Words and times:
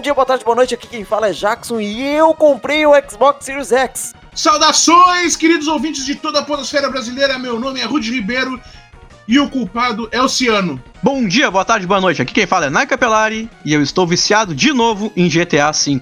Bom 0.00 0.02
dia, 0.02 0.14
boa 0.14 0.24
tarde, 0.24 0.42
boa 0.42 0.56
noite. 0.56 0.72
Aqui 0.72 0.86
quem 0.86 1.04
fala 1.04 1.28
é 1.28 1.32
Jackson 1.34 1.78
e 1.78 2.00
eu 2.02 2.32
comprei 2.32 2.86
o 2.86 2.92
Xbox 3.06 3.44
Series 3.44 3.70
X. 3.70 4.14
Saudações, 4.34 5.36
queridos 5.36 5.68
ouvintes 5.68 6.06
de 6.06 6.14
toda 6.14 6.38
a 6.38 6.42
podosfera 6.42 6.88
brasileira. 6.88 7.38
Meu 7.38 7.60
nome 7.60 7.80
é 7.80 7.84
Rudy 7.84 8.10
Ribeiro 8.10 8.58
e 9.28 9.38
o 9.38 9.50
culpado 9.50 10.08
é 10.10 10.18
o 10.18 10.26
Ciano. 10.26 10.82
Bom 11.02 11.28
dia, 11.28 11.50
boa 11.50 11.66
tarde, 11.66 11.86
boa 11.86 12.00
noite. 12.00 12.22
Aqui 12.22 12.32
quem 12.32 12.46
fala 12.46 12.64
é 12.64 12.70
Nai 12.70 12.86
Capelari 12.86 13.50
e 13.62 13.74
eu 13.74 13.82
estou 13.82 14.06
viciado 14.06 14.54
de 14.54 14.72
novo 14.72 15.12
em 15.14 15.28
GTA 15.28 15.70
V. 15.70 16.00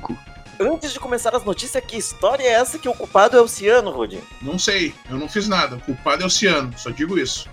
Antes 0.60 0.92
de 0.92 1.00
começar 1.00 1.34
as 1.34 1.42
notícias, 1.42 1.82
que 1.84 1.96
história 1.96 2.44
é 2.44 2.52
essa 2.52 2.78
que 2.78 2.88
o 2.88 2.94
culpado 2.94 3.36
é 3.36 3.40
o 3.40 3.48
Ciano, 3.48 3.90
Rudy? 3.90 4.22
Não 4.40 4.60
sei, 4.60 4.94
eu 5.10 5.18
não 5.18 5.28
fiz 5.28 5.48
nada. 5.48 5.74
O 5.74 5.80
culpado 5.80 6.22
é 6.22 6.26
o 6.26 6.30
Ciano, 6.30 6.72
só 6.76 6.90
digo 6.90 7.18
isso. 7.18 7.48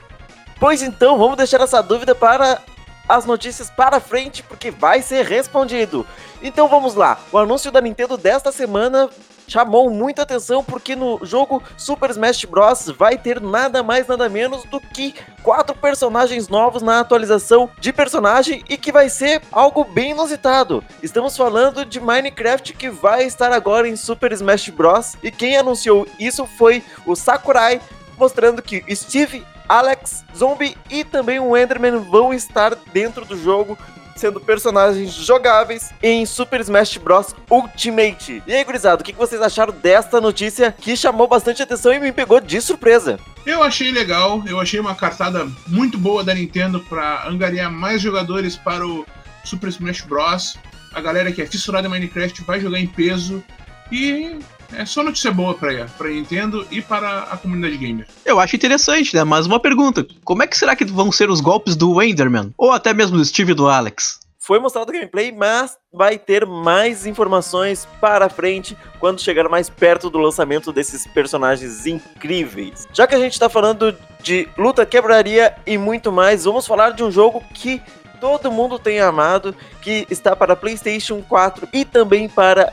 Pois 0.60 0.84
então, 0.84 1.18
vamos 1.18 1.38
deixar 1.38 1.60
essa 1.62 1.82
dúvida 1.82 2.14
para 2.14 2.62
as 3.08 3.26
notícias 3.26 3.70
para 3.70 4.00
frente, 4.00 4.44
porque 4.44 4.72
vai 4.72 5.02
ser 5.02 5.26
respondido. 5.26 6.06
Então 6.42 6.68
vamos 6.68 6.96
lá. 6.96 7.20
O 7.32 7.38
anúncio 7.38 7.72
da 7.72 7.82
Nintendo 7.82 8.18
desta 8.18 8.52
semana 8.52 9.10
chamou 9.48 9.90
muita 9.90 10.24
atenção 10.24 10.64
porque 10.64 10.96
no 10.96 11.20
jogo 11.24 11.62
Super 11.78 12.10
Smash 12.10 12.46
Bros. 12.46 12.88
vai 12.98 13.18
ter 13.18 13.40
nada 13.42 13.84
mais 13.84 14.08
nada 14.08 14.28
menos 14.28 14.64
do 14.66 14.80
que 14.80 15.14
quatro 15.44 15.76
personagens 15.76 16.48
novos 16.48 16.82
na 16.82 17.00
atualização 17.00 17.70
de 17.80 17.94
personagem 17.94 18.64
e 18.70 18.78
que 18.78 18.92
vai 18.92 19.10
ser 19.10 19.42
algo 19.52 19.84
bem 19.84 20.12
inusitado. 20.12 20.84
Estamos 21.02 21.38
falando 21.38 21.86
de 21.86 22.00
Minecraft 22.00 22.74
que 22.74 22.90
vai 22.90 23.26
estar 23.26 23.52
agora 23.52 23.88
em 23.88 23.96
Super 23.96 24.32
Smash 24.32 24.70
Bros. 24.70 25.16
e 25.22 25.32
quem 25.32 25.58
anunciou 25.58 26.08
isso 26.20 26.46
foi 26.46 26.84
o 27.06 27.16
Sakurai, 27.16 27.80
mostrando 28.18 28.62
que 28.62 28.84
Steve 28.96 29.46
Alex, 29.68 30.24
Zombie 30.36 30.78
e 30.90 31.04
também 31.04 31.40
o 31.40 31.56
Enderman 31.56 31.98
vão 31.98 32.34
estar 32.34 32.76
dentro 32.94 33.26
do 33.26 33.38
jogo 33.38 33.78
sendo 34.16 34.40
personagens 34.40 35.14
jogáveis 35.14 35.92
em 36.02 36.26
Super 36.26 36.62
Smash 36.62 36.98
Bros. 36.98 37.36
Ultimate. 37.50 38.42
E 38.48 38.54
aí, 38.54 38.64
gurizada, 38.64 39.02
o 39.02 39.06
que 39.06 39.12
vocês 39.12 39.42
acharam 39.42 39.74
desta 39.74 40.22
notícia 40.22 40.72
que 40.72 40.96
chamou 40.96 41.28
bastante 41.28 41.62
atenção 41.62 41.94
e 41.94 42.00
me 42.00 42.12
pegou 42.12 42.40
de 42.40 42.62
surpresa? 42.62 43.20
Eu 43.46 43.62
achei 43.62 43.92
legal, 43.92 44.42
eu 44.48 44.60
achei 44.60 44.80
uma 44.80 44.96
cartada 44.96 45.48
muito 45.68 45.98
boa 45.98 46.24
da 46.24 46.34
Nintendo 46.34 46.80
para 46.80 47.28
angariar 47.28 47.72
mais 47.72 48.02
jogadores 48.02 48.56
para 48.56 48.86
o 48.88 49.06
Super 49.44 49.70
Smash 49.70 50.02
Bros. 50.02 50.58
A 50.94 51.02
galera 51.02 51.32
que 51.32 51.42
é 51.42 51.46
fissurada 51.46 51.88
em 51.88 51.92
Minecraft 51.92 52.42
vai 52.44 52.60
jogar 52.60 52.80
em 52.80 52.88
peso 52.88 53.44
e 53.92 54.40
é 54.74 54.86
só 54.86 55.04
notícia 55.04 55.32
boa 55.32 55.54
para 55.54 55.86
para 55.98 56.10
Nintendo 56.10 56.66
e 56.72 56.82
para 56.82 57.24
a 57.24 57.38
comunidade 57.38 57.78
gamer. 57.78 58.08
Eu 58.26 58.40
acho 58.40 58.56
interessante, 58.56 59.16
né? 59.16 59.24
Mas 59.24 59.46
uma 59.46 59.60
pergunta: 59.60 60.06
como 60.24 60.44
é 60.44 60.48
que 60.48 60.58
será 60.58 60.76
que 60.76 60.86
vão 60.86 61.12
ser 61.12 61.30
os 61.30 61.42
golpes 61.42 61.76
do 61.76 62.02
Enderman? 62.02 62.54
Ou 62.58 62.72
até 62.72 62.94
mesmo 62.94 63.18
do 63.18 63.26
Steve 63.26 63.52
e 63.52 63.56
do 63.56 63.68
Alex? 63.68 64.20
Foi 64.46 64.60
mostrado 64.60 64.90
o 64.90 64.94
gameplay, 64.94 65.32
mas 65.32 65.76
vai 65.92 66.20
ter 66.20 66.46
mais 66.46 67.08
informações 67.08 67.88
para 68.00 68.30
frente 68.30 68.78
quando 69.00 69.20
chegar 69.20 69.50
mais 69.50 69.72
perto 69.72 70.08
do 70.08 70.20
lançamento 70.20 70.72
desses 70.72 71.08
personagens 71.08 71.88
incríveis. 71.88 72.88
Já 72.94 73.08
que 73.08 73.16
a 73.16 73.20
gente 73.20 73.34
está 73.34 73.50
falando 73.50 73.98
de 74.22 74.48
luta, 74.56 74.86
quebraria 74.86 75.56
e 75.66 75.80
muito 75.80 76.12
mais, 76.12 76.44
vamos 76.44 76.68
falar 76.68 76.92
de 76.92 77.04
um 77.04 77.10
jogo 77.10 77.44
que 77.56 77.82
todo 78.20 78.52
mundo 78.52 78.78
tem 78.78 79.00
amado, 79.00 79.56
que 79.82 80.06
está 80.12 80.36
para 80.36 80.56
PlayStation 80.56 81.24
4 81.28 81.68
e 81.74 81.84
também 81.84 82.30
para 82.30 82.72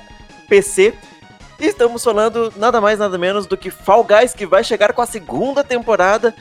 PC 0.50 0.94
estamos 1.66 2.02
falando 2.02 2.52
nada 2.56 2.80
mais 2.80 2.98
nada 2.98 3.16
menos 3.18 3.46
do 3.46 3.56
que 3.56 3.70
Fall 3.70 4.04
Guys, 4.04 4.34
que 4.34 4.46
vai 4.46 4.64
chegar 4.64 4.92
com 4.92 5.02
a 5.02 5.06
segunda 5.06 5.62
temporada. 5.62 6.34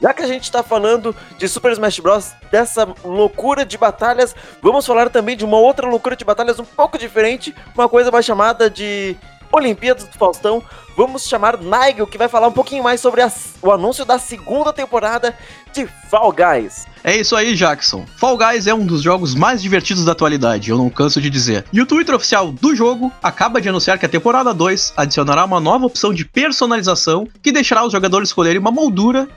Já 0.00 0.12
que 0.12 0.22
a 0.22 0.26
gente 0.26 0.42
está 0.42 0.64
falando 0.64 1.14
de 1.38 1.46
Super 1.46 1.70
Smash 1.72 2.00
Bros, 2.00 2.32
dessa 2.50 2.88
loucura 3.04 3.64
de 3.64 3.78
batalhas, 3.78 4.34
vamos 4.60 4.84
falar 4.84 5.08
também 5.10 5.36
de 5.36 5.44
uma 5.44 5.58
outra 5.58 5.86
loucura 5.86 6.16
de 6.16 6.24
batalhas 6.24 6.58
um 6.58 6.64
pouco 6.64 6.98
diferente, 6.98 7.54
uma 7.72 7.88
coisa 7.88 8.10
mais 8.10 8.24
chamada 8.24 8.68
de 8.68 9.16
Olimpíadas 9.52 10.04
do 10.04 10.18
Faustão. 10.18 10.62
Vamos 10.96 11.28
chamar 11.28 11.58
Nigel, 11.58 12.06
que 12.06 12.18
vai 12.18 12.28
falar 12.28 12.48
um 12.48 12.52
pouquinho 12.52 12.82
mais 12.82 13.00
sobre 13.00 13.22
o 13.62 13.70
anúncio 13.70 14.04
da 14.04 14.18
segunda 14.18 14.72
temporada 14.72 15.36
de 15.72 15.86
Fall 16.10 16.32
Guys. 16.32 16.86
É 17.04 17.16
isso 17.16 17.34
aí, 17.36 17.54
Jackson. 17.54 18.04
Fall 18.16 18.36
Guys 18.36 18.66
é 18.66 18.74
um 18.74 18.86
dos 18.86 19.02
jogos 19.02 19.34
mais 19.34 19.62
divertidos 19.62 20.04
da 20.04 20.12
atualidade, 20.12 20.70
eu 20.70 20.78
não 20.78 20.88
canso 20.88 21.20
de 21.20 21.28
dizer. 21.30 21.64
E 21.72 21.80
o 21.80 21.86
Twitter 21.86 22.14
oficial 22.14 22.52
do 22.52 22.74
jogo 22.74 23.12
acaba 23.22 23.60
de 23.60 23.68
anunciar 23.68 23.98
que 23.98 24.06
a 24.06 24.08
temporada 24.08 24.54
2 24.54 24.94
adicionará 24.96 25.44
uma 25.44 25.60
nova 25.60 25.86
opção 25.86 26.12
de 26.12 26.24
personalização 26.24 27.26
que 27.42 27.52
deixará 27.52 27.84
os 27.84 27.92
jogadores 27.92 28.28
escolherem 28.28 28.58
uma 28.58 28.70
moldura 28.70 29.28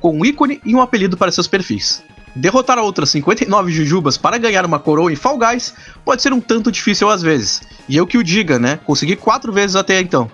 com 0.00 0.18
um 0.18 0.24
ícone 0.24 0.60
e 0.64 0.74
um 0.74 0.82
apelido 0.82 1.16
para 1.16 1.32
seus 1.32 1.46
perfis. 1.46 2.02
Derrotar 2.36 2.78
outras 2.78 3.10
59 3.10 3.70
jujubas 3.70 4.16
para 4.16 4.38
ganhar 4.38 4.64
uma 4.66 4.78
coroa 4.78 5.12
em 5.12 5.16
Fall 5.16 5.38
Guys 5.38 5.72
pode 6.04 6.20
ser 6.20 6.32
um 6.32 6.40
tanto 6.40 6.72
difícil 6.72 7.08
às 7.08 7.22
vezes. 7.22 7.62
E 7.88 7.96
eu 7.96 8.06
que 8.06 8.18
o 8.18 8.24
diga, 8.24 8.58
né? 8.58 8.78
Consegui 8.84 9.14
quatro 9.14 9.52
vezes 9.52 9.76
até 9.76 10.00
então. 10.00 10.30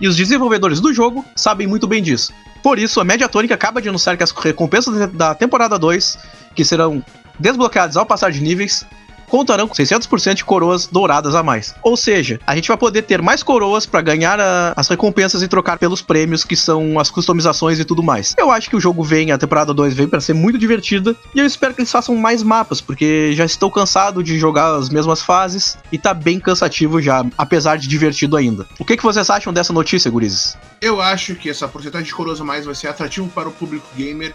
E 0.00 0.08
os 0.08 0.16
desenvolvedores 0.16 0.80
do 0.80 0.92
jogo 0.92 1.24
sabem 1.36 1.66
muito 1.66 1.86
bem 1.86 2.02
disso. 2.02 2.32
Por 2.62 2.78
isso, 2.78 3.00
a 3.00 3.04
Mediatonic 3.04 3.52
acaba 3.52 3.80
de 3.80 3.88
anunciar 3.88 4.16
que 4.16 4.22
as 4.22 4.30
recompensas 4.32 5.10
da 5.12 5.34
temporada 5.34 5.78
2, 5.78 6.18
que 6.54 6.64
serão 6.64 7.02
desbloqueadas 7.38 7.96
ao 7.96 8.04
passar 8.04 8.30
de 8.30 8.40
níveis, 8.40 8.84
contarão 9.30 9.68
com 9.68 9.74
600% 9.74 10.34
de 10.34 10.44
coroas 10.44 10.86
douradas 10.86 11.34
a 11.34 11.42
mais. 11.42 11.74
Ou 11.82 11.96
seja, 11.96 12.40
a 12.46 12.54
gente 12.56 12.68
vai 12.68 12.76
poder 12.76 13.02
ter 13.02 13.22
mais 13.22 13.42
coroas 13.42 13.86
para 13.86 14.02
ganhar 14.02 14.40
a, 14.40 14.74
as 14.76 14.88
recompensas 14.88 15.42
e 15.42 15.48
trocar 15.48 15.78
pelos 15.78 16.02
prêmios, 16.02 16.44
que 16.44 16.56
são 16.56 16.98
as 16.98 17.10
customizações 17.10 17.78
e 17.78 17.84
tudo 17.84 18.02
mais. 18.02 18.34
Eu 18.36 18.50
acho 18.50 18.68
que 18.68 18.76
o 18.76 18.80
jogo 18.80 19.02
vem, 19.04 19.30
a 19.30 19.38
temporada 19.38 19.72
2 19.72 19.94
vem 19.94 20.08
para 20.08 20.20
ser 20.20 20.34
muito 20.34 20.58
divertida 20.58 21.14
e 21.34 21.38
eu 21.38 21.46
espero 21.46 21.72
que 21.72 21.80
eles 21.80 21.92
façam 21.92 22.14
mais 22.16 22.42
mapas, 22.42 22.80
porque 22.80 23.32
já 23.34 23.44
estou 23.44 23.70
cansado 23.70 24.22
de 24.22 24.38
jogar 24.38 24.74
as 24.74 24.88
mesmas 24.88 25.22
fases 25.22 25.78
e 25.92 25.98
tá 25.98 26.12
bem 26.12 26.40
cansativo 26.40 27.00
já, 27.00 27.24
apesar 27.38 27.76
de 27.76 27.86
divertido 27.86 28.36
ainda. 28.36 28.66
O 28.78 28.84
que, 28.84 28.96
que 28.96 29.02
vocês 29.02 29.30
acham 29.30 29.52
dessa 29.52 29.72
notícia, 29.72 30.10
gurizes? 30.10 30.58
Eu 30.82 31.00
acho 31.00 31.36
que 31.36 31.48
essa 31.48 31.68
porcentagem 31.68 32.06
de 32.06 32.14
coroas 32.14 32.40
a 32.40 32.44
mais 32.44 32.64
vai 32.64 32.74
ser 32.74 32.88
atrativo 32.88 33.28
para 33.28 33.48
o 33.48 33.52
público 33.52 33.86
gamer 33.96 34.34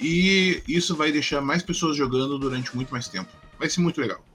e 0.00 0.62
isso 0.68 0.94
vai 0.94 1.10
deixar 1.10 1.40
mais 1.40 1.62
pessoas 1.62 1.96
jogando 1.96 2.38
durante 2.38 2.74
muito 2.76 2.90
mais 2.90 3.08
tempo. 3.08 3.30
Vai 3.58 3.68
ser 3.68 3.80
muito 3.80 4.00
legal. 4.00 4.25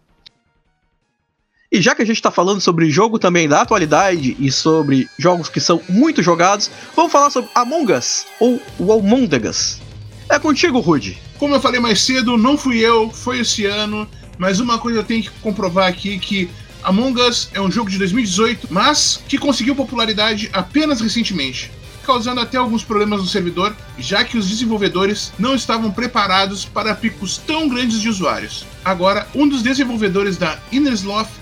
E 1.72 1.82
já 1.82 1.96
que 1.96 2.02
a 2.02 2.06
gente 2.06 2.18
está 2.18 2.30
falando 2.30 2.60
sobre 2.60 2.90
jogo 2.90 3.18
também 3.18 3.48
da 3.48 3.62
atualidade 3.62 4.36
e 4.38 4.52
sobre 4.52 5.10
jogos 5.18 5.48
que 5.48 5.62
são 5.62 5.82
muito 5.88 6.22
jogados, 6.22 6.70
vamos 6.94 7.14
falar 7.14 7.30
sobre 7.30 7.50
Among 7.56 7.94
Us, 7.94 8.26
ou 8.42 8.62
o 8.78 8.92
Among 8.92 9.48
Us. 9.48 9.80
É 10.28 10.38
contigo, 10.38 10.82
Rude. 10.82 11.18
Como 11.40 11.56
eu 11.56 11.62
falei 11.62 11.80
mais 11.80 12.02
cedo, 12.02 12.36
não 12.36 12.58
fui 12.58 12.80
eu, 12.80 13.10
foi 13.10 13.40
esse 13.40 13.66
ano, 13.66 14.06
mas 14.38 14.60
uma 14.60 14.80
coisa 14.80 15.00
eu 15.00 15.04
tenho 15.06 15.24
que 15.24 15.30
comprovar 15.42 15.88
aqui 15.88 16.20
que 16.20 16.50
Among 16.84 17.22
Us 17.22 17.50
é 17.54 17.62
um 17.62 17.72
jogo 17.72 17.90
de 17.90 17.98
2018, 18.00 18.68
mas 18.70 19.24
que 19.30 19.38
conseguiu 19.38 19.74
popularidade 19.74 20.50
apenas 20.52 21.00
recentemente, 21.00 21.72
causando 22.04 22.42
até 22.42 22.58
alguns 22.58 22.84
problemas 22.84 23.22
no 23.22 23.28
servidor, 23.28 23.74
já 23.98 24.26
que 24.26 24.38
os 24.38 24.50
desenvolvedores 24.50 25.32
não 25.40 25.56
estavam 25.56 25.90
preparados 25.90 26.66
para 26.66 26.94
picos 26.94 27.38
tão 27.38 27.70
grandes 27.70 28.02
de 28.02 28.10
usuários. 28.10 28.66
Agora, 28.84 29.26
um 29.34 29.48
dos 29.48 29.62
desenvolvedores 29.62 30.36
da 30.36 30.60
Innersloth 30.70 31.41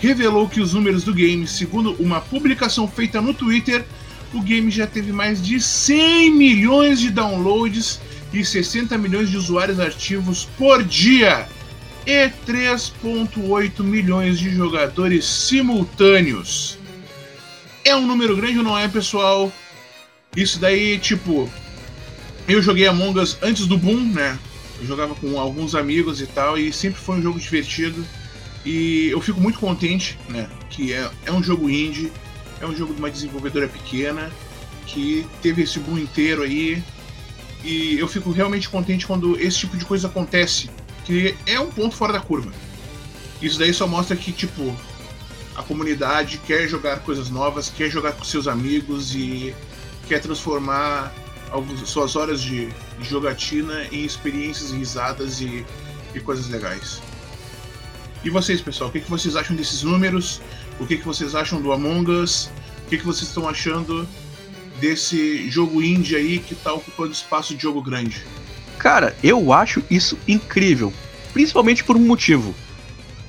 revelou 0.00 0.48
que 0.48 0.60
os 0.60 0.72
números 0.72 1.04
do 1.04 1.14
game, 1.14 1.46
segundo 1.46 1.92
uma 1.98 2.20
publicação 2.20 2.88
feita 2.88 3.20
no 3.20 3.34
Twitter, 3.34 3.84
o 4.32 4.40
game 4.40 4.70
já 4.70 4.86
teve 4.86 5.12
mais 5.12 5.42
de 5.42 5.60
100 5.60 6.30
milhões 6.30 7.00
de 7.00 7.10
downloads 7.10 8.00
e 8.32 8.44
60 8.44 8.96
milhões 8.96 9.28
de 9.28 9.36
usuários 9.36 9.78
ativos 9.78 10.48
por 10.56 10.82
dia 10.82 11.46
e 12.06 12.28
3.8 12.46 13.82
milhões 13.82 14.38
de 14.38 14.50
jogadores 14.50 15.24
simultâneos. 15.24 16.78
É 17.84 17.94
um 17.94 18.06
número 18.06 18.36
grande 18.36 18.58
ou 18.58 18.64
não 18.64 18.78
é, 18.78 18.88
pessoal? 18.88 19.52
Isso 20.36 20.58
daí, 20.58 20.98
tipo, 20.98 21.50
eu 22.48 22.62
joguei 22.62 22.86
Among 22.86 23.18
Us 23.18 23.36
antes 23.42 23.66
do 23.66 23.76
boom, 23.76 24.00
né? 24.12 24.38
Eu 24.80 24.86
jogava 24.86 25.14
com 25.14 25.38
alguns 25.38 25.74
amigos 25.74 26.20
e 26.20 26.26
tal, 26.26 26.56
e 26.56 26.72
sempre 26.72 27.00
foi 27.00 27.16
um 27.16 27.22
jogo 27.22 27.38
divertido. 27.38 28.04
E 28.64 29.08
eu 29.08 29.20
fico 29.20 29.40
muito 29.40 29.58
contente, 29.58 30.18
né? 30.28 30.48
Que 30.68 30.92
é, 30.92 31.10
é 31.26 31.32
um 31.32 31.42
jogo 31.42 31.68
indie, 31.70 32.12
é 32.60 32.66
um 32.66 32.76
jogo 32.76 32.92
de 32.92 32.98
uma 32.98 33.10
desenvolvedora 33.10 33.68
pequena, 33.68 34.30
que 34.86 35.26
teve 35.40 35.62
esse 35.62 35.78
boom 35.78 35.98
inteiro 35.98 36.42
aí. 36.42 36.82
E 37.64 37.98
eu 37.98 38.08
fico 38.08 38.30
realmente 38.30 38.68
contente 38.68 39.06
quando 39.06 39.38
esse 39.38 39.58
tipo 39.58 39.76
de 39.76 39.84
coisa 39.84 40.08
acontece, 40.08 40.70
que 41.04 41.34
é 41.46 41.58
um 41.60 41.70
ponto 41.70 41.94
fora 41.94 42.12
da 42.12 42.20
curva. 42.20 42.52
Isso 43.40 43.58
daí 43.58 43.72
só 43.72 43.86
mostra 43.86 44.16
que, 44.16 44.32
tipo, 44.32 44.76
a 45.56 45.62
comunidade 45.62 46.38
quer 46.46 46.68
jogar 46.68 47.00
coisas 47.00 47.30
novas, 47.30 47.70
quer 47.70 47.90
jogar 47.90 48.12
com 48.12 48.24
seus 48.24 48.46
amigos 48.46 49.14
e 49.14 49.54
quer 50.08 50.20
transformar 50.20 51.12
algumas, 51.50 51.88
suas 51.88 52.16
horas 52.16 52.40
de, 52.40 52.68
de 52.98 53.08
jogatina 53.08 53.84
em 53.92 54.04
experiências 54.04 54.70
risadas 54.70 55.40
e, 55.40 55.64
e 56.14 56.20
coisas 56.20 56.48
legais. 56.48 57.00
E 58.22 58.28
vocês, 58.28 58.60
pessoal, 58.60 58.90
o 58.90 58.92
que, 58.92 59.00
que 59.00 59.10
vocês 59.10 59.34
acham 59.34 59.56
desses 59.56 59.82
números? 59.82 60.42
O 60.78 60.86
que, 60.86 60.98
que 60.98 61.06
vocês 61.06 61.34
acham 61.34 61.60
do 61.60 61.72
Among 61.72 62.10
Us? 62.10 62.50
O 62.84 62.90
que, 62.90 62.98
que 62.98 63.06
vocês 63.06 63.28
estão 63.28 63.48
achando 63.48 64.06
desse 64.78 65.48
jogo 65.48 65.82
indie 65.82 66.16
aí 66.16 66.38
que 66.38 66.52
está 66.52 66.72
ocupando 66.72 67.12
espaço 67.12 67.54
de 67.54 67.62
jogo 67.62 67.80
grande? 67.80 68.22
Cara, 68.78 69.16
eu 69.22 69.52
acho 69.52 69.82
isso 69.90 70.18
incrível. 70.28 70.92
Principalmente 71.32 71.82
por 71.82 71.96
um 71.96 72.00
motivo. 72.00 72.54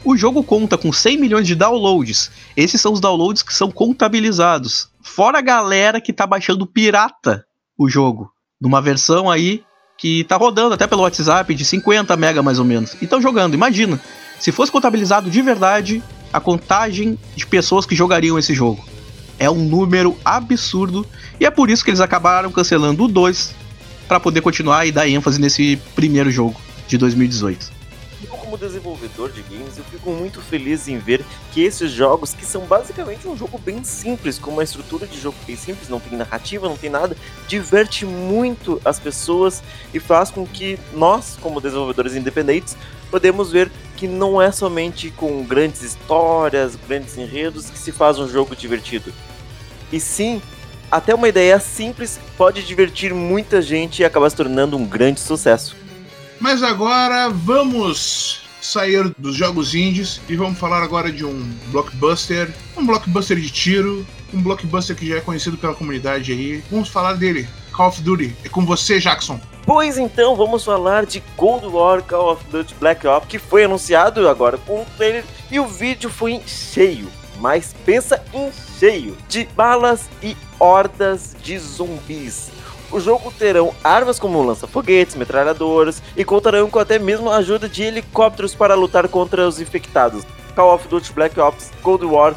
O 0.03 0.17
jogo 0.17 0.43
conta 0.43 0.77
com 0.77 0.91
100 0.91 1.17
milhões 1.17 1.47
de 1.47 1.55
downloads. 1.55 2.29
Esses 2.57 2.81
são 2.81 2.91
os 2.91 2.99
downloads 2.99 3.43
que 3.43 3.53
são 3.53 3.71
contabilizados. 3.71 4.89
Fora 5.01 5.37
a 5.37 5.41
galera 5.41 6.01
que 6.01 6.11
tá 6.11 6.27
baixando 6.27 6.65
pirata 6.65 7.45
o 7.77 7.87
jogo. 7.87 8.29
Numa 8.59 8.81
versão 8.81 9.29
aí 9.29 9.63
que 9.97 10.23
tá 10.23 10.35
rodando 10.35 10.73
até 10.73 10.87
pelo 10.87 11.03
WhatsApp 11.03 11.53
de 11.53 11.63
50 11.63 12.17
mega 12.17 12.41
mais 12.41 12.59
ou 12.59 12.65
menos. 12.65 12.93
E 12.99 13.05
estão 13.05 13.21
jogando. 13.21 13.53
Imagina, 13.53 14.01
se 14.41 14.51
fosse 14.51 14.71
contabilizado 14.71 15.29
de 15.29 15.39
verdade 15.39 16.03
a 16.33 16.39
contagem 16.39 17.17
de 17.35 17.45
pessoas 17.45 17.85
que 17.85 17.95
jogariam 17.95 18.39
esse 18.39 18.55
jogo. 18.55 18.83
É 19.37 19.47
um 19.47 19.63
número 19.63 20.17
absurdo 20.25 21.05
e 21.39 21.45
é 21.45 21.51
por 21.51 21.69
isso 21.69 21.83
que 21.83 21.91
eles 21.91 22.01
acabaram 22.01 22.51
cancelando 22.51 23.03
o 23.03 23.07
2 23.07 23.53
para 24.07 24.19
poder 24.19 24.41
continuar 24.41 24.87
e 24.87 24.91
dar 24.91 25.07
ênfase 25.07 25.39
nesse 25.39 25.79
primeiro 25.95 26.31
jogo 26.31 26.59
de 26.87 26.97
2018 26.97 27.81
como 28.51 28.57
desenvolvedor 28.57 29.31
de 29.31 29.41
games, 29.43 29.77
eu 29.77 29.83
fico 29.85 30.11
muito 30.11 30.41
feliz 30.41 30.89
em 30.89 30.97
ver 30.97 31.23
que 31.53 31.63
esses 31.63 31.89
jogos, 31.89 32.33
que 32.33 32.45
são 32.45 32.65
basicamente 32.65 33.25
um 33.25 33.37
jogo 33.37 33.57
bem 33.57 33.81
simples, 33.81 34.37
com 34.37 34.51
uma 34.51 34.63
estrutura 34.63 35.07
de 35.07 35.17
jogo 35.17 35.37
bem 35.47 35.55
simples, 35.55 35.87
não 35.87 36.01
tem 36.01 36.17
narrativa, 36.17 36.67
não 36.67 36.75
tem 36.75 36.89
nada, 36.89 37.15
diverte 37.47 38.05
muito 38.05 38.81
as 38.83 38.99
pessoas 38.99 39.63
e 39.93 40.01
faz 40.01 40.31
com 40.31 40.45
que 40.45 40.77
nós, 40.93 41.37
como 41.39 41.61
desenvolvedores 41.61 42.13
independentes, 42.13 42.75
podemos 43.09 43.53
ver 43.53 43.71
que 44.01 44.07
não 44.07 44.41
é 44.41 44.51
somente 44.51 45.11
com 45.11 45.43
grandes 45.43 45.83
histórias, 45.83 46.75
grandes 46.87 47.19
enredos 47.19 47.69
que 47.69 47.77
se 47.77 47.91
faz 47.91 48.17
um 48.17 48.27
jogo 48.27 48.55
divertido. 48.55 49.13
E 49.93 49.99
sim, 49.99 50.41
até 50.89 51.13
uma 51.13 51.29
ideia 51.29 51.59
simples 51.59 52.19
pode 52.35 52.63
divertir 52.63 53.13
muita 53.13 53.61
gente 53.61 54.01
e 54.01 54.03
acabar 54.03 54.27
se 54.31 54.35
tornando 54.35 54.75
um 54.75 54.87
grande 54.87 55.19
sucesso. 55.19 55.75
Mas 56.39 56.63
agora 56.63 57.29
vamos 57.29 58.41
sair 58.59 59.13
dos 59.19 59.35
jogos 59.35 59.75
indies 59.75 60.19
e 60.27 60.35
vamos 60.35 60.57
falar 60.57 60.81
agora 60.81 61.11
de 61.11 61.23
um 61.23 61.53
blockbuster, 61.67 62.51
um 62.75 62.83
blockbuster 62.83 63.37
de 63.37 63.51
tiro, 63.51 64.03
um 64.33 64.41
blockbuster 64.41 64.95
que 64.95 65.09
já 65.09 65.17
é 65.17 65.21
conhecido 65.21 65.59
pela 65.59 65.75
comunidade 65.75 66.31
aí. 66.31 66.63
Vamos 66.71 66.89
falar 66.89 67.13
dele, 67.13 67.47
Call 67.71 67.89
of 67.89 68.01
Duty. 68.01 68.35
É 68.43 68.49
com 68.49 68.65
você, 68.65 68.99
Jackson. 68.99 69.39
Pois 69.73 69.97
então, 69.97 70.35
vamos 70.35 70.65
falar 70.65 71.05
de 71.05 71.21
Cold 71.37 71.65
War 71.67 72.03
Call 72.03 72.33
of 72.33 72.43
Duty 72.49 72.75
Black 72.77 73.07
Ops, 73.07 73.29
que 73.29 73.39
foi 73.39 73.63
anunciado 73.63 74.27
agora 74.27 74.57
com 74.57 74.81
o 74.81 74.85
trailer 74.97 75.23
e 75.49 75.61
o 75.61 75.65
vídeo 75.65 76.09
foi 76.09 76.41
cheio, 76.45 77.07
mas 77.39 77.73
pensa 77.85 78.21
em 78.33 78.51
cheio 78.77 79.15
de 79.29 79.45
balas 79.55 80.09
e 80.21 80.35
hordas 80.59 81.37
de 81.41 81.57
zumbis 81.57 82.51
o 82.91 82.99
jogo 82.99 83.31
terão 83.31 83.73
armas 83.81 84.19
como 84.19 84.43
lança-foguetes, 84.43 85.15
metralhadoras 85.15 86.03
e 86.17 86.25
contarão 86.25 86.69
com 86.69 86.77
até 86.77 86.99
mesmo 86.99 87.29
a 87.29 87.37
ajuda 87.37 87.69
de 87.69 87.83
helicópteros 87.83 88.53
para 88.53 88.75
lutar 88.75 89.07
contra 89.07 89.47
os 89.47 89.61
infectados. 89.61 90.25
Call 90.53 90.75
of 90.75 90.85
Duty 90.89 91.13
Black 91.13 91.39
Ops 91.39 91.71
Cold 91.81 92.05
War 92.05 92.35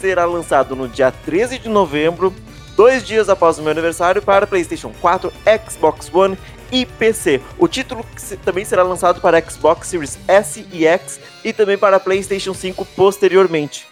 será 0.00 0.24
lançado 0.24 0.76
no 0.76 0.86
dia 0.86 1.10
13 1.10 1.58
de 1.58 1.68
novembro, 1.68 2.32
dois 2.76 3.04
dias 3.04 3.28
após 3.28 3.58
o 3.58 3.62
meu 3.62 3.72
aniversário, 3.72 4.22
para 4.22 4.46
PlayStation 4.46 4.92
4, 5.00 5.32
Xbox 5.68 6.08
One 6.14 6.38
e 6.70 6.86
PC. 6.86 7.40
O 7.58 7.68
título 7.68 8.04
também 8.44 8.64
será 8.64 8.82
lançado 8.82 9.20
para 9.20 9.40
Xbox 9.40 9.88
Series 9.88 10.18
S 10.26 10.66
e 10.72 10.86
X 10.86 11.20
e 11.44 11.52
também 11.52 11.78
para 11.78 12.00
PlayStation 12.00 12.54
5 12.54 12.84
posteriormente. 12.96 13.86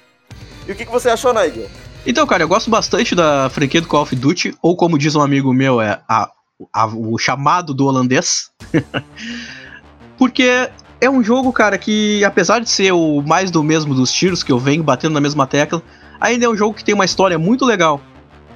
E 0.67 0.73
o 0.73 0.75
que, 0.75 0.85
você 0.87 1.11
achou, 1.11 1.33
Nigel? 1.33 1.69
Então, 2.07 2.27
cara, 2.27 2.43
eu 2.43 2.49
gosto 2.49 2.71
bastante 2.71 3.15
da 3.15 3.49
franquia 3.51 3.81
do 3.81 3.89
Call 3.89 4.03
of 4.03 4.15
Duty, 4.17 4.55
ou 4.63 4.77
como 4.77 4.99
diz 4.99 5.15
um 5.15 5.21
amigo 5.21 5.53
meu, 5.53 5.81
é 5.81 6.01
a, 6.09 6.31
a, 6.73 6.87
o 6.87 7.19
chamado 7.19 7.75
do 7.75 7.87
holandês. 7.87 8.51
Porque 10.17 10.71
é 11.01 11.11
um 11.11 11.23
jogo, 11.23 11.53
cara, 11.53 11.77
que 11.77 12.25
apesar 12.25 12.61
de 12.61 12.71
ser 12.71 12.93
o 12.93 13.23
mais 13.23 13.51
do 13.51 13.63
mesmo 13.63 13.95
dos 13.95 14.13
tiros 14.13 14.43
que 14.43 14.53
eu 14.53 14.59
venho 14.59 14.83
batendo 14.83 15.13
na 15.13 15.21
mesma 15.21 15.47
tecla, 15.47 15.83
ainda 16.21 16.47
é 16.47 16.49
um 16.49 16.57
jogo 16.57 16.75
que 16.75 16.85
tem 16.85 16.95
uma 16.95 17.05
história 17.05 17.39
muito 17.39 17.65
legal. 17.65 18.01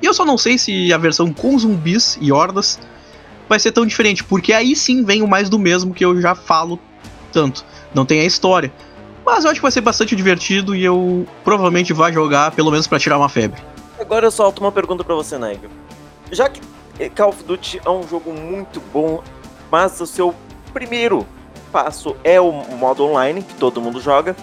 E 0.01 0.07
eu 0.07 0.15
só 0.15 0.25
não 0.25 0.39
sei 0.39 0.57
se 0.57 0.93
a 0.93 0.99
versão 0.99 1.33
com 1.33 1.59
zumbis 1.59 2.17
e 2.21 2.31
hordas 2.31 2.79
vai 3.49 3.59
ser 3.59 3.73
tão 3.73 3.87
diferente, 3.87 4.23
porque 4.23 4.53
aí 4.53 4.77
sim 4.77 5.03
vem 5.03 5.23
o 5.23 5.29
mais 5.29 5.49
do 5.49 5.59
mesmo 5.59 5.95
que 5.95 6.05
eu 6.05 6.21
já 6.21 6.35
falo 6.35 6.79
tanto. 7.33 7.65
Não 7.95 8.05
tem 8.05 8.21
a 8.21 8.25
história. 8.25 8.73
Mas 9.25 9.45
eu 9.45 9.51
acho 9.51 9.59
que 9.59 9.63
vai 9.63 9.73
ser 9.73 9.81
bastante 9.81 10.15
divertido 10.15 10.75
e 10.75 10.85
eu 10.85 11.27
provavelmente 11.45 11.93
vá 11.93 12.11
jogar, 12.11 12.51
pelo 12.53 12.71
menos 12.71 12.87
para 12.87 12.99
tirar 12.99 13.19
uma 13.19 13.29
febre. 13.29 13.61
Agora 13.99 14.27
eu 14.27 14.31
solto 14.31 14.61
uma 14.61 14.73
pergunta 14.73 15.05
para 15.05 15.15
você, 15.15 15.39
Nigel. 15.39 15.71
Já 16.31 16.49
que 16.49 16.61
Call 17.17 17.31
of 17.31 17.43
Duty 17.45 17.81
é 17.85 17.91
um 17.91 18.07
jogo 18.07 18.33
muito 18.33 18.81
bom, 18.93 19.23
mas 19.71 20.01
o 20.01 20.07
seu 20.07 20.35
primeiro 20.73 21.27
passo 21.73 22.17
é 22.25 22.41
o 22.41 22.53
modo 22.53 23.05
online, 23.05 23.43
que 23.43 23.55
todo 23.55 23.81
mundo 23.81 24.01
joga, 24.01 24.35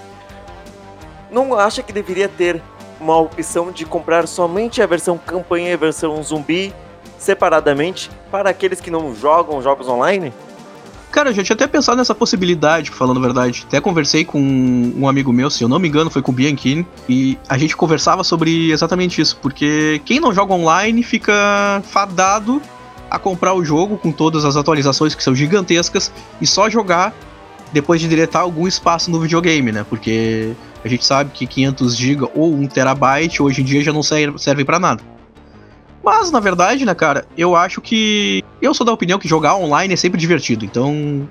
não 1.31 1.57
acha 1.57 1.81
que 1.81 1.91
deveria 1.91 2.29
ter 2.29 2.61
uma 2.99 3.17
opção 3.17 3.71
de 3.71 3.85
comprar 3.85 4.27
somente 4.27 4.81
a 4.81 4.85
versão 4.85 5.17
campanha 5.17 5.69
e 5.69 5.73
a 5.73 5.77
versão 5.77 6.21
zumbi 6.23 6.73
separadamente 7.25 8.09
para 8.31 8.49
aqueles 8.49 8.79
que 8.79 8.91
não 8.91 9.15
jogam 9.15 9.61
jogos 9.61 9.87
online? 9.87 10.31
Cara, 11.11 11.29
eu 11.29 11.33
já 11.33 11.43
tinha 11.43 11.55
até 11.55 11.65
pensado 11.65 11.97
nessa 11.97 12.13
possibilidade, 12.13 12.91
falando 12.91 13.19
a 13.19 13.21
verdade. 13.21 13.65
Até 13.65 13.79
conversei 13.79 14.25
com 14.25 14.39
um 14.39 15.07
amigo 15.07 15.31
meu, 15.31 15.49
se 15.49 15.63
eu 15.63 15.69
não 15.69 15.79
me 15.79 15.87
engano, 15.87 16.09
foi 16.09 16.21
com 16.21 16.31
o 16.31 16.35
Bianchini, 16.35 16.85
e 17.07 17.37
a 17.47 17.57
gente 17.57 17.75
conversava 17.75 18.23
sobre 18.23 18.69
exatamente 18.69 19.21
isso, 19.21 19.37
porque 19.41 20.01
quem 20.03 20.19
não 20.19 20.33
joga 20.33 20.53
online 20.53 21.01
fica 21.03 21.81
fadado 21.85 22.61
a 23.09 23.17
comprar 23.17 23.53
o 23.53 23.63
jogo 23.63 23.97
com 23.97 24.11
todas 24.11 24.43
as 24.43 24.57
atualizações 24.57 25.15
que 25.15 25.23
são 25.23 25.33
gigantescas 25.33 26.11
e 26.41 26.45
só 26.45 26.69
jogar 26.69 27.13
depois 27.71 28.01
de 28.01 28.09
deletar 28.09 28.41
algum 28.41 28.67
espaço 28.67 29.09
no 29.09 29.19
videogame, 29.19 29.71
né? 29.71 29.85
Porque 29.87 30.51
a 30.83 30.87
gente 30.87 31.05
sabe 31.05 31.31
que 31.33 31.47
500 31.47 31.95
GB 31.95 32.29
ou 32.35 32.53
1 32.53 32.67
terabyte 32.67 33.41
hoje 33.41 33.61
em 33.61 33.63
dia 33.63 33.81
já 33.81 33.93
não 33.93 34.03
serve 34.03 34.65
para 34.65 34.79
nada. 34.79 35.14
Mas, 36.05 36.29
na 36.29 36.39
verdade, 36.39 36.85
né, 36.85 36.93
cara, 36.93 37.25
eu 37.35 37.55
acho 37.55 37.81
que. 37.81 38.43
Eu 38.61 38.75
sou 38.75 38.85
da 38.85 38.93
opinião 38.93 39.17
que 39.17 39.27
jogar 39.27 39.55
online 39.55 39.95
é 39.95 39.97
sempre 39.97 40.19
divertido. 40.19 40.63
Então, 40.63 41.27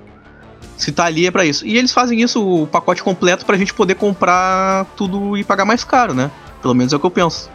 se 0.75 0.91
tá 0.91 1.05
ali 1.05 1.25
é 1.25 1.31
pra 1.31 1.45
isso. 1.45 1.65
E 1.65 1.77
eles 1.77 1.93
fazem 1.93 2.21
isso, 2.21 2.45
o 2.45 2.67
pacote 2.67 3.01
completo, 3.01 3.45
pra 3.45 3.55
gente 3.55 3.73
poder 3.73 3.95
comprar 3.95 4.85
tudo 4.97 5.37
e 5.37 5.45
pagar 5.45 5.63
mais 5.63 5.85
caro, 5.85 6.13
né? 6.13 6.29
Pelo 6.61 6.73
menos 6.73 6.91
é 6.91 6.97
o 6.97 6.99
que 6.99 7.05
eu 7.05 7.11
penso. 7.11 7.49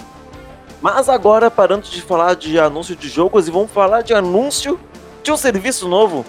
Mas 0.80 1.10
agora, 1.10 1.50
parando 1.50 1.86
de 1.86 2.00
falar 2.00 2.34
de 2.34 2.58
anúncio 2.58 2.96
de 2.96 3.06
jogos 3.06 3.46
e 3.46 3.50
vamos 3.50 3.70
falar 3.70 4.00
de 4.00 4.14
anúncio 4.14 4.80
de 5.22 5.30
um 5.30 5.36
serviço 5.36 5.86
novo. 5.86 6.24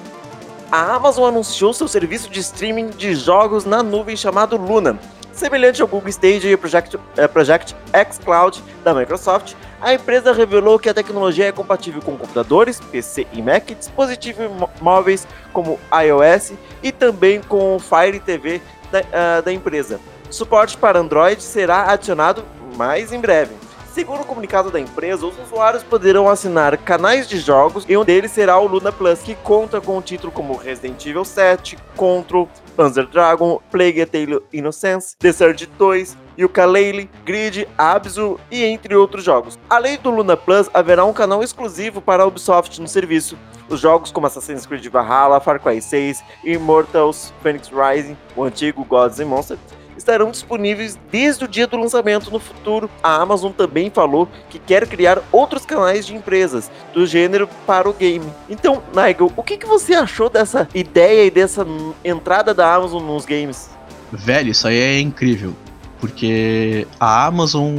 A 0.69 0.95
Amazon 0.95 1.29
anunciou 1.29 1.73
seu 1.73 1.87
serviço 1.87 2.29
de 2.29 2.41
streaming 2.41 2.89
de 2.89 3.15
jogos 3.15 3.63
na 3.63 3.81
nuvem 3.81 4.17
chamado 4.17 4.57
Luna. 4.57 4.99
Semelhante 5.31 5.81
ao 5.81 5.87
Google 5.87 6.09
Stage 6.09 6.47
e 6.47 6.57
Project, 6.57 6.99
eh, 7.17 7.27
Project 7.27 7.75
X 7.93 8.17
Cloud 8.17 8.61
da 8.83 8.93
Microsoft, 8.93 9.53
a 9.79 9.93
empresa 9.93 10.31
revelou 10.33 10.77
que 10.77 10.89
a 10.89 10.93
tecnologia 10.93 11.47
é 11.47 11.51
compatível 11.51 12.01
com 12.01 12.15
computadores, 12.15 12.79
PC 12.79 13.25
e 13.33 13.41
Mac, 13.41 13.65
dispositivos 13.71 14.45
móveis 14.79 15.27
como 15.51 15.79
iOS 15.91 16.53
e 16.83 16.91
também 16.91 17.41
com 17.41 17.75
o 17.75 17.79
Fire 17.79 18.19
TV 18.19 18.61
da, 18.91 18.99
uh, 18.99 19.41
da 19.41 19.51
empresa. 19.51 19.99
Suporte 20.29 20.77
para 20.77 20.99
Android 20.99 21.41
será 21.41 21.91
adicionado 21.91 22.45
mais 22.77 23.11
em 23.11 23.19
breve. 23.19 23.53
Segundo 23.93 24.21
o 24.21 24.25
comunicado 24.25 24.71
da 24.71 24.79
empresa, 24.79 25.27
os 25.27 25.37
usuários 25.37 25.83
poderão 25.83 26.29
assinar 26.29 26.77
canais 26.77 27.27
de 27.27 27.37
jogos 27.37 27.85
e 27.89 27.97
um 27.97 28.05
deles 28.05 28.31
será 28.31 28.57
o 28.57 28.65
Luna 28.65 28.89
Plus, 28.89 29.19
que 29.19 29.35
conta 29.35 29.81
com 29.81 30.01
títulos 30.01 30.33
como 30.33 30.55
Resident 30.55 31.05
Evil 31.05 31.25
7, 31.25 31.77
Control, 31.97 32.47
Panzer 32.77 33.05
Dragon, 33.07 33.59
Plague 33.69 34.05
Tale 34.05 34.39
Innocence, 34.53 35.17
The 35.19 35.33
Surge 35.33 35.65
2, 35.77 36.17
Yooka-Laylee, 36.39 37.09
Grid, 37.25 37.67
Abzu 37.77 38.39
e 38.49 38.63
entre 38.63 38.95
outros 38.95 39.25
jogos. 39.25 39.59
Além 39.69 39.97
do 39.97 40.09
Luna 40.09 40.37
Plus, 40.37 40.69
haverá 40.73 41.03
um 41.03 41.11
canal 41.11 41.43
exclusivo 41.43 42.01
para 42.01 42.23
a 42.23 42.25
Ubisoft 42.25 42.79
no 42.79 42.87
serviço. 42.87 43.37
Os 43.67 43.81
jogos 43.81 44.09
como 44.09 44.25
Assassin's 44.25 44.65
Creed 44.65 44.87
Valhalla, 44.87 45.41
Far 45.41 45.59
Cry 45.59 45.81
6, 45.81 46.23
Immortals, 46.45 47.33
Phoenix 47.43 47.69
Rising, 47.69 48.17
o 48.37 48.43
antigo 48.45 48.85
Gods 48.85 49.19
and 49.19 49.25
Monsters, 49.25 49.59
estarão 49.97 50.31
disponíveis 50.31 50.97
desde 51.11 51.45
o 51.45 51.47
dia 51.47 51.67
do 51.67 51.77
lançamento 51.77 52.31
no 52.31 52.39
futuro. 52.39 52.89
A 53.01 53.15
Amazon 53.21 53.51
também 53.51 53.89
falou 53.89 54.27
que 54.49 54.59
quer 54.59 54.87
criar 54.87 55.21
outros 55.31 55.65
canais 55.65 56.05
de 56.05 56.15
empresas 56.15 56.71
do 56.93 57.05
gênero 57.05 57.47
para 57.65 57.89
o 57.89 57.93
game. 57.93 58.25
Então, 58.49 58.81
Nigel, 58.93 59.31
o 59.35 59.43
que, 59.43 59.57
que 59.57 59.65
você 59.65 59.93
achou 59.93 60.29
dessa 60.29 60.67
ideia 60.73 61.25
e 61.25 61.31
dessa 61.31 61.65
entrada 62.03 62.53
da 62.53 62.73
Amazon 62.73 63.03
nos 63.03 63.25
games? 63.25 63.69
Velho, 64.11 64.51
isso 64.51 64.67
aí 64.67 64.77
é 64.77 64.99
incrível. 64.99 65.55
Porque 65.99 66.87
a 66.99 67.27
Amazon 67.27 67.77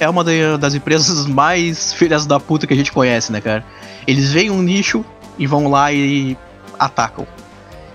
é 0.00 0.08
uma 0.08 0.24
das 0.58 0.74
empresas 0.74 1.26
mais 1.26 1.92
filhas 1.92 2.26
da 2.26 2.40
puta 2.40 2.66
que 2.66 2.72
a 2.72 2.76
gente 2.76 2.90
conhece, 2.90 3.30
né, 3.30 3.40
cara? 3.40 3.64
Eles 4.06 4.32
veem 4.32 4.50
um 4.50 4.62
nicho 4.62 5.04
e 5.38 5.46
vão 5.46 5.68
lá 5.68 5.92
e 5.92 6.36
atacam. 6.78 7.26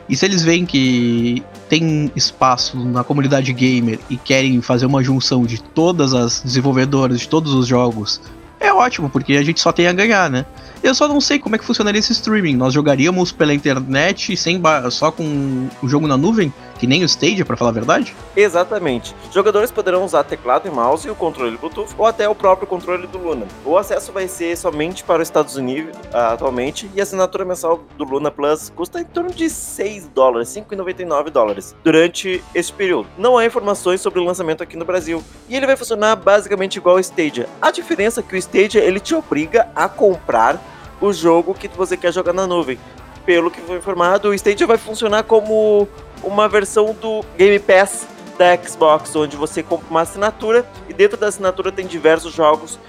E 0.08 0.16
se 0.16 0.26
eles 0.26 0.44
veem 0.44 0.66
que 0.66 1.44
tem 1.70 2.12
espaço 2.16 2.78
na 2.78 3.04
comunidade 3.04 3.54
gamer 3.54 4.00
e 4.10 4.18
querem 4.18 4.62
fazer 4.62 4.88
uma 4.88 5.04
junção 5.04 5.46
de 5.46 5.62
todas 5.62 6.14
as 6.14 6.42
desenvolvedoras 6.42 7.22
de 7.22 7.30
todos 7.30 7.54
os 7.54 7.68
jogos, 7.68 8.20
é 8.60 8.74
ótimo, 8.74 9.10
porque 9.10 9.34
a 9.38 9.44
gente 9.44 9.62
só 9.62 9.72
tem 9.72 9.88
a 9.88 9.94
ganhar, 9.94 10.30
né? 10.30 10.46
Eu 10.84 10.94
só 10.94 11.08
não 11.08 11.22
sei 11.22 11.40
como 11.40 11.56
é 11.56 11.60
que 11.60 11.64
funcionaria 11.64 12.00
esse 12.00 12.12
streaming. 12.12 12.58
Nós 12.58 12.74
jogaríamos 12.74 13.32
pela 13.32 13.54
internet 13.54 14.36
sem 14.36 14.62
só 14.92 15.12
com 15.12 15.70
o 15.82 15.88
jogo 15.88 16.08
na 16.08 16.18
nuvem? 16.18 16.54
Que 16.80 16.88
nem 16.88 17.04
o 17.04 17.06
Stadia, 17.06 17.44
para 17.44 17.58
falar 17.58 17.72
a 17.72 17.74
verdade? 17.74 18.16
Exatamente. 18.38 19.14
Jogadores 19.34 19.70
poderão 19.70 20.06
usar 20.06 20.24
teclado 20.24 20.66
e 20.66 20.72
mouse 20.72 21.06
e 21.06 21.12
o 21.12 21.16
controle 21.16 21.58
Bluetooth 21.58 21.94
ou 21.98 22.06
até 22.06 22.28
o 22.30 22.34
próprio 22.34 22.66
controle 22.66 23.06
do 23.06 23.18
Luna. 23.18 23.46
O 23.66 23.78
acesso 23.78 24.14
vai 24.14 24.30
ser 24.30 24.56
somente 24.56 25.04
para 25.04 25.22
os 25.22 25.28
Estados 25.28 25.58
Unidos 25.58 25.94
uh, 26.14 26.34
atualmente 26.34 26.90
e 26.96 27.02
a 27.02 27.04
assinatura 27.04 27.44
mensal 27.44 27.84
do 27.98 28.06
Luna 28.06 28.32
Plus 28.32 28.72
custa 28.74 29.02
em 29.02 29.04
torno 29.04 29.30
de 29.30 29.50
6 29.50 30.08
dólares, 30.16 30.48
5,99 30.50 31.30
dólares 31.30 31.76
durante 31.84 32.42
esse 32.56 32.72
período. 32.72 33.10
Não 33.18 33.38
há 33.38 33.46
informações 33.46 34.00
sobre 34.00 34.22
o 34.22 34.24
lançamento 34.24 34.64
aqui 34.64 34.78
no 34.78 34.86
Brasil 34.86 35.22
e 35.50 35.58
ele 35.58 35.66
vai 35.66 35.76
funcionar 35.76 36.16
basicamente 36.16 36.78
igual 36.78 36.96
ao 36.96 37.02
Stadia. 37.02 37.50
A 37.62 37.72
diferença 37.72 38.22
é 38.22 38.24
que 38.24 38.36
o 38.36 38.38
Stadia 38.38 38.82
ele 38.82 39.02
te 39.02 39.14
obriga 39.14 39.68
a 39.76 39.90
comprar 39.90 40.58
o 41.02 41.12
jogo 41.12 41.54
que 41.54 41.68
você 41.68 41.98
quer 41.98 42.14
jogar 42.14 42.32
na 42.32 42.48
nuvem. 42.48 42.80
Pelo 43.26 43.52
que 43.52 43.60
foi 43.62 43.78
informado, 43.78 44.30
o 44.30 44.34
Stadia 44.34 44.66
vai 44.66 44.78
funcionar 44.78 45.24
como 45.24 45.88
uma 46.24 46.48
versão 46.48 46.94
do 46.94 47.24
Game 47.38 47.60
Pass 47.60 48.08
da 48.38 48.56
Xbox, 48.58 49.16
onde 49.16 49.36
você 49.36 49.62
compra 49.62 49.88
uma 49.90 50.02
assinatura 50.02 50.66
e 50.88 50.94
dentro 50.94 51.18
da 51.18 51.28
assinatura 51.28 51.72
tem 51.72 51.86
diversos 51.86 52.34
jogos 52.34 52.80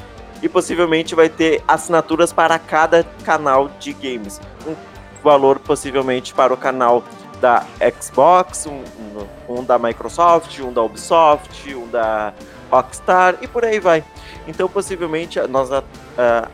e 0.43 0.49
possivelmente 0.49 1.15
vai 1.15 1.29
ter 1.29 1.63
assinaturas 1.67 2.33
para 2.33 2.59
cada 2.59 3.05
canal 3.25 3.69
de 3.79 3.93
games. 3.93 4.41
Um 4.67 4.75
valor 5.23 5.59
possivelmente 5.59 6.33
para 6.33 6.55
o 6.55 6.57
canal 6.57 7.05
da 7.41 7.65
Xbox, 8.01 8.67
um, 8.67 8.83
um, 9.49 9.65
da 9.65 9.79
Microsoft, 9.79 10.59
um 10.61 10.73
da 10.73 10.83
Ubisoft, 10.83 11.75
um 11.75 11.89
da 11.89 12.33
Rockstar 12.71 13.37
e 13.41 13.49
por 13.49 13.65
aí 13.65 13.81
vai. 13.81 14.05
Então 14.47 14.69
possivelmente 14.69 15.41
nós 15.49 15.71
uh, 15.71 15.83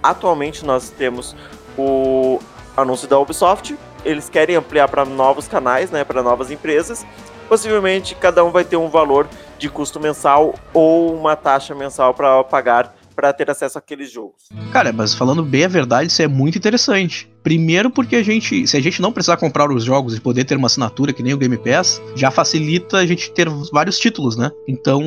atualmente 0.03 0.65
nós 0.65 0.91
temos 0.91 1.37
o 1.77 2.41
anúncio 2.77 3.09
da 3.09 3.19
Ubisoft, 3.19 3.77
eles 4.05 4.29
querem 4.29 4.57
ampliar 4.57 4.89
para 4.89 5.05
novos 5.05 5.49
canais, 5.49 5.91
né, 5.91 6.05
para 6.05 6.23
novas 6.23 6.51
empresas. 6.51 7.07
Possivelmente 7.49 8.15
cada 8.15 8.45
um 8.45 8.51
vai 8.51 8.65
ter 8.65 8.77
um 8.77 8.89
valor 8.89 9.27
de 9.59 9.69
custo 9.69 9.99
mensal 9.99 10.55
ou 10.75 11.15
uma 11.15 11.35
taxa 11.37 11.75
mensal 11.75 12.13
para 12.13 12.43
pagar 12.45 12.95
para 13.17 13.33
ter 13.33 13.51
acesso 13.51 13.79
àqueles 13.79 14.13
jogos. 14.13 14.49
Cara, 14.71 14.93
mas 14.93 15.15
falando 15.15 15.43
bem 15.43 15.65
a 15.65 15.69
verdade, 15.69 16.11
isso 16.11 16.21
é 16.21 16.29
muito 16.29 16.59
interessante. 16.59 17.29
Primeiro 17.43 17.91
porque 17.91 18.17
a 18.17 18.23
gente, 18.23 18.67
se 18.67 18.77
a 18.77 18.81
gente 18.81 19.01
não 19.01 19.13
precisar 19.13 19.37
comprar 19.37 19.71
os 19.71 19.85
jogos 19.85 20.17
e 20.17 20.21
poder 20.21 20.45
ter 20.45 20.57
uma 20.57 20.67
assinatura 20.67 21.13
que 21.13 21.23
nem 21.23 21.33
o 21.33 21.39
Game 21.39 21.57
Pass, 21.57 22.03
já 22.17 22.29
facilita 22.31 22.99
a 22.99 23.07
gente 23.07 23.31
ter 23.31 23.49
vários 23.73 23.99
títulos, 23.99 24.37
né? 24.37 24.51
Então, 24.67 25.01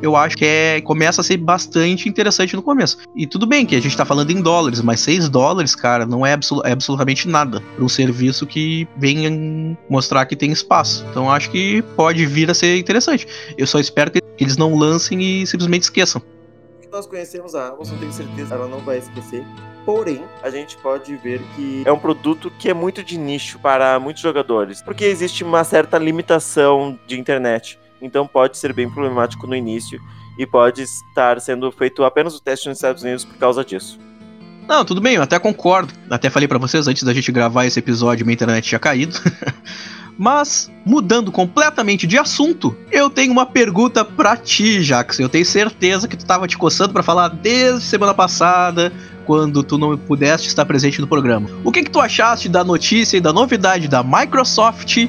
eu 0.00 0.14
acho 0.14 0.36
que 0.36 0.44
é, 0.44 0.80
começa 0.80 1.20
a 1.20 1.24
ser 1.24 1.36
bastante 1.36 2.08
interessante 2.08 2.54
no 2.54 2.62
começo. 2.62 2.98
E 3.16 3.26
tudo 3.26 3.44
bem 3.44 3.66
que 3.66 3.74
a 3.74 3.80
gente 3.80 3.96
tá 3.96 4.04
falando 4.04 4.30
em 4.30 4.40
dólares, 4.40 4.80
mas 4.80 5.00
6 5.00 5.28
dólares, 5.28 5.74
cara, 5.74 6.06
não 6.06 6.24
é, 6.24 6.32
absol 6.32 6.62
é 6.64 6.70
absolutamente 6.70 7.26
nada 7.26 7.60
para 7.74 7.84
um 7.84 7.88
serviço 7.88 8.46
que 8.46 8.86
venha 8.96 9.28
mostrar 9.90 10.24
que 10.26 10.36
tem 10.36 10.52
espaço. 10.52 11.04
Então, 11.10 11.28
acho 11.28 11.50
que 11.50 11.82
pode 11.96 12.24
vir 12.24 12.48
a 12.50 12.54
ser 12.54 12.78
interessante. 12.78 13.26
Eu 13.58 13.66
só 13.66 13.80
espero 13.80 14.12
que 14.12 14.20
eles 14.38 14.56
não 14.56 14.76
lancem 14.76 15.20
e 15.20 15.46
simplesmente 15.46 15.82
esqueçam 15.82 16.22
nós 16.94 17.06
conhecemos 17.06 17.56
a 17.56 17.68
Amazon, 17.68 17.98
tenho 17.98 18.12
certeza 18.12 18.54
ela 18.54 18.68
não 18.68 18.78
vai 18.78 18.98
esquecer. 18.98 19.44
Porém, 19.84 20.24
a 20.42 20.48
gente 20.48 20.76
pode 20.78 21.14
ver 21.16 21.42
que 21.54 21.82
é 21.84 21.92
um 21.92 21.98
produto 21.98 22.50
que 22.58 22.70
é 22.70 22.74
muito 22.74 23.02
de 23.02 23.18
nicho 23.18 23.58
para 23.58 23.98
muitos 23.98 24.22
jogadores, 24.22 24.80
porque 24.80 25.04
existe 25.04 25.42
uma 25.42 25.64
certa 25.64 25.98
limitação 25.98 26.98
de 27.06 27.18
internet. 27.18 27.78
Então 28.00 28.26
pode 28.26 28.56
ser 28.56 28.72
bem 28.72 28.88
problemático 28.88 29.46
no 29.46 29.56
início 29.56 30.00
e 30.38 30.46
pode 30.46 30.82
estar 30.82 31.40
sendo 31.40 31.70
feito 31.72 32.04
apenas 32.04 32.36
o 32.36 32.40
teste 32.40 32.68
nos 32.68 32.78
Estados 32.78 33.02
Unidos 33.02 33.24
por 33.24 33.36
causa 33.36 33.64
disso. 33.64 33.98
Não, 34.66 34.84
tudo 34.84 35.00
bem, 35.00 35.16
eu 35.16 35.22
até 35.22 35.38
concordo. 35.38 35.92
Até 36.08 36.30
falei 36.30 36.48
para 36.48 36.58
vocês 36.58 36.86
antes 36.88 37.02
da 37.02 37.12
gente 37.12 37.30
gravar 37.30 37.66
esse 37.66 37.78
episódio, 37.78 38.24
minha 38.24 38.34
internet 38.34 38.66
tinha 38.66 38.78
caído. 38.78 39.18
Mas, 40.16 40.70
mudando 40.84 41.32
completamente 41.32 42.06
de 42.06 42.18
assunto, 42.18 42.76
eu 42.90 43.10
tenho 43.10 43.32
uma 43.32 43.46
pergunta 43.46 44.04
pra 44.04 44.36
ti, 44.36 44.82
Jax. 44.82 45.18
Eu 45.18 45.28
tenho 45.28 45.44
certeza 45.44 46.06
que 46.06 46.16
tu 46.16 46.24
tava 46.24 46.46
te 46.46 46.56
coçando 46.56 46.92
para 46.92 47.02
falar 47.02 47.28
desde 47.28 47.84
semana 47.84 48.14
passada, 48.14 48.92
quando 49.26 49.62
tu 49.62 49.78
não 49.78 49.96
pudeste 49.96 50.48
estar 50.48 50.64
presente 50.64 51.00
no 51.00 51.06
programa. 51.06 51.48
O 51.64 51.72
que 51.72 51.82
que 51.82 51.90
tu 51.90 52.00
achaste 52.00 52.48
da 52.48 52.62
notícia 52.62 53.16
e 53.16 53.20
da 53.20 53.32
novidade 53.32 53.88
da 53.88 54.02
Microsoft 54.02 55.08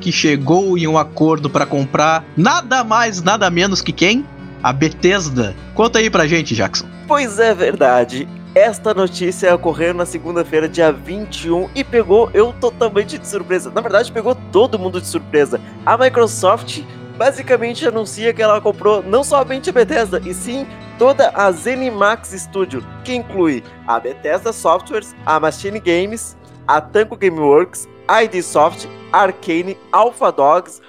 que 0.00 0.10
chegou 0.10 0.78
em 0.78 0.86
um 0.86 0.96
acordo 0.96 1.50
para 1.50 1.66
comprar 1.66 2.24
nada 2.36 2.82
mais, 2.82 3.22
nada 3.22 3.50
menos 3.50 3.82
que 3.82 3.92
quem? 3.92 4.24
A 4.62 4.72
Bethesda. 4.72 5.54
Conta 5.74 5.98
aí 5.98 6.10
pra 6.10 6.26
gente, 6.26 6.54
Jackson. 6.54 6.86
Pois 7.06 7.38
é 7.38 7.54
verdade. 7.54 8.26
Esta 8.54 8.92
notícia 8.92 9.54
ocorreu 9.54 9.94
na 9.94 10.04
segunda-feira, 10.04 10.68
dia 10.68 10.90
21, 10.90 11.70
e 11.72 11.84
pegou 11.84 12.28
eu 12.34 12.52
totalmente 12.52 13.16
de 13.16 13.28
surpresa. 13.28 13.70
Na 13.70 13.80
verdade, 13.80 14.10
pegou 14.10 14.34
todo 14.50 14.76
mundo 14.76 15.00
de 15.00 15.06
surpresa. 15.06 15.60
A 15.86 15.96
Microsoft 15.96 16.82
basicamente 17.16 17.86
anuncia 17.86 18.34
que 18.34 18.42
ela 18.42 18.60
comprou 18.60 19.04
não 19.04 19.22
somente 19.22 19.70
a 19.70 19.72
Bethesda, 19.72 20.20
e 20.26 20.34
sim 20.34 20.66
toda 20.98 21.30
a 21.30 21.52
ZeniMax 21.52 22.30
Studio, 22.30 22.84
que 23.04 23.14
inclui 23.14 23.62
a 23.86 24.00
Bethesda 24.00 24.52
Softwares, 24.52 25.14
a 25.24 25.38
Machine 25.38 25.78
Games, 25.78 26.36
a 26.66 26.80
Tango 26.80 27.16
Gameworks, 27.16 27.88
a 28.08 28.24
ID 28.24 28.42
Soft, 28.42 28.86
Arcane, 29.12 29.78
Alpha 29.92 30.32
Dogs, 30.32 30.82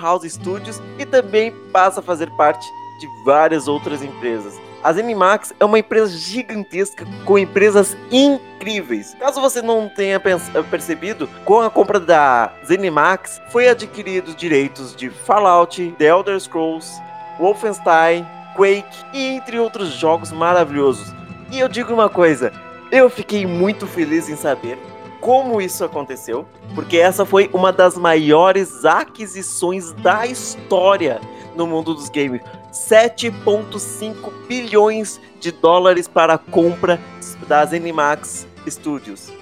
House 0.00 0.24
Studios 0.32 0.80
e 0.98 1.04
também 1.04 1.52
passa 1.70 2.00
a 2.00 2.02
fazer 2.02 2.30
parte 2.30 2.66
de 2.98 3.24
várias 3.26 3.68
outras 3.68 4.02
empresas. 4.02 4.63
A 4.84 4.92
ZeniMax 4.92 5.54
é 5.58 5.64
uma 5.64 5.78
empresa 5.78 6.14
gigantesca 6.14 7.06
com 7.24 7.38
empresas 7.38 7.96
incríveis. 8.12 9.16
Caso 9.18 9.40
você 9.40 9.62
não 9.62 9.88
tenha 9.88 10.20
percebido, 10.20 11.26
com 11.42 11.62
a 11.62 11.70
compra 11.70 11.98
da 11.98 12.52
ZeniMax 12.66 13.40
foi 13.48 13.66
adquirido 13.66 14.34
direitos 14.34 14.94
de 14.94 15.08
Fallout, 15.08 15.94
The 15.96 16.04
Elder 16.04 16.38
Scrolls, 16.38 17.00
Wolfenstein, 17.38 18.26
Quake 18.54 19.06
e 19.14 19.28
entre 19.28 19.58
outros 19.58 19.88
jogos 19.88 20.30
maravilhosos. 20.30 21.14
E 21.50 21.58
eu 21.58 21.66
digo 21.66 21.94
uma 21.94 22.10
coisa, 22.10 22.52
eu 22.92 23.08
fiquei 23.08 23.46
muito 23.46 23.86
feliz 23.86 24.28
em 24.28 24.36
saber 24.36 24.78
como 25.18 25.62
isso 25.62 25.82
aconteceu, 25.82 26.46
porque 26.74 26.98
essa 26.98 27.24
foi 27.24 27.48
uma 27.54 27.72
das 27.72 27.96
maiores 27.96 28.84
aquisições 28.84 29.94
da 29.94 30.26
história 30.26 31.22
no 31.56 31.66
mundo 31.66 31.94
dos 31.94 32.10
games. 32.10 32.42
7,5 32.74 34.46
bilhões 34.48 35.20
de 35.40 35.52
dólares 35.52 36.08
para 36.08 36.34
a 36.34 36.38
compra 36.38 37.00
das 37.46 37.72
Animax 37.72 38.46
Studios. 38.68 39.32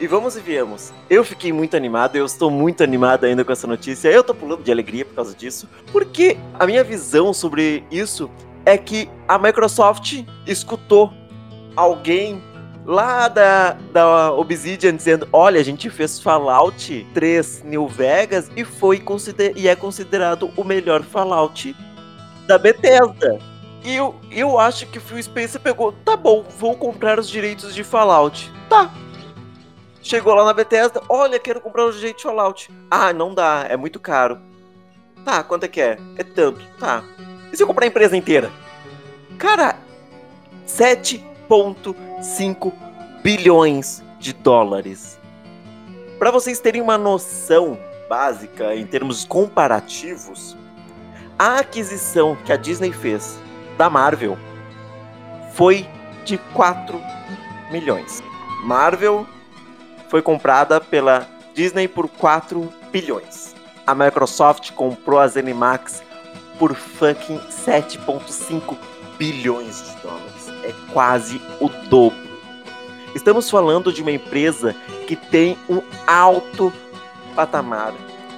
E 0.00 0.06
vamos 0.06 0.36
e 0.36 0.40
viemos. 0.40 0.92
Eu 1.08 1.22
fiquei 1.22 1.52
muito 1.52 1.76
animado, 1.76 2.16
eu 2.16 2.24
estou 2.24 2.50
muito 2.50 2.82
animado 2.82 3.24
ainda 3.24 3.44
com 3.44 3.52
essa 3.52 3.66
notícia. 3.66 4.08
Eu 4.08 4.24
tô 4.24 4.34
pulando 4.34 4.62
de 4.62 4.72
alegria 4.72 5.04
por 5.04 5.14
causa 5.14 5.34
disso, 5.34 5.68
porque 5.92 6.38
a 6.58 6.66
minha 6.66 6.82
visão 6.82 7.32
sobre 7.32 7.84
isso 7.90 8.30
é 8.64 8.76
que 8.76 9.08
a 9.28 9.38
Microsoft 9.38 10.24
escutou 10.46 11.12
alguém 11.76 12.42
lá 12.86 13.28
da, 13.28 13.72
da 13.92 14.32
Obsidian 14.32 14.96
dizendo: 14.96 15.28
olha, 15.32 15.60
a 15.60 15.64
gente 15.64 15.88
fez 15.90 16.18
Fallout 16.18 17.06
3 17.14 17.62
New 17.64 17.86
Vegas 17.86 18.50
e 18.56 18.64
foi 18.64 18.98
consider 18.98 19.52
e 19.56 19.68
é 19.68 19.76
considerado 19.76 20.50
o 20.56 20.64
melhor 20.64 21.02
Fallout 21.02 21.76
da 22.50 22.58
Bethesda. 22.58 23.38
E 23.84 23.94
eu, 23.94 24.16
eu 24.28 24.58
acho 24.58 24.88
que 24.88 24.98
o 24.98 25.00
Phil 25.00 25.22
Spencer 25.22 25.60
pegou, 25.60 25.92
tá 25.92 26.16
bom, 26.16 26.44
vou 26.58 26.76
comprar 26.76 27.16
os 27.18 27.30
direitos 27.30 27.72
de 27.72 27.84
Fallout. 27.84 28.52
Tá. 28.68 28.92
Chegou 30.02 30.34
lá 30.34 30.44
na 30.44 30.52
Bethesda, 30.52 31.00
olha, 31.08 31.38
quero 31.38 31.60
comprar 31.60 31.86
os 31.86 31.94
direitos 31.94 32.22
de 32.22 32.28
Fallout. 32.28 32.68
Ah, 32.90 33.12
não 33.12 33.32
dá, 33.32 33.66
é 33.68 33.76
muito 33.76 34.00
caro. 34.00 34.40
Tá, 35.24 35.44
quanto 35.44 35.64
é 35.64 35.68
que 35.68 35.80
é? 35.80 35.96
É 36.16 36.24
tanto, 36.24 36.60
tá. 36.80 37.04
E 37.52 37.56
se 37.56 37.62
eu 37.62 37.68
comprar 37.68 37.84
a 37.84 37.88
empresa 37.88 38.16
inteira? 38.16 38.50
Cara, 39.38 39.76
7,5 40.66 42.72
bilhões 43.22 44.02
de 44.18 44.32
dólares. 44.32 45.20
Para 46.18 46.32
vocês 46.32 46.58
terem 46.58 46.82
uma 46.82 46.98
noção 46.98 47.78
básica 48.08 48.74
em 48.74 48.84
termos 48.84 49.24
comparativos, 49.24 50.56
a 51.40 51.60
aquisição 51.60 52.36
que 52.44 52.52
a 52.52 52.56
Disney 52.56 52.92
fez 52.92 53.40
da 53.78 53.88
Marvel 53.88 54.36
foi 55.54 55.88
de 56.22 56.36
4 56.52 57.00
milhões. 57.70 58.22
Marvel 58.62 59.26
foi 60.10 60.20
comprada 60.20 60.82
pela 60.82 61.26
Disney 61.54 61.88
por 61.88 62.10
4 62.10 62.70
bilhões. 62.92 63.54
A 63.86 63.94
Microsoft 63.94 64.72
comprou 64.72 65.18
a 65.18 65.26
ZeniMax 65.26 66.02
por 66.58 66.74
fucking 66.74 67.38
7.5 67.48 68.76
bilhões 69.16 69.82
de 69.82 70.02
dólares. 70.02 70.48
É 70.62 70.74
quase 70.92 71.40
o 71.58 71.70
dobro. 71.88 72.18
Estamos 73.14 73.48
falando 73.48 73.90
de 73.90 74.02
uma 74.02 74.12
empresa 74.12 74.76
que 75.06 75.16
tem 75.16 75.56
um 75.70 75.80
alto 76.06 76.70
patamar, 77.34 77.94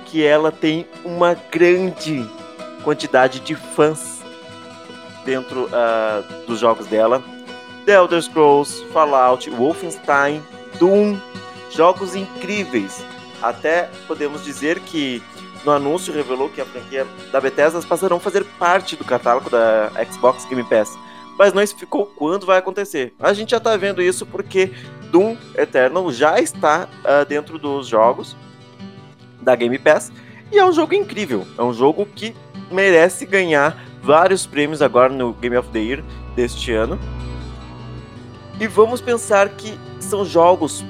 que 0.07 0.25
ela 0.25 0.53
tem 0.53 0.87
uma 1.05 1.35
grande 1.51 2.25
quantidade 2.83 3.41
de 3.41 3.55
fãs 3.55 4.21
dentro 5.25 5.67
uh, 5.67 6.47
dos 6.47 6.59
jogos 6.59 6.87
dela. 6.87 7.23
The 7.87 7.95
Elder 7.95 8.23
Scrolls, 8.23 8.85
Fallout, 8.93 9.49
Wolfenstein, 9.51 10.43
Doom, 10.79 11.19
jogos 11.71 12.15
incríveis. 12.15 13.05
Até 13.43 13.91
podemos 14.07 14.45
dizer 14.45 14.79
que 14.81 15.23
no 15.65 15.73
anúncio 15.73 16.13
revelou 16.13 16.49
que 16.49 16.61
a 16.61 16.65
franquia 16.65 17.07
da 17.31 17.41
Bethesda 17.41 17.81
passarão 17.83 18.17
a 18.17 18.21
fazer 18.21 18.45
parte 18.59 18.97
do 18.97 19.05
catálogo 19.05 19.51
da 19.51 19.91
Xbox 20.11 20.45
Game 20.45 20.65
Pass. 20.65 20.97
Mas 21.39 21.53
não 21.53 21.63
explicou 21.63 22.07
quando 22.07 22.47
vai 22.47 22.59
acontecer. 22.59 23.15
A 23.19 23.33
gente 23.33 23.51
já 23.51 23.61
tá 23.61 23.77
vendo 23.77 24.03
isso 24.03 24.27
porque 24.27 24.73
Doom 25.11 25.37
Eternal 25.57 26.13
já 26.13 26.39
está 26.41 26.89
uh, 27.01 27.25
dentro 27.27 27.59
dos 27.59 27.87
jogos 27.87 28.37
da 29.41 29.57
Game 29.57 29.79
Pass 29.79 30.13
e 30.53 30.59
é 30.59 30.65
um 30.65 30.73
jogo 30.73 30.95
incrível. 30.95 31.47
É 31.57 31.63
um 31.63 31.73
jogo 31.73 32.07
que 32.07 32.35
merece 32.73 33.27
ganhar 33.27 33.77
vários 34.03 34.47
prêmios 34.47 34.83
agora 34.83 35.13
no 35.13 35.33
Game 35.35 35.57
of 35.57 35.69
the 35.71 35.79
Year 35.79 36.05
deste 36.35 36.73
ano. 36.73 36.99
E 38.61 38.67
vamos 38.67 39.01
pensar 39.01 39.49
que 39.51 39.79
são 40.01 40.25
jogos 40.25 40.85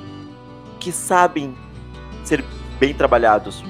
que 0.80 0.90
sabem 0.90 1.54
ser 2.24 2.44
bem 2.78 2.92
trabalhados. 2.92 3.62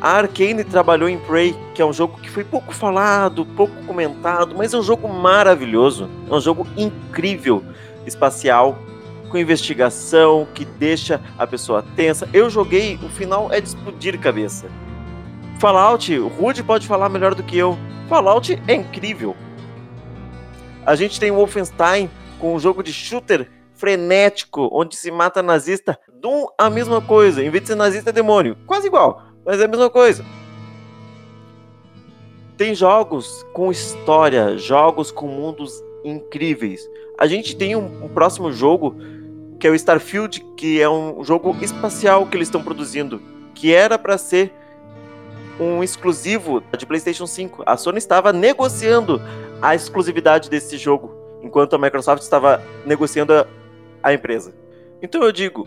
A 0.00 0.10
Arkane 0.10 0.62
trabalhou 0.62 1.08
em 1.08 1.18
Prey, 1.18 1.56
que 1.74 1.80
é 1.80 1.84
um 1.84 1.92
jogo 1.92 2.18
que 2.20 2.28
foi 2.28 2.44
pouco 2.44 2.72
falado, 2.74 3.46
pouco 3.46 3.74
comentado, 3.86 4.54
mas 4.54 4.74
é 4.74 4.78
um 4.78 4.82
jogo 4.82 5.08
maravilhoso. 5.08 6.10
É 6.30 6.34
um 6.34 6.40
jogo 6.40 6.66
incrível, 6.76 7.64
espacial, 8.06 8.78
com 9.30 9.38
investigação, 9.38 10.46
que 10.54 10.64
deixa 10.64 11.20
a 11.38 11.46
pessoa 11.46 11.82
tensa. 11.96 12.28
Eu 12.32 12.50
joguei, 12.50 12.98
o 13.02 13.08
final 13.08 13.50
é 13.50 13.60
de 13.60 13.68
explodir 13.68 14.20
cabeça. 14.20 14.66
Fallout, 15.58 16.18
o 16.18 16.28
Rude 16.28 16.62
pode 16.62 16.86
falar 16.86 17.08
melhor 17.08 17.34
do 17.34 17.42
que 17.42 17.56
eu. 17.56 17.78
Fallout 18.08 18.62
é 18.68 18.74
incrível. 18.74 19.34
A 20.84 20.94
gente 20.94 21.18
tem 21.18 21.30
o 21.30 21.36
Wolfenstein 21.36 22.10
com 22.38 22.54
um 22.54 22.58
jogo 22.58 22.82
de 22.82 22.92
shooter 22.92 23.50
frenético, 23.72 24.68
onde 24.70 24.96
se 24.96 25.10
mata 25.10 25.42
nazista. 25.42 25.98
Doom, 26.20 26.46
a 26.58 26.68
mesma 26.68 27.00
coisa. 27.00 27.42
Em 27.42 27.48
vez 27.48 27.62
de 27.62 27.68
ser 27.68 27.74
nazista, 27.74 28.10
é 28.10 28.12
demônio. 28.12 28.56
Quase 28.66 28.86
igual, 28.86 29.22
mas 29.44 29.58
é 29.58 29.64
a 29.64 29.68
mesma 29.68 29.88
coisa. 29.88 30.24
Tem 32.58 32.74
jogos 32.74 33.44
com 33.54 33.70
história, 33.72 34.58
jogos 34.58 35.10
com 35.10 35.26
mundos 35.26 35.82
incríveis. 36.04 36.86
A 37.18 37.26
gente 37.26 37.56
tem 37.56 37.74
um, 37.74 38.04
um 38.04 38.08
próximo 38.08 38.52
jogo 38.52 38.94
que 39.58 39.66
é 39.66 39.70
o 39.70 39.74
Starfield, 39.74 40.44
que 40.54 40.82
é 40.82 40.88
um 40.88 41.24
jogo 41.24 41.56
espacial 41.62 42.26
que 42.26 42.36
eles 42.36 42.48
estão 42.48 42.62
produzindo, 42.62 43.22
que 43.54 43.72
era 43.72 43.98
para 43.98 44.18
ser 44.18 44.52
um 45.58 45.82
exclusivo 45.82 46.62
de 46.76 46.86
PlayStation 46.86 47.26
5. 47.26 47.62
A 47.66 47.76
Sony 47.76 47.98
estava 47.98 48.32
negociando 48.32 49.20
a 49.60 49.74
exclusividade 49.74 50.50
desse 50.50 50.76
jogo, 50.76 51.14
enquanto 51.42 51.74
a 51.74 51.78
Microsoft 51.78 52.22
estava 52.22 52.62
negociando 52.84 53.32
a, 53.32 53.46
a 54.02 54.12
empresa. 54.12 54.54
Então 55.02 55.22
eu 55.22 55.32
digo, 55.32 55.66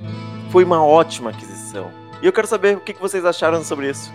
foi 0.52 0.64
uma 0.64 0.84
ótima 0.84 1.32
aquisição. 1.32 1.92
E 2.22 2.26
eu 2.26 2.34
quero 2.34 2.48
saber 2.48 2.78
o 2.78 2.82
que 2.82 2.94
vocês 2.94 3.24
acharam 3.26 3.64
sobre 3.64 3.90
isso. 3.90 4.12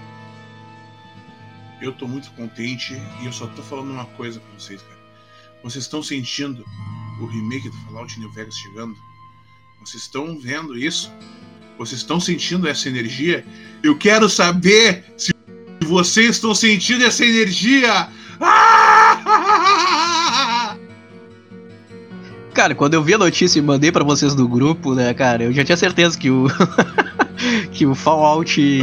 Eu 1.81 1.93
tô 1.93 2.07
muito 2.07 2.31
contente 2.33 2.95
e 3.23 3.26
eu 3.26 3.33
só 3.33 3.47
tô 3.49 3.62
falando 3.62 3.90
uma 3.90 4.07
coisa 4.07 4.40
pra 4.40 4.59
vocês, 4.59 4.81
cara. 4.83 4.95
Vocês 5.62 5.85
estão 5.85 6.02
sentindo 6.02 6.64
o 7.21 7.26
remake 7.26 7.69
do 7.69 7.76
Fallout 7.85 8.19
New 8.21 8.31
Vegas 8.33 8.54
chegando? 8.54 8.95
Vocês 9.81 10.04
estão 10.04 10.38
vendo 10.38 10.76
isso? 10.78 11.12
Vocês 11.78 12.00
estão 12.00 12.21
sentindo 12.21 12.69
essa 12.69 12.88
energia? 12.88 13.45
Eu 13.83 13.97
quero 13.99 14.28
saber 14.28 15.04
se 15.16 15.34
vocês 15.85 16.31
estão 16.31 16.55
sentindo 16.55 17.05
essa 17.05 17.25
energia. 17.25 18.09
Cara, 22.52 22.75
quando 22.75 22.95
eu 22.95 23.02
vi 23.02 23.15
a 23.15 23.19
notícia 23.19 23.58
e 23.58 23.63
mandei 23.63 23.91
para 23.91 24.04
vocês 24.04 24.32
do 24.32 24.47
grupo, 24.47 24.95
né, 24.95 25.13
cara, 25.13 25.43
eu 25.43 25.52
já 25.52 25.65
tinha 25.65 25.76
certeza 25.76 26.17
que 26.17 26.30
o 26.30 26.47
que 27.73 27.85
o 27.85 27.97
Fallout 27.97 28.80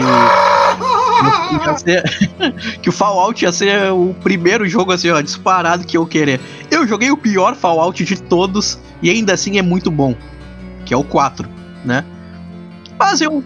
ser, 1.77 2.03
que 2.83 2.89
o 2.89 2.91
Fallout 2.91 3.45
ia 3.45 3.51
ser 3.53 3.93
o 3.93 4.13
primeiro 4.21 4.67
jogo 4.67 4.91
assim, 4.91 5.09
ó, 5.09 5.21
disparado 5.21 5.87
que 5.87 5.95
eu 5.95 6.05
querer. 6.05 6.41
Eu 6.69 6.85
joguei 6.85 7.11
o 7.11 7.17
pior 7.17 7.55
Fallout 7.55 8.03
de 8.03 8.21
todos 8.21 8.77
e 9.01 9.09
ainda 9.09 9.35
assim 9.35 9.57
é 9.57 9.61
muito 9.61 9.89
bom 9.89 10.17
que 10.85 10.93
é 10.93 10.97
o 10.97 11.05
4, 11.05 11.47
né? 11.85 12.03
Mas 12.99 13.21
eu. 13.21 13.41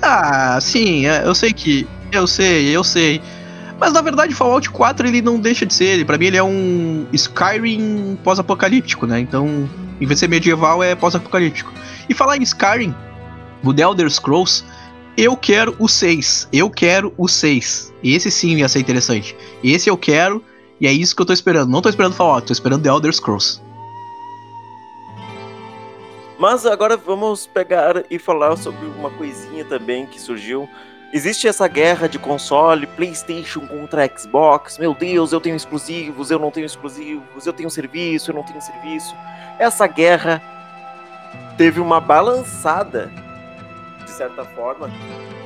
Ah, 0.00 0.58
sim, 0.60 1.06
é, 1.06 1.26
eu 1.26 1.34
sei 1.34 1.52
que. 1.52 1.86
Eu 2.12 2.26
sei, 2.26 2.76
eu 2.76 2.82
sei. 2.82 3.20
Mas 3.78 3.92
na 3.92 4.00
verdade, 4.00 4.34
Fallout 4.34 4.68
4 4.70 5.06
ele 5.06 5.22
não 5.22 5.38
deixa 5.38 5.64
de 5.64 5.72
ser. 5.72 6.04
Para 6.04 6.18
mim, 6.18 6.26
ele 6.26 6.36
é 6.36 6.42
um 6.42 7.06
Skyrim 7.12 8.18
pós-apocalíptico, 8.24 9.06
né? 9.06 9.20
Então, 9.20 9.68
em 10.00 10.06
vez 10.06 10.16
de 10.16 10.18
ser 10.18 10.28
medieval, 10.28 10.82
é 10.82 10.94
pós-apocalíptico. 10.94 11.72
E 12.08 12.14
falar 12.14 12.36
em 12.36 12.42
Skyrim, 12.42 12.94
o 13.62 13.72
The 13.72 13.82
Elder 13.82 14.10
Scrolls, 14.10 14.64
eu 15.16 15.36
quero 15.36 15.76
o 15.78 15.88
6. 15.88 16.48
Eu 16.52 16.70
quero 16.70 17.12
o 17.16 17.28
6. 17.28 17.92
Esse 18.02 18.30
sim 18.30 18.56
ia 18.56 18.68
ser 18.68 18.80
interessante. 18.80 19.36
Esse 19.62 19.88
eu 19.88 19.96
quero, 19.96 20.42
e 20.80 20.86
é 20.86 20.92
isso 20.92 21.14
que 21.14 21.22
eu 21.22 21.26
tô 21.26 21.32
esperando. 21.32 21.70
Não 21.70 21.82
tô 21.82 21.88
esperando 21.88 22.14
Fallout, 22.14 22.46
tô 22.46 22.52
esperando 22.52 22.82
The 22.82 22.88
Elder 22.88 23.12
Scrolls. 23.12 23.60
Mas 26.38 26.64
agora 26.64 26.96
vamos 26.96 27.48
pegar 27.48 28.04
e 28.08 28.16
falar 28.16 28.56
sobre 28.56 28.86
uma 28.86 29.10
coisinha 29.10 29.64
também 29.64 30.06
que 30.06 30.20
surgiu. 30.20 30.68
Existe 31.10 31.48
essa 31.48 31.66
guerra 31.66 32.06
de 32.06 32.18
console, 32.18 32.86
PlayStation 32.86 33.66
contra 33.66 34.06
Xbox. 34.06 34.76
Meu 34.76 34.92
Deus, 34.92 35.32
eu 35.32 35.40
tenho 35.40 35.56
exclusivos, 35.56 36.30
eu 36.30 36.38
não 36.38 36.50
tenho 36.50 36.66
exclusivos, 36.66 37.46
eu 37.46 37.52
tenho 37.52 37.70
serviço, 37.70 38.30
eu 38.30 38.34
não 38.34 38.42
tenho 38.42 38.60
serviço. 38.60 39.14
Essa 39.58 39.86
guerra 39.86 40.42
teve 41.56 41.80
uma 41.80 41.98
balançada, 41.98 43.10
de 44.04 44.10
certa 44.10 44.44
forma, 44.44 44.90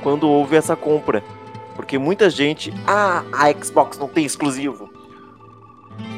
quando 0.01 0.29
houve 0.29 0.57
essa 0.57 0.75
compra. 0.75 1.23
Porque 1.77 1.97
muita 1.97 2.29
gente, 2.29 2.73
ah, 2.85 3.23
a 3.31 3.51
Xbox 3.53 3.97
não 3.97 4.09
tem 4.09 4.25
exclusivo. 4.25 4.91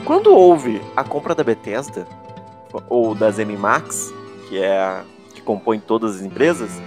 Quando 0.04 0.34
houve 0.34 0.82
a 0.96 1.04
compra 1.04 1.36
da 1.36 1.44
Bethesda, 1.44 2.08
ou 2.90 3.14
da 3.14 3.30
ZeniMax, 3.30 4.12
que 4.50 4.58
é 4.58 4.78
a, 4.78 5.04
que 5.34 5.42
compõe 5.42 5.80
todas 5.80 6.16
as 6.18 6.22
empresas, 6.24 6.82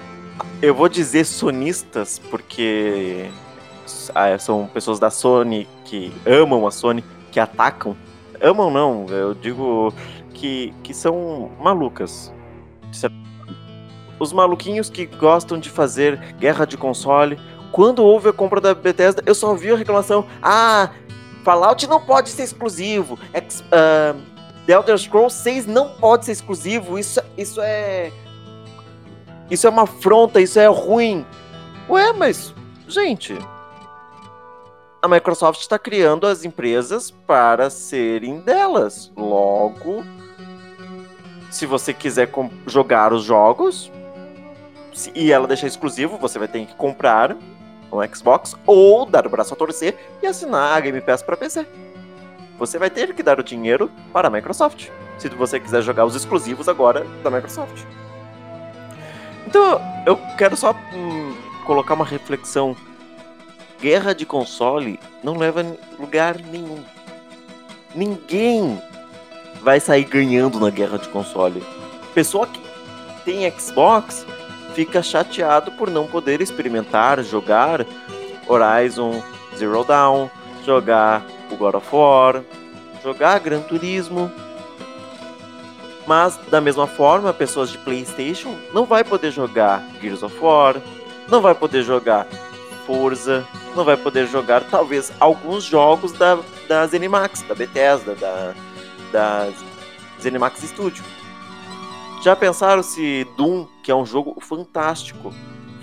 eu 0.61 0.75
vou 0.75 0.89
dizer 0.89 1.25
sonistas 1.25 2.19
porque 2.19 3.31
ah, 4.15 4.39
são 4.39 4.67
pessoas 4.67 4.99
da 4.99 5.11
Sony 5.11 5.69
que 5.85 6.13
amam 6.27 6.67
a 6.67 6.71
Sony, 6.71 7.05
que 7.31 7.39
atacam. 7.39 7.97
Amam 8.41 8.71
não, 8.71 9.07
eu 9.09 9.35
digo 9.35 9.93
que, 10.35 10.73
que 10.83 10.93
são 10.95 11.51
malucas. 11.61 12.33
Os 14.19 14.33
maluquinhos 14.33 14.91
que 14.91 15.07
gostam 15.07 15.59
de 15.59 15.71
fazer 15.71 16.19
guerra 16.39 16.65
de 16.65 16.77
console. 16.77 17.39
Quando 17.71 18.03
houve 18.03 18.31
a 18.31 18.33
compra 18.33 18.61
da 18.61 18.75
Bethesda, 18.75 19.23
eu 19.27 19.35
só 19.35 19.55
vi 19.55 19.71
a 19.71 19.77
reclamação: 19.77 20.27
ah, 20.43 20.91
Fallout 21.45 21.87
não 21.87 22.01
pode 22.01 22.31
ser 22.31 22.43
exclusivo. 22.43 23.19
Ex, 23.33 23.61
uh, 23.61 24.19
The 24.67 24.73
Elder 24.73 24.99
Scrolls 24.99 25.37
6 25.37 25.67
não 25.67 25.91
pode 25.91 26.25
ser 26.25 26.33
exclusivo. 26.33 26.99
Isso, 26.99 27.21
isso 27.37 27.61
é. 27.61 28.11
Isso 29.51 29.67
é 29.67 29.71
uma 29.71 29.83
afronta, 29.83 30.41
isso 30.41 30.59
é 30.59 30.67
ruim. 30.67 31.25
Ué, 31.89 32.13
mas. 32.13 32.55
Gente. 32.87 33.37
A 35.01 35.09
Microsoft 35.09 35.61
está 35.61 35.79
criando 35.79 36.27
as 36.27 36.45
empresas 36.45 37.11
para 37.11 37.71
serem 37.71 38.41
delas. 38.41 39.13
Logo, 39.17 40.05
se 41.51 41.67
você 41.67 41.95
quiser 41.95 42.31
jogar 42.67 43.13
os 43.13 43.23
jogos 43.23 43.93
se, 44.93 45.13
e 45.15 45.31
ela 45.31 45.47
deixar 45.47 45.69
exclusivo, 45.69 46.19
você 46.19 46.39
vai 46.39 46.49
ter 46.49 46.67
que 46.67 46.75
comprar 46.75 47.37
um 47.93 48.15
Xbox 48.15 48.57
ou 48.67 49.07
dar 49.07 49.27
o 49.27 49.31
braço 49.31 49.55
a 49.55 49.57
torcer 49.57 49.97
e 50.23 50.27
assinar 50.27 50.77
a 50.77 50.81
Game 50.81 51.01
Pass 51.01 51.23
para 51.23 51.37
PC 51.37 51.65
você 52.59 52.79
vai 52.79 52.91
ter 52.91 53.15
que 53.15 53.23
dar 53.23 53.39
o 53.39 53.45
dinheiro 53.45 53.91
para 54.13 54.27
a 54.27 54.31
Microsoft, 54.31 54.89
se 55.17 55.29
você 55.29 55.61
quiser 55.61 55.81
jogar 55.81 56.05
os 56.05 56.17
exclusivos 56.17 56.69
agora 56.69 57.07
da 57.23 57.31
Microsoft. 57.31 57.85
Então, 59.49 59.81
eu 60.05 60.15
quero 60.37 60.55
só 60.59 60.77
hum, 60.93 61.35
colocar 61.65 61.95
uma 61.95 62.05
reflexão. 62.05 62.77
Guerra 63.81 64.15
de 64.15 64.27
console 64.27 65.01
não 65.25 65.39
leva 65.39 65.63
a 65.63 65.99
lugar 65.99 66.37
nenhum. 66.37 66.85
Ninguém 67.95 68.79
vai 69.63 69.81
sair 69.81 70.05
ganhando 70.05 70.61
na 70.61 70.69
guerra 70.69 70.99
de 70.99 71.09
console. 71.09 71.63
Pessoa 72.13 72.47
que 72.47 72.61
tem 73.25 73.51
Xbox 73.59 74.27
fica 74.75 75.03
chateado 75.03 75.73
por 75.73 75.89
não 75.89 76.07
poder 76.07 76.43
experimentar, 76.43 77.23
jogar 77.23 77.87
Horizon 78.47 79.23
Zero 79.57 79.83
Dawn, 79.83 80.29
jogar 80.63 81.25
o 81.51 81.57
God 81.57 81.77
of 81.77 81.87
War, 81.91 82.43
jogar 83.03 83.41
Gran 83.41 83.63
Turismo. 83.63 84.31
Mas 86.09 86.39
da 86.49 86.59
mesma 86.59 86.87
forma, 86.87 87.35
pessoas 87.35 87.69
de 87.69 87.77
PlayStation 87.77 88.57
não 88.73 88.87
vai 88.87 89.05
poder 89.05 89.31
jogar 89.31 89.85
Gears 90.01 90.23
of 90.23 90.35
War, 90.41 90.81
não 91.29 91.43
vai 91.43 91.55
poder 91.55 91.83
jogar 91.83 92.27
Forza, 92.87 93.47
não 93.77 93.85
vai 93.85 93.95
poder 93.95 94.27
jogar 94.27 94.65
talvez 94.71 95.13
alguns 95.21 95.65
jogos 95.65 96.13
da, 96.13 96.39
da 96.67 96.87
Zenimax, 96.87 97.43
da 97.43 97.55
Bethesda, 97.55 98.15
da, 98.15 98.55
da 99.13 99.53
Zenimax 100.19 100.63
Studio. 100.63 101.05
Já 102.23 102.35
pensaram 102.35 102.83
se 102.83 103.27
Doom, 103.37 103.67
que 103.83 103.91
é 103.91 103.95
um 103.95 104.07
jogo 104.07 104.41
fantástico, 104.41 105.31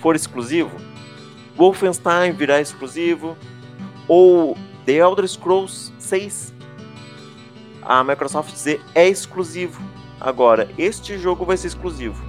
for 0.00 0.16
exclusivo? 0.16 0.76
Wolfenstein 1.56 2.32
virar 2.32 2.60
exclusivo, 2.60 3.36
ou 4.08 4.58
The 4.84 4.94
Elder 4.94 5.28
Scrolls 5.28 5.92
6, 6.00 6.52
a 7.80 8.02
Microsoft 8.02 8.50
dizer 8.50 8.80
é 8.92 9.08
exclusivo. 9.08 9.80
Agora, 10.26 10.68
este 10.76 11.16
jogo 11.16 11.44
vai 11.44 11.56
ser 11.56 11.68
exclusivo. 11.68 12.20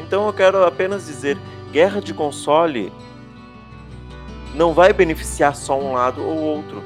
Então 0.00 0.26
eu 0.26 0.32
quero 0.32 0.64
apenas 0.64 1.04
dizer, 1.04 1.36
guerra 1.70 2.00
de 2.00 2.14
console 2.14 2.90
não 4.54 4.72
vai 4.72 4.94
beneficiar 4.94 5.54
só 5.54 5.78
um 5.78 5.92
lado 5.92 6.24
ou 6.24 6.38
outro. 6.38 6.82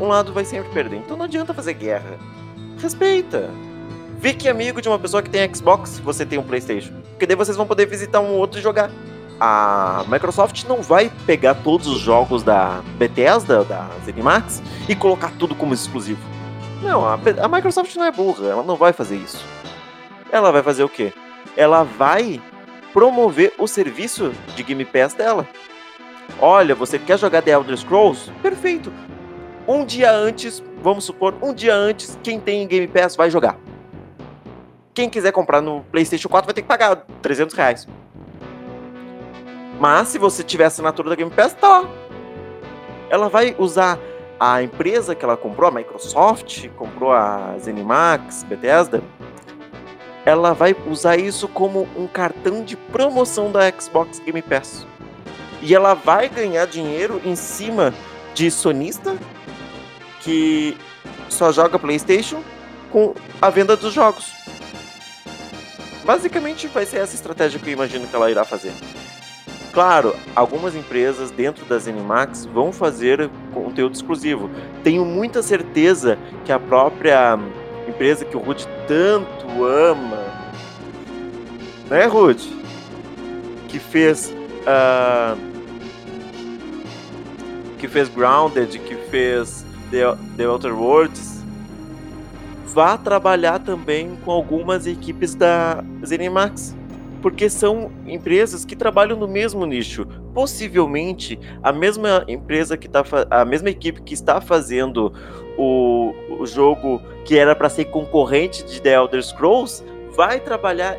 Um 0.00 0.08
lado 0.08 0.32
vai 0.32 0.44
sempre 0.44 0.72
perder. 0.72 0.96
Então 0.96 1.16
não 1.16 1.26
adianta 1.26 1.54
fazer 1.54 1.74
guerra. 1.74 2.18
Respeita. 2.78 3.48
Vê 4.18 4.34
que 4.34 4.48
amigo 4.48 4.82
de 4.82 4.88
uma 4.88 4.98
pessoa 4.98 5.22
que 5.22 5.30
tem 5.30 5.54
Xbox, 5.54 6.00
você 6.00 6.26
tem 6.26 6.36
um 6.36 6.42
PlayStation. 6.42 6.94
Porque 7.10 7.26
daí 7.26 7.36
vocês 7.36 7.56
vão 7.56 7.64
poder 7.64 7.86
visitar 7.86 8.18
um 8.18 8.32
outro 8.32 8.58
e 8.58 8.62
jogar. 8.62 8.90
A 9.38 10.04
Microsoft 10.08 10.64
não 10.64 10.82
vai 10.82 11.12
pegar 11.26 11.54
todos 11.54 11.86
os 11.86 12.00
jogos 12.00 12.42
da 12.42 12.82
Bethesda, 12.98 13.62
da 13.62 13.88
ZeniMax, 14.04 14.60
e 14.88 14.96
colocar 14.96 15.30
tudo 15.38 15.54
como 15.54 15.72
exclusivo. 15.72 16.41
Não, 16.82 17.06
a, 17.06 17.14
a 17.14 17.48
Microsoft 17.48 17.94
não 17.94 18.04
é 18.04 18.10
burra, 18.10 18.48
ela 18.48 18.62
não 18.62 18.76
vai 18.76 18.92
fazer 18.92 19.16
isso. 19.16 19.44
Ela 20.30 20.50
vai 20.50 20.62
fazer 20.62 20.82
o 20.82 20.88
quê? 20.88 21.12
Ela 21.56 21.84
vai 21.84 22.42
promover 22.92 23.54
o 23.58 23.68
serviço 23.68 24.32
de 24.54 24.62
Game 24.62 24.84
Pass 24.84 25.14
dela. 25.14 25.46
Olha, 26.40 26.74
você 26.74 26.98
quer 26.98 27.18
jogar 27.18 27.42
The 27.42 27.52
Elder 27.52 27.76
Scrolls? 27.76 28.30
Perfeito. 28.42 28.92
Um 29.66 29.84
dia 29.84 30.10
antes, 30.10 30.62
vamos 30.82 31.04
supor, 31.04 31.34
um 31.40 31.54
dia 31.54 31.74
antes, 31.74 32.18
quem 32.22 32.40
tem 32.40 32.66
Game 32.66 32.88
Pass 32.88 33.14
vai 33.14 33.30
jogar. 33.30 33.56
Quem 34.92 35.08
quiser 35.08 35.32
comprar 35.32 35.60
no 35.60 35.82
PlayStation 35.84 36.28
4 36.28 36.46
vai 36.46 36.54
ter 36.54 36.62
que 36.62 36.68
pagar 36.68 36.96
300 37.22 37.54
reais. 37.54 37.88
Mas 39.78 40.08
se 40.08 40.18
você 40.18 40.42
tiver 40.42 40.64
assinatura 40.64 41.10
da 41.10 41.16
Game 41.16 41.30
Pass, 41.30 41.54
tá 41.54 41.68
lá. 41.68 41.88
Ela 43.08 43.28
vai 43.28 43.54
usar 43.58 43.98
a 44.44 44.60
empresa 44.60 45.14
que 45.14 45.24
ela 45.24 45.36
comprou, 45.36 45.68
a 45.68 45.72
Microsoft, 45.72 46.68
comprou 46.70 47.12
a 47.12 47.56
ZeniMax, 47.60 48.42
Bethesda, 48.42 49.00
ela 50.24 50.52
vai 50.52 50.74
usar 50.88 51.16
isso 51.16 51.46
como 51.46 51.88
um 51.96 52.08
cartão 52.08 52.64
de 52.64 52.76
promoção 52.76 53.52
da 53.52 53.70
Xbox 53.70 54.18
Game 54.18 54.42
Pass. 54.42 54.84
E 55.60 55.72
ela 55.72 55.94
vai 55.94 56.28
ganhar 56.28 56.66
dinheiro 56.66 57.22
em 57.24 57.36
cima 57.36 57.94
de 58.34 58.50
sonista 58.50 59.16
que 60.22 60.76
só 61.28 61.52
joga 61.52 61.78
PlayStation 61.78 62.42
com 62.90 63.14
a 63.40 63.48
venda 63.48 63.76
dos 63.76 63.94
jogos. 63.94 64.32
Basicamente 66.04 66.66
vai 66.66 66.84
ser 66.84 66.96
essa 66.96 67.14
estratégia 67.14 67.60
que 67.60 67.70
eu 67.70 67.74
imagino 67.74 68.08
que 68.08 68.16
ela 68.16 68.28
irá 68.28 68.44
fazer. 68.44 68.72
Claro, 69.72 70.14
algumas 70.36 70.76
empresas 70.76 71.30
dentro 71.30 71.64
das 71.64 71.88
Animax 71.88 72.44
vão 72.44 72.72
fazer 72.72 73.30
conteúdo 73.54 73.94
exclusivo. 73.94 74.50
Tenho 74.84 75.04
muita 75.04 75.42
certeza 75.42 76.18
que 76.44 76.52
a 76.52 76.58
própria 76.58 77.38
empresa 77.88 78.24
que 78.24 78.36
o 78.36 78.40
Rude 78.40 78.68
tanto 78.86 79.64
ama, 79.64 80.24
né, 81.88 82.04
Rude? 82.04 82.54
Que 83.68 83.78
fez. 83.78 84.32
Uh, 84.62 85.52
que 87.78 87.88
fez 87.88 88.08
Grounded, 88.08 88.78
que 88.78 88.94
fez 88.94 89.66
The, 89.90 90.02
The 90.36 90.46
Outer 90.46 90.72
Worlds, 90.72 91.42
vá 92.66 92.96
trabalhar 92.96 93.58
também 93.58 94.16
com 94.24 94.30
algumas 94.30 94.86
equipes 94.86 95.34
da 95.34 95.82
ZeniMax 96.06 96.76
porque 97.22 97.48
são 97.48 97.92
empresas 98.06 98.64
que 98.64 98.74
trabalham 98.74 99.16
no 99.16 99.28
mesmo 99.28 99.64
nicho. 99.64 100.04
Possivelmente 100.34 101.38
a 101.62 101.72
mesma 101.72 102.24
empresa 102.26 102.76
que 102.76 102.88
está 102.88 103.04
a 103.30 103.44
mesma 103.44 103.70
equipe 103.70 104.02
que 104.02 104.12
está 104.12 104.40
fazendo 104.40 105.14
o, 105.56 106.12
o 106.40 106.46
jogo 106.46 107.00
que 107.24 107.38
era 107.38 107.54
para 107.54 107.68
ser 107.68 107.86
concorrente 107.86 108.64
de 108.64 108.82
The 108.82 108.94
Elder 108.94 109.22
Scrolls 109.22 109.84
vai 110.10 110.40
trabalhar 110.40 110.98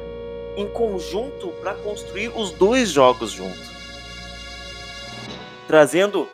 em 0.55 0.67
conjunto 0.67 1.47
para 1.61 1.73
construir 1.73 2.31
os 2.35 2.51
dois 2.51 2.89
jogos 2.89 3.31
juntos. 3.31 3.71
Trazendo 5.67 6.27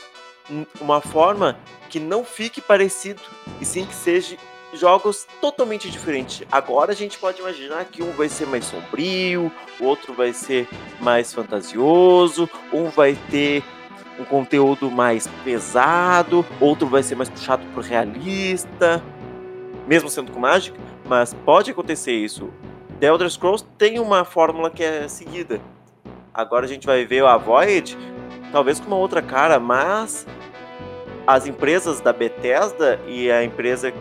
uma 0.80 1.02
forma 1.02 1.58
que 1.90 2.00
não 2.00 2.24
fique 2.24 2.62
parecido 2.62 3.22
e 3.60 3.66
sim 3.66 3.86
que 3.86 3.96
seja 3.96 4.38
jogos 4.74 5.28
totalmente 5.42 5.90
diferentes. 5.90 6.46
Agora 6.52 6.92
a 6.92 6.96
gente 6.96 7.18
pode 7.18 7.40
imaginar 7.40 7.86
que 7.86 8.04
um 8.04 8.12
vai 8.12 8.30
ser 8.30 8.46
mais 8.48 8.66
sombrio, 8.66 9.52
o 9.80 9.84
outro 9.84 10.14
vai 10.14 10.34
ser 10.34 10.68
mais 11.00 11.34
fantasioso, 11.34 12.50
um 12.72 12.90
vai 12.90 13.18
ter 13.30 13.64
um 14.20 14.26
conteúdo 14.26 14.92
mais 14.92 15.28
pesado, 15.44 16.46
outro 16.60 16.88
vai 16.88 17.02
ser 17.02 17.16
mais 17.16 17.30
puxado 17.30 17.66
pro 17.74 17.82
realista, 17.82 19.02
mesmo 19.88 20.10
sendo 20.10 20.32
com 20.32 20.40
mágica, 20.40 20.78
mas 21.06 21.34
pode 21.34 21.72
acontecer 21.72 22.12
isso. 22.12 22.50
The 23.00 23.08
Elder 23.08 23.30
Scrolls 23.30 23.66
tem 23.78 23.98
uma 23.98 24.26
fórmula 24.26 24.70
que 24.70 24.84
é 24.84 25.08
seguida. 25.08 25.62
Agora 26.34 26.66
a 26.66 26.70
gente 26.70 26.86
vai 26.86 27.06
ver 27.06 27.24
a 27.24 27.38
Void, 27.38 27.98
talvez 28.52 28.80
com 28.80 28.88
uma 28.88 28.98
outra 28.98 29.22
cara, 29.22 29.60
mas 29.60 30.28
as 31.26 31.48
empresas 31.48 32.02
da 32.02 32.12
Bethesda 32.12 33.00
e 33.08 33.32
a 33.32 33.44
empresa 33.44 33.94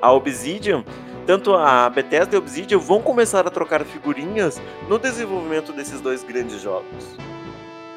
a 0.00 0.12
Obsidian, 0.12 0.84
tanto 1.26 1.54
a 1.54 1.88
Bethesda 1.90 2.34
e 2.34 2.36
a 2.36 2.38
Obsidian 2.38 2.78
vão 2.78 3.00
começar 3.00 3.46
a 3.46 3.50
trocar 3.50 3.84
figurinhas 3.84 4.60
no 4.88 4.98
desenvolvimento 4.98 5.72
desses 5.72 6.00
dois 6.00 6.22
grandes 6.22 6.60
jogos. 6.60 7.16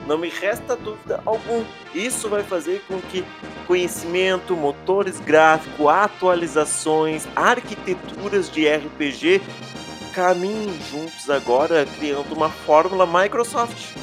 Não 0.07 0.17
me 0.17 0.29
resta 0.29 0.75
dúvida 0.75 1.21
algum. 1.23 1.63
Isso 1.93 2.27
vai 2.29 2.41
fazer 2.41 2.81
com 2.87 2.99
que 2.99 3.23
conhecimento, 3.67 4.55
motores 4.55 5.19
gráficos, 5.19 5.85
atualizações, 5.85 7.27
arquiteturas 7.35 8.49
de 8.49 8.67
RPG 8.67 9.39
caminhem 10.13 10.73
juntos 10.89 11.29
agora, 11.29 11.85
criando 11.85 12.33
uma 12.33 12.49
fórmula 12.49 13.05
Microsoft. 13.05 13.95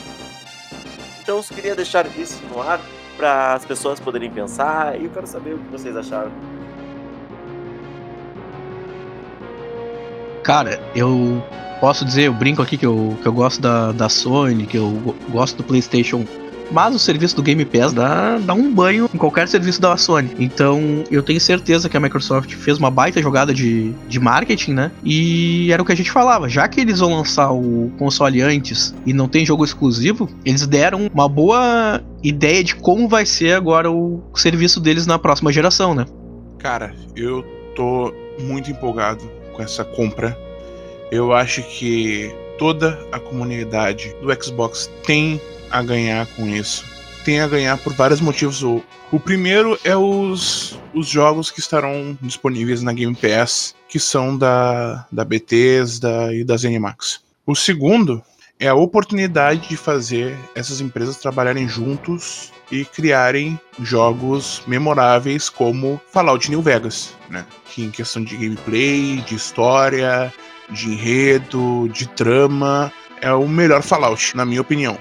Então, 1.20 1.38
eu 1.38 1.42
queria 1.42 1.74
deixar 1.74 2.06
isso 2.16 2.40
no 2.46 2.62
ar 2.62 2.80
para 3.16 3.54
as 3.54 3.64
pessoas 3.64 3.98
poderem 3.98 4.30
pensar 4.30 5.00
e 5.00 5.06
eu 5.06 5.10
quero 5.10 5.26
saber 5.26 5.54
o 5.54 5.58
que 5.58 5.72
vocês 5.72 5.96
acharam. 5.96 6.30
Cara, 10.46 10.80
eu 10.94 11.44
posso 11.80 12.04
dizer, 12.04 12.28
eu 12.28 12.32
brinco 12.32 12.62
aqui 12.62 12.76
que 12.76 12.86
eu, 12.86 13.18
que 13.20 13.26
eu 13.26 13.32
gosto 13.32 13.60
da, 13.60 13.90
da 13.90 14.08
Sony, 14.08 14.64
que 14.64 14.76
eu 14.76 15.16
gosto 15.28 15.56
do 15.56 15.64
PlayStation 15.64 16.24
mas 16.70 16.94
o 16.94 16.98
serviço 16.98 17.36
do 17.36 17.42
Game 17.42 17.64
Pass 17.64 17.92
dá, 17.92 18.38
dá 18.38 18.52
um 18.52 18.72
banho 18.72 19.08
em 19.12 19.18
qualquer 19.18 19.46
serviço 19.46 19.80
da 19.80 19.96
Sony. 19.96 20.30
Então 20.38 21.04
eu 21.10 21.22
tenho 21.22 21.40
certeza 21.40 21.88
que 21.88 21.96
a 21.96 22.00
Microsoft 22.00 22.52
fez 22.54 22.78
uma 22.78 22.90
baita 22.90 23.20
jogada 23.22 23.54
de, 23.54 23.92
de 24.08 24.18
marketing, 24.18 24.72
né? 24.72 24.90
E 25.04 25.70
era 25.72 25.80
o 25.80 25.84
que 25.84 25.92
a 25.92 25.96
gente 25.96 26.10
falava, 26.10 26.48
já 26.48 26.66
que 26.66 26.80
eles 26.80 26.98
vão 26.98 27.14
lançar 27.14 27.52
o 27.52 27.92
console 27.98 28.42
antes 28.42 28.94
e 29.04 29.12
não 29.12 29.28
tem 29.28 29.46
jogo 29.46 29.64
exclusivo, 29.64 30.28
eles 30.44 30.66
deram 30.66 31.08
uma 31.12 31.28
boa 31.28 32.00
ideia 32.22 32.64
de 32.64 32.74
como 32.74 33.08
vai 33.08 33.24
ser 33.24 33.52
agora 33.52 33.90
o 33.90 34.20
serviço 34.34 34.80
deles 34.80 35.06
na 35.06 35.18
próxima 35.18 35.52
geração, 35.52 35.94
né? 35.94 36.04
Cara, 36.58 36.94
eu 37.14 37.44
tô 37.76 38.12
muito 38.40 38.70
empolgado 38.70 39.35
com 39.56 39.62
essa 39.62 39.84
compra. 39.84 40.38
Eu 41.10 41.32
acho 41.32 41.62
que 41.62 42.32
toda 42.58 42.98
a 43.10 43.18
comunidade 43.18 44.14
do 44.20 44.44
Xbox 44.44 44.90
tem 45.04 45.40
a 45.70 45.82
ganhar 45.82 46.26
com 46.36 46.46
isso. 46.46 46.84
Tem 47.24 47.40
a 47.40 47.48
ganhar 47.48 47.76
por 47.78 47.92
vários 47.94 48.20
motivos. 48.20 48.62
O, 48.62 48.82
o 49.10 49.18
primeiro 49.18 49.78
é 49.82 49.96
os, 49.96 50.78
os 50.94 51.08
jogos 51.08 51.50
que 51.50 51.58
estarão 51.58 52.16
disponíveis 52.20 52.82
na 52.82 52.92
Game 52.92 53.14
Pass, 53.14 53.74
que 53.88 53.98
são 53.98 54.36
da, 54.36 55.06
da 55.10 55.24
Bethesda 55.24 56.32
e 56.34 56.44
da 56.44 56.56
ZeniMax. 56.56 57.20
O 57.44 57.54
segundo 57.54 58.22
é 58.58 58.68
a 58.68 58.74
oportunidade 58.74 59.68
de 59.68 59.76
fazer 59.76 60.36
essas 60.54 60.80
empresas 60.80 61.18
trabalharem 61.18 61.68
juntos 61.68 62.52
e 62.70 62.84
criarem 62.84 63.58
jogos 63.80 64.62
memoráveis 64.66 65.48
como 65.48 66.00
Fallout 66.12 66.50
New 66.50 66.62
Vegas, 66.62 67.14
né? 67.30 67.44
Que 67.66 67.84
em 67.84 67.90
questão 67.90 68.22
de 68.22 68.36
gameplay, 68.36 69.16
de 69.26 69.34
história, 69.34 70.32
de 70.70 70.88
enredo, 70.88 71.88
de 71.92 72.08
trama, 72.08 72.92
é 73.20 73.32
o 73.32 73.48
melhor 73.48 73.82
Fallout, 73.82 74.36
na 74.36 74.44
minha 74.44 74.60
opinião. 74.60 74.98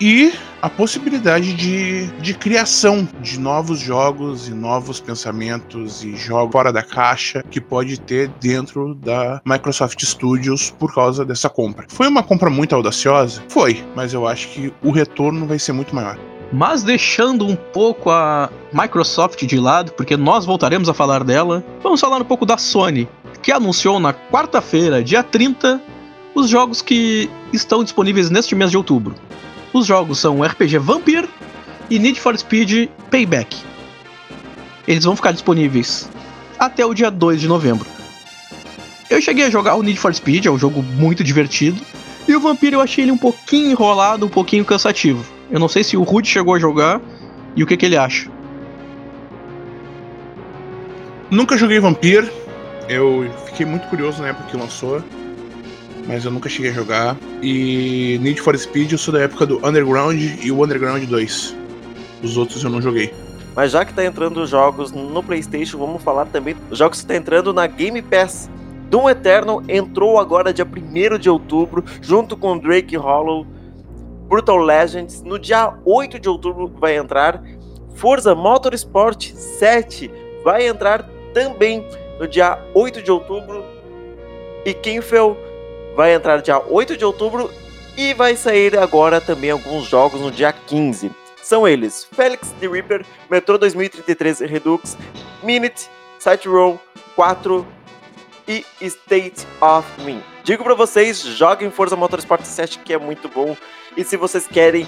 E 0.00 0.32
a 0.62 0.70
possibilidade 0.70 1.54
de, 1.54 2.06
de 2.20 2.32
criação 2.32 3.08
de 3.20 3.38
novos 3.38 3.80
jogos 3.80 4.46
e 4.46 4.54
novos 4.54 5.00
pensamentos 5.00 6.04
e 6.04 6.14
jogos 6.14 6.52
fora 6.52 6.72
da 6.72 6.84
caixa 6.84 7.42
que 7.50 7.60
pode 7.60 8.00
ter 8.00 8.28
dentro 8.40 8.94
da 8.94 9.40
Microsoft 9.44 10.00
Studios 10.04 10.70
por 10.70 10.94
causa 10.94 11.24
dessa 11.24 11.50
compra. 11.50 11.86
Foi 11.88 12.06
uma 12.06 12.22
compra 12.22 12.48
muito 12.48 12.76
audaciosa? 12.76 13.42
Foi, 13.48 13.84
mas 13.96 14.14
eu 14.14 14.26
acho 14.26 14.48
que 14.48 14.72
o 14.84 14.92
retorno 14.92 15.46
vai 15.46 15.58
ser 15.58 15.72
muito 15.72 15.92
maior. 15.92 16.16
Mas 16.52 16.82
deixando 16.82 17.46
um 17.46 17.54
pouco 17.54 18.10
a 18.10 18.50
Microsoft 18.72 19.44
de 19.44 19.58
lado, 19.58 19.92
porque 19.92 20.16
nós 20.16 20.46
voltaremos 20.46 20.88
a 20.88 20.94
falar 20.94 21.22
dela, 21.22 21.64
vamos 21.82 22.00
falar 22.00 22.22
um 22.22 22.24
pouco 22.24 22.46
da 22.46 22.56
Sony, 22.56 23.06
que 23.42 23.52
anunciou 23.52 24.00
na 24.00 24.14
quarta-feira, 24.14 25.04
dia 25.04 25.22
30, 25.22 25.80
os 26.34 26.48
jogos 26.48 26.80
que 26.80 27.28
estão 27.52 27.84
disponíveis 27.84 28.30
neste 28.30 28.54
mês 28.54 28.70
de 28.70 28.76
outubro. 28.76 29.14
Os 29.72 29.86
jogos 29.86 30.18
são 30.18 30.42
RPG 30.42 30.78
Vampire 30.78 31.28
e 31.90 31.98
Need 31.98 32.18
for 32.18 32.36
Speed 32.38 32.88
Payback. 33.10 33.56
Eles 34.86 35.04
vão 35.04 35.14
ficar 35.14 35.32
disponíveis 35.32 36.08
até 36.58 36.84
o 36.84 36.94
dia 36.94 37.10
2 37.10 37.42
de 37.42 37.48
novembro. 37.48 37.86
Eu 39.10 39.20
cheguei 39.20 39.44
a 39.44 39.50
jogar 39.50 39.74
o 39.74 39.82
Need 39.82 39.98
for 39.98 40.14
Speed, 40.14 40.46
é 40.46 40.50
um 40.50 40.58
jogo 40.58 40.82
muito 40.82 41.22
divertido. 41.22 41.80
E 42.26 42.34
o 42.34 42.40
Vampire 42.40 42.74
eu 42.74 42.80
achei 42.80 43.04
ele 43.04 43.12
um 43.12 43.18
pouquinho 43.18 43.70
enrolado, 43.70 44.24
um 44.26 44.28
pouquinho 44.28 44.64
cansativo. 44.64 45.24
Eu 45.50 45.58
não 45.58 45.68
sei 45.68 45.82
se 45.82 45.96
o 45.96 46.02
Rude 46.02 46.28
chegou 46.28 46.54
a 46.54 46.58
jogar 46.58 47.00
e 47.56 47.62
o 47.62 47.66
que, 47.66 47.76
que 47.76 47.86
ele 47.86 47.96
acha. 47.96 48.30
Nunca 51.30 51.56
joguei 51.56 51.80
Vampire. 51.80 52.30
Eu 52.88 53.30
fiquei 53.46 53.66
muito 53.66 53.86
curioso 53.88 54.22
na 54.22 54.28
época 54.28 54.50
que 54.50 54.56
lançou. 54.56 55.02
Mas 56.06 56.24
eu 56.24 56.30
nunca 56.30 56.48
cheguei 56.48 56.70
a 56.70 56.74
jogar. 56.74 57.16
E 57.42 58.18
Need 58.22 58.40
for 58.40 58.56
Speed 58.58 58.92
eu 58.92 58.98
sou 58.98 59.12
da 59.12 59.20
época 59.20 59.46
do 59.46 59.58
Underground 59.66 60.18
e 60.42 60.50
o 60.50 60.62
Underground 60.62 61.04
2. 61.04 61.56
Os 62.22 62.36
outros 62.36 62.62
eu 62.64 62.70
não 62.70 62.80
joguei. 62.80 63.12
Mas 63.54 63.72
já 63.72 63.84
que 63.84 63.92
tá 63.92 64.04
entrando 64.04 64.46
jogos 64.46 64.92
no 64.92 65.22
PlayStation, 65.22 65.78
vamos 65.78 66.02
falar 66.02 66.26
também 66.26 66.54
dos 66.68 66.78
jogos 66.78 66.98
que 66.98 67.04
está 67.04 67.16
entrando 67.16 67.52
na 67.52 67.66
Game 67.66 68.00
Pass. 68.02 68.48
Doom 68.88 69.10
Eternal 69.10 69.62
entrou 69.68 70.18
agora 70.18 70.52
dia 70.52 70.64
1 70.64 71.18
de 71.18 71.28
outubro, 71.28 71.84
junto 72.00 72.36
com 72.36 72.56
Drake 72.56 72.96
Hollow. 72.96 73.46
Brutal 74.28 74.58
Legends, 74.58 75.22
no 75.22 75.38
dia 75.38 75.72
8 75.84 76.18
de 76.18 76.28
outubro 76.28 76.68
vai 76.68 76.96
entrar. 76.96 77.42
Forza 77.94 78.34
Motorsport 78.34 79.32
7 79.32 80.10
vai 80.44 80.68
entrar 80.68 81.08
também 81.32 81.84
no 82.20 82.28
dia 82.28 82.58
8 82.74 83.02
de 83.02 83.10
outubro. 83.10 83.64
E 84.64 84.74
Kinfel 84.74 85.36
vai 85.96 86.14
entrar 86.14 86.42
dia 86.42 86.60
8 86.60 86.96
de 86.96 87.04
outubro 87.04 87.50
e 87.96 88.12
vai 88.12 88.36
sair 88.36 88.78
agora 88.78 89.20
também 89.20 89.50
alguns 89.50 89.84
jogos 89.84 90.20
no 90.20 90.30
dia 90.30 90.52
15. 90.52 91.10
São 91.42 91.66
eles: 91.66 92.06
Felix 92.12 92.54
the 92.60 92.68
Reaper, 92.68 93.06
Metro 93.30 93.56
2033 93.56 94.40
Redux, 94.40 94.96
Minute, 95.42 95.88
Site 96.18 96.46
Row 96.46 96.78
4 97.16 97.66
e 98.46 98.64
State 98.82 99.46
of 99.60 99.86
Me. 100.02 100.22
Digo 100.44 100.62
para 100.62 100.74
vocês, 100.74 101.20
joguem 101.20 101.70
Forza 101.70 101.96
Motorsport 101.96 102.44
7 102.44 102.80
que 102.80 102.92
é 102.92 102.98
muito 102.98 103.28
bom. 103.28 103.56
E 103.96 104.04
se 104.04 104.16
vocês 104.16 104.46
querem 104.46 104.86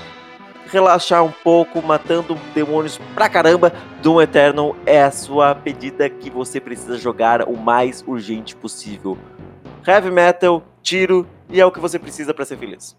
relaxar 0.70 1.24
um 1.24 1.32
pouco, 1.32 1.82
matando 1.82 2.34
demônios 2.54 2.98
pra 3.14 3.28
caramba, 3.28 3.72
Doom 4.02 4.22
Eternal 4.22 4.76
é 4.86 5.02
a 5.02 5.10
sua 5.10 5.54
pedida 5.54 6.08
que 6.08 6.30
você 6.30 6.60
precisa 6.60 6.96
jogar 6.96 7.48
o 7.48 7.56
mais 7.56 8.04
urgente 8.06 8.54
possível. 8.54 9.18
Heavy 9.86 10.10
metal, 10.10 10.62
tiro 10.82 11.26
e 11.48 11.60
é 11.60 11.66
o 11.66 11.72
que 11.72 11.80
você 11.80 11.98
precisa 11.98 12.32
para 12.32 12.44
ser 12.44 12.56
feliz. 12.56 12.96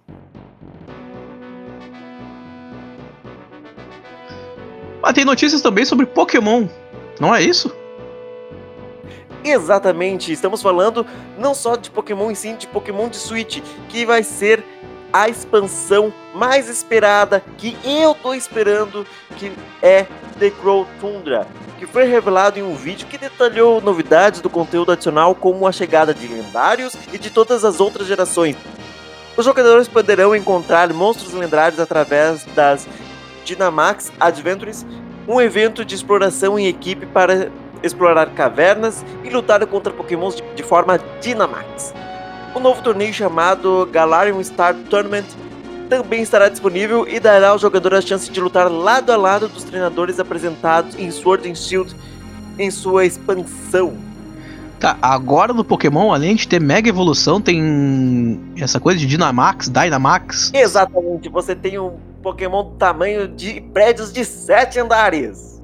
Mas 5.01 5.13
tem 5.13 5.25
notícias 5.25 5.61
também 5.61 5.85
sobre 5.85 6.05
Pokémon, 6.05 6.67
não 7.19 7.33
é 7.33 7.41
isso? 7.41 7.73
Exatamente, 9.43 10.31
estamos 10.31 10.61
falando 10.61 11.05
não 11.39 11.55
só 11.55 11.75
de 11.75 11.89
Pokémon 11.89 12.29
em 12.29 12.35
si, 12.35 12.53
de 12.53 12.67
Pokémon 12.67 13.09
de 13.09 13.17
Switch, 13.17 13.59
que 13.89 14.05
vai 14.05 14.21
ser 14.21 14.63
a 15.13 15.27
expansão 15.27 16.13
mais 16.33 16.69
esperada 16.69 17.43
que 17.57 17.77
eu 17.83 18.13
tô 18.13 18.33
esperando, 18.33 19.05
que 19.37 19.51
é 19.81 20.05
The 20.39 20.49
Crow 20.49 20.87
Tundra, 20.99 21.47
que 21.77 21.85
foi 21.85 22.05
revelado 22.05 22.59
em 22.59 22.63
um 22.63 22.75
vídeo 22.75 23.07
que 23.07 23.17
detalhou 23.17 23.81
novidades 23.81 24.41
do 24.41 24.49
conteúdo 24.49 24.91
adicional, 24.91 25.35
como 25.35 25.67
a 25.67 25.71
chegada 25.71 26.13
de 26.13 26.27
lendários 26.27 26.95
e 27.11 27.17
de 27.17 27.29
todas 27.29 27.65
as 27.65 27.79
outras 27.79 28.07
gerações. 28.07 28.55
Os 29.35 29.45
jogadores 29.45 29.87
poderão 29.87 30.35
encontrar 30.35 30.91
monstros 30.93 31.33
lendários 31.33 31.79
através 31.79 32.43
das 32.55 32.87
Dynamax 33.43 34.11
Adventures, 34.19 34.85
um 35.27 35.39
evento 35.39 35.83
de 35.83 35.95
exploração 35.95 36.59
em 36.59 36.67
equipe 36.67 37.05
para 37.05 37.49
explorar 37.83 38.29
cavernas 38.31 39.03
e 39.23 39.29
lutar 39.29 39.65
contra 39.65 39.91
pokémons 39.91 40.35
de 40.55 40.63
forma 40.63 40.99
Dynamax. 41.19 41.93
O 42.53 42.59
novo 42.59 42.81
torneio 42.81 43.13
chamado 43.13 43.87
Galarian 43.91 44.43
Star 44.43 44.75
Tournament 44.89 45.25
também 45.89 46.21
estará 46.21 46.49
disponível 46.49 47.07
e 47.07 47.19
dará 47.19 47.49
ao 47.49 47.59
jogador 47.59 47.93
a 47.93 48.01
chance 48.01 48.29
de 48.29 48.39
lutar 48.39 48.69
lado 48.69 49.11
a 49.11 49.17
lado 49.17 49.47
dos 49.47 49.63
treinadores 49.63 50.19
apresentados 50.19 50.97
em 50.97 51.09
Sword 51.11 51.49
and 51.49 51.55
Shield 51.55 51.95
em 52.59 52.69
sua 52.69 53.05
expansão. 53.05 53.93
Tá, 54.79 54.97
agora 55.01 55.53
no 55.53 55.63
Pokémon, 55.63 56.11
além 56.11 56.35
de 56.35 56.47
ter 56.47 56.59
Mega 56.59 56.89
Evolução, 56.89 57.39
tem 57.39 58.39
essa 58.57 58.79
coisa 58.79 58.99
de 58.99 59.05
Dynamax, 59.05 59.69
Dynamax. 59.69 60.51
Exatamente, 60.53 61.29
você 61.29 61.55
tem 61.55 61.77
um 61.77 61.97
Pokémon 62.23 62.63
do 62.63 62.71
tamanho 62.71 63.27
de 63.27 63.61
prédios 63.73 64.11
de 64.11 64.25
sete 64.25 64.79
andares. 64.79 65.61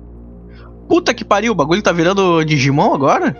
Puta 0.87 1.13
que 1.13 1.25
pariu, 1.25 1.51
o 1.51 1.55
bagulho 1.55 1.81
tá 1.81 1.91
virando 1.91 2.43
Digimon 2.45 2.93
agora? 2.93 3.35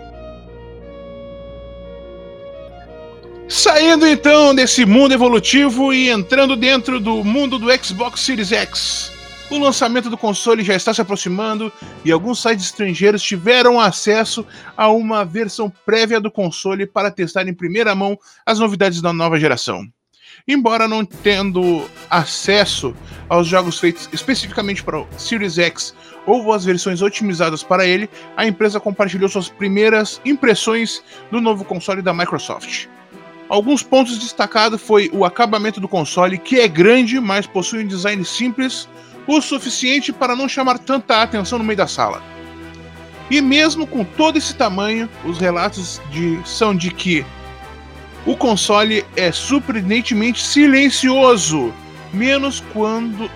Saindo 3.48 4.06
então 4.06 4.54
desse 4.54 4.84
mundo 4.84 5.14
evolutivo 5.14 5.90
e 5.90 6.10
entrando 6.10 6.54
dentro 6.54 7.00
do 7.00 7.24
mundo 7.24 7.58
do 7.58 7.68
Xbox 7.82 8.20
Series 8.20 8.52
X. 8.52 9.10
O 9.50 9.58
lançamento 9.58 10.10
do 10.10 10.18
console 10.18 10.62
já 10.62 10.74
está 10.74 10.92
se 10.92 11.00
aproximando 11.00 11.72
e 12.04 12.12
alguns 12.12 12.42
sites 12.42 12.66
estrangeiros 12.66 13.22
tiveram 13.22 13.80
acesso 13.80 14.46
a 14.76 14.90
uma 14.90 15.24
versão 15.24 15.72
prévia 15.86 16.20
do 16.20 16.30
console 16.30 16.86
para 16.86 17.10
testar 17.10 17.48
em 17.48 17.54
primeira 17.54 17.94
mão 17.94 18.18
as 18.44 18.58
novidades 18.58 19.00
da 19.00 19.14
nova 19.14 19.40
geração. 19.40 19.82
Embora 20.46 20.86
não 20.86 21.02
tendo 21.02 21.88
acesso 22.10 22.94
aos 23.30 23.46
jogos 23.46 23.80
feitos 23.80 24.10
especificamente 24.12 24.82
para 24.82 25.00
o 25.00 25.08
Series 25.16 25.56
X 25.56 25.94
ou 26.26 26.52
as 26.52 26.66
versões 26.66 27.00
otimizadas 27.00 27.62
para 27.62 27.86
ele, 27.86 28.10
a 28.36 28.46
empresa 28.46 28.78
compartilhou 28.78 29.30
suas 29.30 29.48
primeiras 29.48 30.20
impressões 30.22 31.02
do 31.30 31.40
novo 31.40 31.64
console 31.64 32.02
da 32.02 32.12
Microsoft. 32.12 32.88
Alguns 33.48 33.82
pontos 33.82 34.18
destacados 34.18 34.80
foi 34.80 35.10
o 35.12 35.24
acabamento 35.24 35.80
do 35.80 35.88
console, 35.88 36.36
que 36.36 36.60
é 36.60 36.68
grande, 36.68 37.18
mas 37.18 37.46
possui 37.46 37.82
um 37.82 37.86
design 37.86 38.22
simples, 38.24 38.88
o 39.26 39.40
suficiente 39.40 40.12
para 40.12 40.36
não 40.36 40.48
chamar 40.48 40.78
tanta 40.78 41.22
atenção 41.22 41.58
no 41.58 41.64
meio 41.64 41.76
da 41.76 41.86
sala. 41.86 42.22
E 43.30 43.40
mesmo 43.40 43.86
com 43.86 44.04
todo 44.04 44.36
esse 44.36 44.54
tamanho, 44.54 45.08
os 45.24 45.38
relatos 45.38 46.00
de, 46.10 46.40
são 46.44 46.74
de 46.74 46.90
que 46.90 47.24
o 48.26 48.36
console 48.36 49.04
é 49.16 49.32
surpreendentemente 49.32 50.44
silencioso, 50.44 51.72
menos 52.12 52.62
quando 52.72 53.30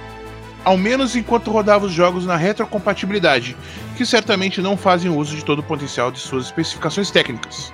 ao 0.64 0.76
menos 0.76 1.16
enquanto 1.16 1.50
rodava 1.50 1.86
os 1.86 1.92
jogos 1.92 2.24
na 2.24 2.36
retrocompatibilidade, 2.36 3.56
que 3.96 4.06
certamente 4.06 4.60
não 4.60 4.76
fazem 4.76 5.10
uso 5.10 5.34
de 5.34 5.44
todo 5.44 5.58
o 5.58 5.62
potencial 5.62 6.10
de 6.10 6.20
suas 6.20 6.46
especificações 6.46 7.10
técnicas. 7.10 7.72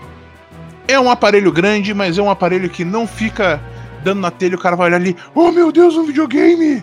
É 0.89 0.99
um 0.99 1.11
aparelho 1.11 1.53
grande, 1.53 1.93
mas 1.93 2.17
é 2.17 2.23
um 2.23 2.31
aparelho 2.31 2.71
que 2.71 2.83
não 2.83 3.07
fica 3.07 3.61
dando 4.03 4.21
na 4.21 4.31
telha 4.31 4.57
o 4.57 4.59
cara 4.59 4.75
vai 4.75 4.87
olhar 4.87 4.97
ali, 4.97 5.15
oh 5.35 5.53
meu 5.53 5.71
Deus, 5.71 5.97
um 5.97 6.07
videogame! 6.07 6.83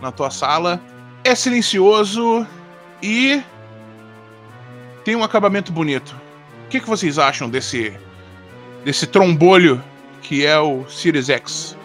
Na 0.00 0.12
tua 0.12 0.30
sala. 0.30 0.80
É 1.24 1.34
silencioso 1.34 2.46
e 3.02 3.42
tem 5.04 5.16
um 5.16 5.24
acabamento 5.24 5.72
bonito. 5.72 6.14
O 6.66 6.68
que, 6.68 6.80
que 6.80 6.88
vocês 6.88 7.18
acham 7.18 7.50
desse 7.50 7.92
desse 8.84 9.06
trombolho 9.06 9.82
que 10.20 10.44
é 10.44 10.58
o 10.58 10.86
Series 10.88 11.28
X? 11.28 11.76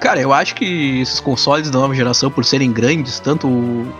Cara, 0.00 0.20
eu 0.20 0.32
acho 0.32 0.54
que 0.54 1.00
esses 1.00 1.20
consoles 1.20 1.70
da 1.70 1.78
nova 1.78 1.94
geração, 1.94 2.30
por 2.30 2.44
serem 2.44 2.72
grandes, 2.72 3.18
tanto 3.18 3.48
o 3.48 3.92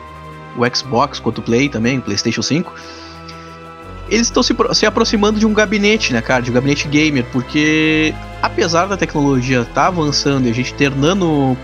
o 0.58 0.76
Xbox 0.76 1.18
quanto 1.20 1.38
o 1.38 1.42
Play 1.42 1.68
também, 1.68 1.98
o 1.98 2.02
PlayStation 2.02 2.42
5, 2.42 2.72
eles 4.08 4.26
estão 4.26 4.42
se, 4.42 4.54
se 4.72 4.86
aproximando 4.86 5.38
de 5.38 5.46
um 5.46 5.52
gabinete, 5.52 6.12
né, 6.12 6.20
cara? 6.20 6.42
De 6.42 6.50
um 6.50 6.54
gabinete 6.54 6.88
gamer, 6.88 7.24
porque 7.32 8.14
apesar 8.42 8.86
da 8.86 8.96
tecnologia 8.96 9.60
estar 9.60 9.74
tá 9.74 9.86
avançando 9.86 10.46
e 10.46 10.50
a 10.50 10.54
gente 10.54 10.74
ter 10.74 10.94
nano 10.94 11.56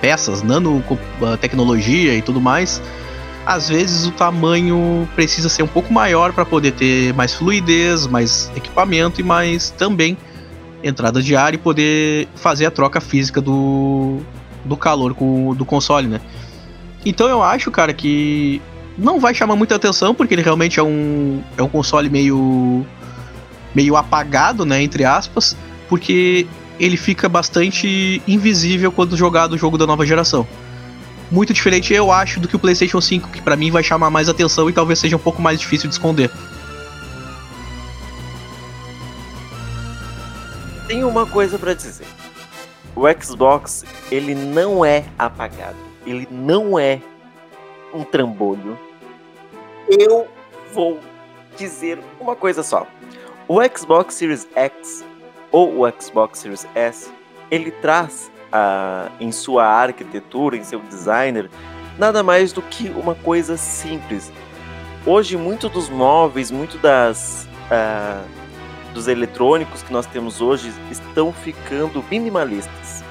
peças, 0.00 0.42
nano 0.42 0.82
ah, 1.22 1.36
tecnologia 1.36 2.14
e 2.14 2.22
tudo 2.22 2.40
mais, 2.40 2.82
às 3.46 3.68
vezes 3.68 4.06
o 4.06 4.10
tamanho 4.10 5.08
precisa 5.14 5.48
ser 5.48 5.62
um 5.62 5.68
pouco 5.68 5.92
maior 5.92 6.32
para 6.32 6.44
poder 6.44 6.72
ter 6.72 7.14
mais 7.14 7.34
fluidez, 7.34 8.06
mais 8.06 8.50
equipamento 8.54 9.20
e 9.20 9.24
mais 9.24 9.70
também 9.70 10.16
entrada 10.82 11.22
de 11.22 11.34
ar 11.34 11.54
e 11.54 11.58
poder 11.58 12.28
fazer 12.36 12.66
a 12.66 12.70
troca 12.70 13.00
física 13.00 13.40
do, 13.40 14.18
do 14.64 14.76
calor 14.76 15.14
com, 15.14 15.54
do 15.54 15.64
console, 15.64 16.06
né? 16.06 16.20
Então 17.08 17.26
eu 17.26 17.42
acho, 17.42 17.70
cara, 17.70 17.94
que 17.94 18.60
não 18.98 19.18
vai 19.18 19.34
chamar 19.34 19.56
muita 19.56 19.74
atenção, 19.74 20.14
porque 20.14 20.34
ele 20.34 20.42
realmente 20.42 20.78
é 20.78 20.82
um, 20.82 21.42
é 21.56 21.62
um 21.62 21.68
console 21.68 22.10
meio. 22.10 22.84
meio 23.74 23.96
apagado, 23.96 24.66
né? 24.66 24.82
Entre 24.82 25.06
aspas, 25.06 25.56
porque 25.88 26.46
ele 26.78 26.98
fica 26.98 27.26
bastante 27.26 28.22
invisível 28.28 28.92
quando 28.92 29.16
jogado 29.16 29.54
o 29.54 29.58
jogo 29.58 29.78
da 29.78 29.86
nova 29.86 30.04
geração. 30.04 30.46
Muito 31.30 31.54
diferente, 31.54 31.94
eu 31.94 32.12
acho, 32.12 32.40
do 32.40 32.46
que 32.46 32.56
o 32.56 32.58
PlayStation 32.58 33.00
5, 33.00 33.30
que 33.30 33.40
para 33.40 33.56
mim 33.56 33.70
vai 33.70 33.82
chamar 33.82 34.10
mais 34.10 34.28
atenção 34.28 34.68
e 34.68 34.72
talvez 34.74 34.98
seja 34.98 35.16
um 35.16 35.18
pouco 35.18 35.40
mais 35.40 35.58
difícil 35.58 35.88
de 35.88 35.94
esconder. 35.94 36.30
tenho 40.86 41.06
uma 41.06 41.26
coisa 41.26 41.58
para 41.58 41.74
dizer. 41.74 42.06
O 42.96 43.02
Xbox, 43.22 43.84
ele 44.10 44.34
não 44.34 44.84
é 44.84 45.04
apagado. 45.18 45.87
Ele 46.06 46.26
não 46.30 46.78
é 46.78 47.00
um 47.92 48.04
trambolho. 48.04 48.78
Eu 49.88 50.28
vou 50.72 50.98
dizer 51.56 51.98
uma 52.20 52.36
coisa 52.36 52.62
só. 52.62 52.86
O 53.46 53.58
Xbox 53.76 54.14
Series 54.14 54.46
X 54.54 55.04
ou 55.50 55.80
o 55.80 56.00
Xbox 56.00 56.40
Series 56.40 56.66
S, 56.74 57.10
ele 57.50 57.70
traz 57.70 58.30
uh, 58.48 59.10
em 59.18 59.32
sua 59.32 59.64
arquitetura, 59.64 60.56
em 60.56 60.64
seu 60.64 60.80
designer, 60.80 61.50
nada 61.98 62.22
mais 62.22 62.52
do 62.52 62.60
que 62.62 62.90
uma 62.90 63.14
coisa 63.14 63.56
simples. 63.56 64.30
Hoje, 65.06 65.36
muito 65.36 65.68
dos 65.68 65.88
móveis, 65.88 66.50
muito 66.50 66.76
das 66.78 67.48
uh, 67.70 68.38
dos 68.92 69.08
eletrônicos 69.08 69.82
que 69.82 69.92
nós 69.92 70.06
temos 70.06 70.40
hoje 70.40 70.72
estão 70.90 71.32
ficando 71.32 72.04
minimalistas. 72.10 73.04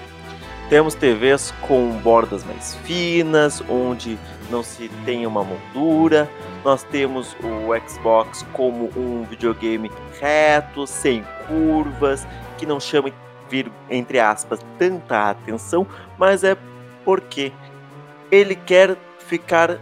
Temos 0.70 0.96
TVs 0.96 1.54
com 1.62 1.92
bordas 2.00 2.44
mais 2.44 2.76
finas, 2.84 3.64
onde 3.70 4.20
não 4.50 4.62
se 4.62 4.90
tem 5.06 5.26
uma 5.26 5.42
moldura. 5.42 6.30
Nós 6.66 6.84
temos 6.84 7.38
o 7.42 7.90
Xbox 7.90 8.46
como 8.52 8.92
um 8.98 9.24
videogame 9.24 9.90
reto, 10.20 10.86
sem 10.86 11.24
curvas, 11.48 12.28
que 12.58 12.66
não 12.66 12.82
chama 12.82 13.12
entre 13.90 14.20
aspas 14.20 14.60
tanta 14.78 15.30
atenção, 15.30 15.88
mas 16.18 16.44
é 16.44 16.58
porque 17.06 17.54
ele 18.30 18.56
quer 18.56 18.98
ficar 19.20 19.80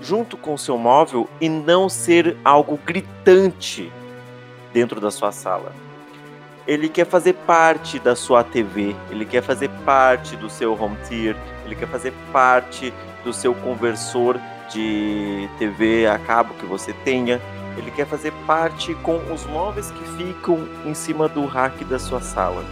junto 0.00 0.36
com 0.36 0.54
o 0.54 0.58
seu 0.58 0.76
móvel 0.76 1.28
e 1.40 1.48
não 1.48 1.88
ser 1.88 2.36
algo 2.44 2.76
gritante 2.84 3.92
dentro 4.72 5.00
da 5.00 5.12
sua 5.12 5.30
sala. 5.30 5.72
Ele 6.66 6.88
quer 6.88 7.06
fazer 7.06 7.32
parte 7.32 7.98
da 7.98 8.14
sua 8.14 8.44
TV, 8.44 8.94
ele 9.10 9.24
quer 9.24 9.42
fazer 9.42 9.68
parte 9.84 10.36
do 10.36 10.48
seu 10.48 10.80
home 10.80 10.96
theater, 11.08 11.36
ele 11.64 11.74
quer 11.74 11.88
fazer 11.88 12.12
parte 12.32 12.92
do 13.24 13.32
seu 13.32 13.54
conversor 13.54 14.38
de 14.70 15.48
TV 15.58 16.06
a 16.06 16.18
cabo 16.18 16.54
que 16.54 16.64
você 16.64 16.92
tenha. 17.04 17.40
Ele 17.76 17.90
quer 17.90 18.06
fazer 18.06 18.32
parte 18.46 18.94
com 18.96 19.16
os 19.32 19.46
móveis 19.46 19.90
que 19.90 20.04
ficam 20.16 20.68
em 20.84 20.94
cima 20.94 21.28
do 21.28 21.46
rack 21.46 21.84
da 21.84 21.98
sua 21.98 22.20
sala. 22.20 22.62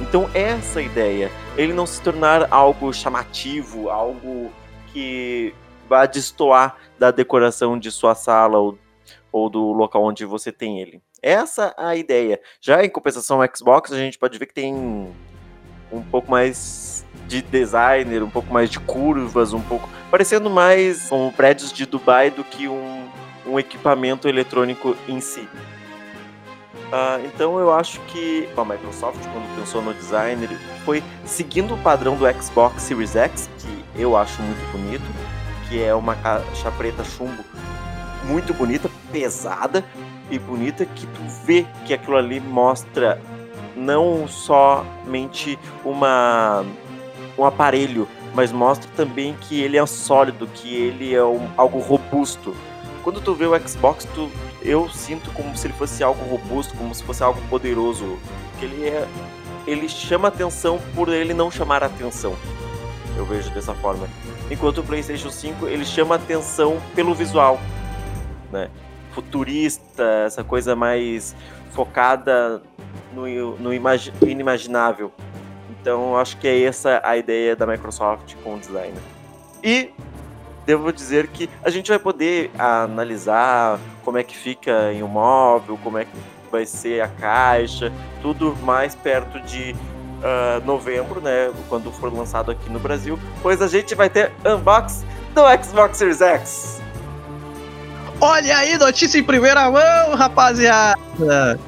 Então 0.00 0.28
essa 0.34 0.80
ideia, 0.82 1.30
ele 1.56 1.72
não 1.72 1.86
se 1.86 2.00
tornar 2.00 2.46
algo 2.52 2.92
chamativo, 2.92 3.88
algo 3.88 4.50
que 4.92 5.54
vá 5.88 6.06
destoar 6.06 6.76
da 6.98 7.10
decoração 7.10 7.78
de 7.78 7.90
sua 7.90 8.14
sala 8.14 8.58
ou, 8.58 8.78
ou 9.32 9.48
do 9.48 9.72
local 9.72 10.04
onde 10.04 10.24
você 10.24 10.52
tem 10.52 10.80
ele. 10.80 11.00
Essa 11.24 11.74
é 11.78 11.86
a 11.86 11.96
ideia. 11.96 12.38
Já 12.60 12.84
em 12.84 12.90
compensação 12.90 13.40
ao 13.40 13.48
Xbox, 13.56 13.90
a 13.90 13.96
gente 13.96 14.18
pode 14.18 14.38
ver 14.38 14.44
que 14.44 14.52
tem 14.52 14.74
um 15.90 16.02
pouco 16.10 16.30
mais 16.30 17.02
de 17.26 17.40
designer, 17.40 18.22
um 18.22 18.28
pouco 18.28 18.52
mais 18.52 18.68
de 18.68 18.78
curvas, 18.78 19.54
um 19.54 19.62
pouco 19.62 19.88
parecendo 20.10 20.50
mais 20.50 21.08
como 21.08 21.32
prédios 21.32 21.72
de 21.72 21.86
Dubai 21.86 22.30
do 22.30 22.44
que 22.44 22.68
um, 22.68 23.08
um 23.46 23.58
equipamento 23.58 24.28
eletrônico 24.28 24.94
em 25.08 25.18
si. 25.18 25.48
Uh, 26.92 27.24
então 27.24 27.58
eu 27.58 27.72
acho 27.72 28.00
que 28.02 28.46
a 28.54 28.62
Microsoft, 28.62 29.22
quando 29.32 29.58
pensou 29.58 29.80
no 29.80 29.94
designer, 29.94 30.50
foi 30.84 31.02
seguindo 31.24 31.72
o 31.72 31.78
padrão 31.78 32.16
do 32.16 32.30
Xbox 32.42 32.82
Series 32.82 33.16
X, 33.16 33.48
que 33.58 33.84
eu 33.98 34.14
acho 34.14 34.42
muito 34.42 34.72
bonito, 34.72 35.04
que 35.70 35.82
é 35.82 35.94
uma 35.94 36.16
caixa 36.16 36.70
preta 36.72 37.02
chumbo 37.02 37.42
muito 38.24 38.54
bonita, 38.54 38.90
pesada, 39.12 39.84
e 40.30 40.38
bonita 40.38 40.84
que 40.84 41.06
tu 41.06 41.22
vê 41.44 41.66
que 41.84 41.94
aquilo 41.94 42.16
ali 42.16 42.40
mostra 42.40 43.20
não 43.76 44.26
somente 44.28 45.58
uma 45.84 46.64
um 47.36 47.44
aparelho, 47.44 48.08
mas 48.32 48.52
mostra 48.52 48.88
também 48.96 49.34
que 49.40 49.60
ele 49.60 49.76
é 49.76 49.84
sólido, 49.86 50.46
que 50.46 50.72
ele 50.72 51.14
é 51.14 51.24
um, 51.24 51.48
algo 51.56 51.78
robusto. 51.78 52.54
Quando 53.02 53.20
tu 53.20 53.34
vê 53.34 53.44
o 53.44 53.68
Xbox, 53.68 54.06
tu, 54.14 54.30
eu 54.62 54.88
sinto 54.88 55.30
como 55.32 55.56
se 55.56 55.66
ele 55.66 55.74
fosse 55.74 56.02
algo 56.02 56.24
robusto, 56.24 56.76
como 56.76 56.94
se 56.94 57.02
fosse 57.02 57.24
algo 57.24 57.40
poderoso, 57.48 58.18
que 58.58 58.66
ele 58.66 58.86
é 58.88 59.06
ele 59.66 59.88
chama 59.88 60.28
atenção 60.28 60.78
por 60.94 61.08
ele 61.08 61.32
não 61.32 61.50
chamar 61.50 61.82
atenção. 61.82 62.36
Eu 63.16 63.24
vejo 63.24 63.50
dessa 63.50 63.74
forma. 63.74 64.08
Enquanto 64.50 64.78
o 64.78 64.84
PlayStation 64.84 65.30
5 65.30 65.66
ele 65.68 65.84
chama 65.84 66.16
atenção 66.16 66.80
pelo 66.94 67.14
visual, 67.14 67.58
né? 68.52 68.68
Futurista, 69.14 70.02
essa 70.26 70.42
coisa 70.42 70.74
mais 70.74 71.34
focada 71.70 72.62
no, 73.12 73.56
no, 73.56 73.72
imagi 73.72 74.12
no 74.20 74.28
inimaginável. 74.28 75.12
Então 75.70 76.16
acho 76.16 76.36
que 76.38 76.48
é 76.48 76.62
essa 76.62 77.00
a 77.04 77.16
ideia 77.16 77.54
da 77.54 77.66
Microsoft 77.66 78.34
com 78.42 78.54
o 78.54 78.58
design. 78.58 78.94
E 79.62 79.90
devo 80.66 80.92
dizer 80.92 81.28
que 81.28 81.48
a 81.62 81.70
gente 81.70 81.88
vai 81.88 81.98
poder 81.98 82.50
analisar 82.58 83.78
como 84.04 84.18
é 84.18 84.22
que 84.22 84.36
fica 84.36 84.92
em 84.92 85.02
um 85.02 85.08
móvel, 85.08 85.78
como 85.82 85.98
é 85.98 86.04
que 86.04 86.16
vai 86.50 86.66
ser 86.66 87.02
a 87.02 87.08
caixa, 87.08 87.92
tudo 88.22 88.56
mais 88.62 88.94
perto 88.94 89.40
de 89.40 89.72
uh, 89.72 90.64
novembro, 90.64 91.20
né, 91.20 91.52
quando 91.68 91.90
for 91.90 92.12
lançado 92.12 92.50
aqui 92.50 92.70
no 92.70 92.78
Brasil, 92.78 93.18
pois 93.42 93.60
a 93.60 93.68
gente 93.68 93.94
vai 93.94 94.08
ter 94.08 94.32
unbox 94.46 95.04
do 95.34 95.42
Xbox 95.62 95.98
Series 95.98 96.20
X. 96.20 96.83
Olha 98.26 98.56
aí, 98.56 98.78
notícia 98.78 99.18
em 99.18 99.22
primeira 99.22 99.70
mão, 99.70 100.14
rapaziada! 100.16 101.60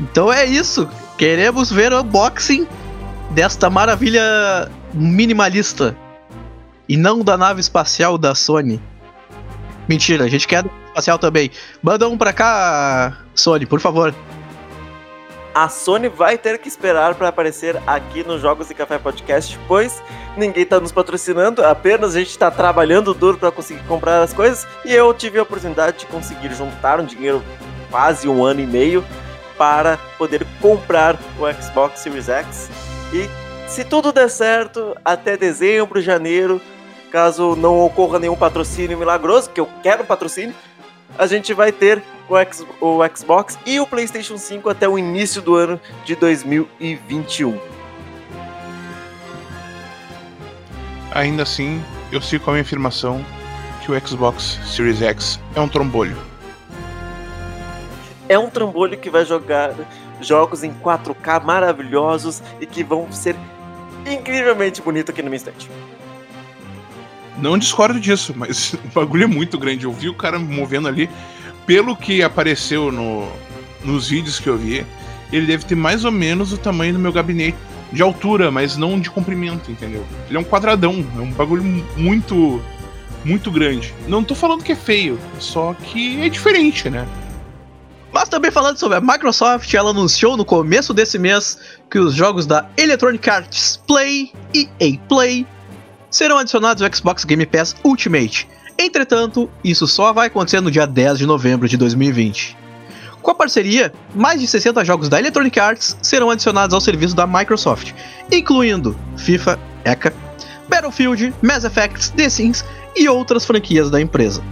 Então 0.00 0.32
é 0.32 0.46
isso. 0.46 0.88
Queremos 1.18 1.70
ver 1.70 1.92
o 1.92 2.00
unboxing 2.00 2.66
desta 3.32 3.68
maravilha 3.68 4.70
minimalista. 4.94 5.94
E 6.88 6.96
não 6.96 7.22
da 7.22 7.36
nave 7.36 7.60
espacial 7.60 8.16
da 8.16 8.34
Sony. 8.34 8.80
Mentira, 9.86 10.24
a 10.24 10.28
gente 10.28 10.48
quer 10.48 10.64
espacial 10.86 11.18
também. 11.18 11.50
Manda 11.82 12.08
um 12.08 12.16
pra 12.16 12.32
cá, 12.32 13.18
Sony, 13.34 13.66
por 13.66 13.80
favor 13.80 14.14
a 15.54 15.68
Sony 15.68 16.08
vai 16.08 16.38
ter 16.38 16.58
que 16.58 16.68
esperar 16.68 17.14
para 17.14 17.28
aparecer 17.28 17.76
aqui 17.86 18.22
no 18.22 18.38
Jogos 18.38 18.70
e 18.70 18.74
Café 18.74 18.98
Podcast, 18.98 19.58
pois 19.66 20.02
ninguém 20.36 20.62
está 20.62 20.78
nos 20.78 20.92
patrocinando, 20.92 21.64
apenas 21.64 22.14
a 22.14 22.18
gente 22.18 22.30
está 22.30 22.50
trabalhando 22.50 23.12
duro 23.12 23.38
para 23.38 23.50
conseguir 23.50 23.82
comprar 23.84 24.22
as 24.22 24.32
coisas 24.32 24.66
e 24.84 24.94
eu 24.94 25.12
tive 25.12 25.38
a 25.38 25.42
oportunidade 25.42 25.98
de 25.98 26.06
conseguir 26.06 26.52
juntar 26.54 27.00
um 27.00 27.04
dinheiro 27.04 27.42
quase 27.90 28.28
um 28.28 28.44
ano 28.44 28.60
e 28.60 28.66
meio 28.66 29.04
para 29.58 29.98
poder 30.16 30.46
comprar 30.60 31.18
o 31.38 31.62
Xbox 31.62 32.00
Series 32.00 32.28
X. 32.28 32.70
E 33.12 33.28
se 33.68 33.84
tudo 33.84 34.12
der 34.12 34.30
certo 34.30 34.96
até 35.04 35.36
dezembro, 35.36 36.00
janeiro, 36.00 36.60
caso 37.10 37.56
não 37.56 37.80
ocorra 37.80 38.18
nenhum 38.18 38.36
patrocínio 38.36 38.96
milagroso, 38.96 39.50
que 39.50 39.60
eu 39.60 39.68
quero 39.82 40.02
um 40.02 40.06
patrocínio, 40.06 40.54
a 41.18 41.26
gente 41.26 41.52
vai 41.52 41.72
ter 41.72 42.02
o, 42.28 42.36
X, 42.36 42.64
o 42.80 43.00
Xbox 43.14 43.58
e 43.66 43.80
o 43.80 43.86
PlayStation 43.86 44.38
5 44.38 44.68
até 44.68 44.88
o 44.88 44.98
início 44.98 45.42
do 45.42 45.54
ano 45.54 45.80
de 46.04 46.14
2021. 46.14 47.58
Ainda 51.12 51.42
assim, 51.42 51.82
eu 52.12 52.20
sigo 52.20 52.44
com 52.44 52.50
a 52.50 52.54
minha 52.54 52.62
afirmação 52.62 53.24
que 53.84 53.90
o 53.90 54.06
Xbox 54.06 54.60
Series 54.64 55.02
X 55.02 55.40
é 55.54 55.60
um 55.60 55.68
trombolho. 55.68 56.16
É 58.28 58.38
um 58.38 58.48
trombolho 58.48 58.96
que 58.96 59.10
vai 59.10 59.24
jogar 59.24 59.74
jogos 60.20 60.62
em 60.62 60.72
4K 60.72 61.42
maravilhosos 61.42 62.42
e 62.60 62.66
que 62.66 62.84
vão 62.84 63.10
ser 63.10 63.34
incrivelmente 64.06 64.80
bonitos 64.80 65.10
aqui 65.10 65.22
no 65.22 65.28
meu 65.28 65.36
instante. 65.36 65.68
Não 67.38 67.56
discordo 67.56 67.98
disso, 67.98 68.34
mas 68.36 68.74
o 68.84 68.88
bagulho 68.94 69.24
é 69.24 69.26
muito 69.26 69.58
grande. 69.58 69.84
Eu 69.84 69.92
vi 69.92 70.08
o 70.08 70.14
cara 70.14 70.38
movendo 70.38 70.88
ali 70.88 71.08
pelo 71.66 71.96
que 71.96 72.22
apareceu 72.22 72.90
no, 72.90 73.30
nos 73.84 74.08
vídeos 74.08 74.40
que 74.40 74.48
eu 74.48 74.56
vi, 74.56 74.84
ele 75.32 75.46
deve 75.46 75.64
ter 75.64 75.74
mais 75.74 76.04
ou 76.04 76.10
menos 76.10 76.52
o 76.52 76.58
tamanho 76.58 76.94
do 76.94 76.98
meu 76.98 77.12
gabinete 77.12 77.56
de 77.92 78.02
altura, 78.02 78.50
mas 78.50 78.76
não 78.76 78.98
de 78.98 79.10
comprimento, 79.10 79.70
entendeu? 79.70 80.04
Ele 80.28 80.36
é 80.36 80.40
um 80.40 80.44
quadradão, 80.44 81.04
é 81.16 81.20
um 81.20 81.30
bagulho 81.30 81.62
muito 81.96 82.60
muito 83.24 83.50
grande. 83.50 83.94
Não 84.08 84.24
tô 84.24 84.34
falando 84.34 84.64
que 84.64 84.72
é 84.72 84.76
feio, 84.76 85.18
só 85.38 85.74
que 85.74 86.22
é 86.22 86.28
diferente, 86.28 86.88
né? 86.88 87.06
Mas 88.12 88.28
também 88.28 88.50
falando 88.50 88.78
sobre 88.78 88.96
a 88.96 89.00
Microsoft, 89.00 89.72
ela 89.72 89.90
anunciou 89.90 90.36
no 90.36 90.44
começo 90.44 90.92
desse 90.92 91.18
mês 91.18 91.58
que 91.90 91.98
os 91.98 92.14
jogos 92.14 92.46
da 92.46 92.68
Electronic 92.76 93.28
Arts 93.28 93.80
Play 93.86 94.32
e 94.54 94.68
EA 94.80 94.98
Play 95.08 95.46
serão 96.10 96.38
adicionados 96.38 96.82
ao 96.82 96.92
Xbox 96.92 97.24
Game 97.24 97.46
Pass 97.46 97.76
Ultimate 97.84 98.48
Entretanto, 98.82 99.50
isso 99.62 99.86
só 99.86 100.10
vai 100.10 100.28
acontecer 100.28 100.58
no 100.62 100.70
dia 100.70 100.86
10 100.86 101.18
de 101.18 101.26
novembro 101.26 101.68
de 101.68 101.76
2020. 101.76 102.56
Com 103.20 103.30
a 103.30 103.34
parceria, 103.34 103.92
mais 104.14 104.40
de 104.40 104.46
60 104.46 104.82
jogos 104.86 105.10
da 105.10 105.18
Electronic 105.18 105.60
Arts 105.60 105.98
serão 106.00 106.30
adicionados 106.30 106.72
ao 106.72 106.80
serviço 106.80 107.14
da 107.14 107.26
Microsoft, 107.26 107.92
incluindo 108.32 108.96
FIFA, 109.18 109.60
ECA, 109.84 110.14
Battlefield, 110.66 111.34
Mass 111.42 111.64
Effect, 111.64 112.12
The 112.12 112.30
Sims 112.30 112.64
e 112.96 113.06
outras 113.06 113.44
franquias 113.44 113.90
da 113.90 114.00
empresa. 114.00 114.42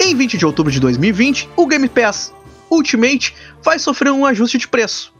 Em 0.00 0.16
20 0.16 0.38
de 0.38 0.46
outubro 0.46 0.72
de 0.72 0.80
2020, 0.80 1.50
o 1.56 1.66
Game 1.66 1.90
Pass 1.90 2.32
Ultimate 2.70 3.34
vai 3.62 3.78
sofrer 3.78 4.12
um 4.12 4.24
ajuste 4.24 4.56
de 4.56 4.66
preço. 4.66 5.12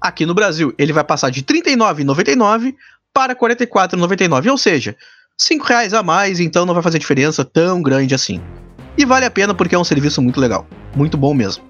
Aqui 0.00 0.26
no 0.26 0.34
Brasil, 0.34 0.74
ele 0.76 0.92
vai 0.92 1.04
passar 1.04 1.30
de 1.30 1.44
R$ 1.48 1.62
39,99 1.62 2.74
para 3.16 3.32
R$ 3.32 3.38
44,99, 3.40 4.50
ou 4.50 4.58
seja, 4.58 4.94
R$ 5.40 5.58
reais 5.64 5.94
a 5.94 6.02
mais, 6.02 6.38
então 6.38 6.66
não 6.66 6.74
vai 6.74 6.82
fazer 6.82 6.98
diferença 6.98 7.42
tão 7.42 7.80
grande 7.80 8.14
assim. 8.14 8.42
E 8.98 9.06
vale 9.06 9.24
a 9.24 9.30
pena 9.30 9.54
porque 9.54 9.74
é 9.74 9.78
um 9.78 9.84
serviço 9.84 10.20
muito 10.20 10.38
legal, 10.38 10.66
muito 10.94 11.16
bom 11.16 11.32
mesmo. 11.32 11.64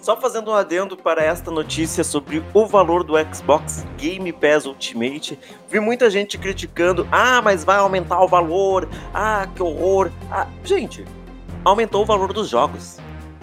Só 0.00 0.16
fazendo 0.16 0.52
um 0.52 0.54
adendo 0.54 0.96
para 0.96 1.24
esta 1.24 1.50
notícia 1.50 2.04
sobre 2.04 2.40
o 2.54 2.66
valor 2.66 3.02
do 3.02 3.14
Xbox 3.34 3.84
Game 3.98 4.32
Pass 4.32 4.64
Ultimate, 4.64 5.36
vi 5.68 5.80
muita 5.80 6.08
gente 6.08 6.38
criticando: 6.38 7.08
ah, 7.10 7.42
mas 7.42 7.64
vai 7.64 7.78
aumentar 7.78 8.22
o 8.22 8.28
valor, 8.28 8.88
ah, 9.12 9.48
que 9.56 9.64
horror. 9.64 10.12
Ah, 10.30 10.46
gente, 10.62 11.04
aumentou 11.64 12.02
o 12.02 12.06
valor 12.06 12.32
dos 12.32 12.48
jogos. 12.48 12.98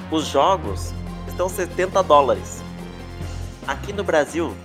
Os 0.09 0.27
jogos 0.27 0.93
estão 1.27 1.49
70 1.49 2.01
dólares. 2.03 2.63
Aqui 3.67 3.91
no 3.91 4.05
Brasil, 4.05 4.55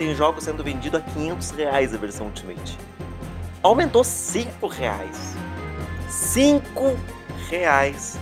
tem 0.00 0.14
jogos 0.14 0.44
sendo 0.44 0.64
vendidos 0.64 0.98
a 0.98 1.02
500 1.02 1.50
reais 1.50 1.94
a 1.94 1.98
versão 1.98 2.24
Ultimate. 2.28 2.78
Aumentou 3.62 4.02
5 4.02 4.66
reais. 4.66 5.34
5 6.08 6.96
reais 7.50 8.18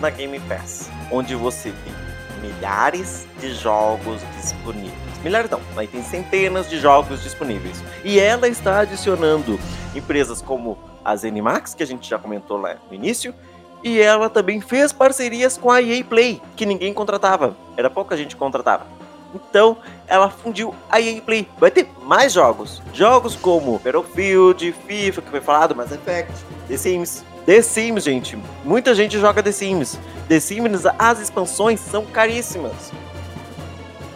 na 0.00 0.08
Game 0.08 0.38
Pass, 0.48 0.88
onde 1.10 1.34
você 1.34 1.72
tem 1.72 1.92
milhares 2.40 3.26
de 3.40 3.52
jogos 3.54 4.20
disponíveis. 4.40 4.94
Milhares 5.24 5.50
não, 5.50 5.60
mas 5.74 5.90
tem 5.90 6.00
centenas 6.00 6.70
de 6.70 6.78
jogos 6.78 7.24
disponíveis. 7.24 7.82
E 8.04 8.20
ela 8.20 8.46
está 8.46 8.78
adicionando 8.78 9.58
empresas 9.96 10.40
como 10.40 10.78
a 11.04 11.16
Zenimax, 11.16 11.74
que 11.74 11.82
a 11.82 11.86
gente 11.86 12.08
já 12.08 12.20
comentou 12.20 12.56
lá 12.56 12.76
no 12.88 12.94
início, 12.94 13.34
e 13.82 14.00
ela 14.00 14.30
também 14.30 14.60
fez 14.60 14.92
parcerias 14.92 15.58
com 15.58 15.72
a 15.72 15.82
EA 15.82 16.04
Play, 16.04 16.40
que 16.54 16.64
ninguém 16.64 16.94
contratava. 16.94 17.56
Era 17.76 17.90
pouca 17.90 18.16
gente 18.16 18.36
contratava. 18.36 18.86
Então, 19.34 19.76
ela 20.06 20.30
fundiu 20.30 20.74
a 20.90 21.00
EA 21.00 21.20
Play. 21.20 21.48
Vai 21.58 21.70
ter 21.70 21.88
mais 22.02 22.32
jogos. 22.32 22.80
Jogos 22.92 23.34
como 23.34 23.78
Battlefield, 23.78 24.72
FIFA, 24.86 25.22
que 25.22 25.30
foi 25.30 25.40
falado, 25.40 25.74
Mass 25.74 25.90
Effect, 25.90 26.32
The 26.68 26.76
Sims, 26.76 27.24
The 27.44 27.60
Sims, 27.60 28.04
gente. 28.04 28.38
Muita 28.64 28.94
gente 28.94 29.18
joga 29.18 29.42
The 29.42 29.52
Sims. 29.52 29.98
The 30.28 30.40
Sims, 30.40 30.86
as 30.98 31.20
expansões 31.20 31.80
são 31.80 32.06
caríssimas. 32.06 32.92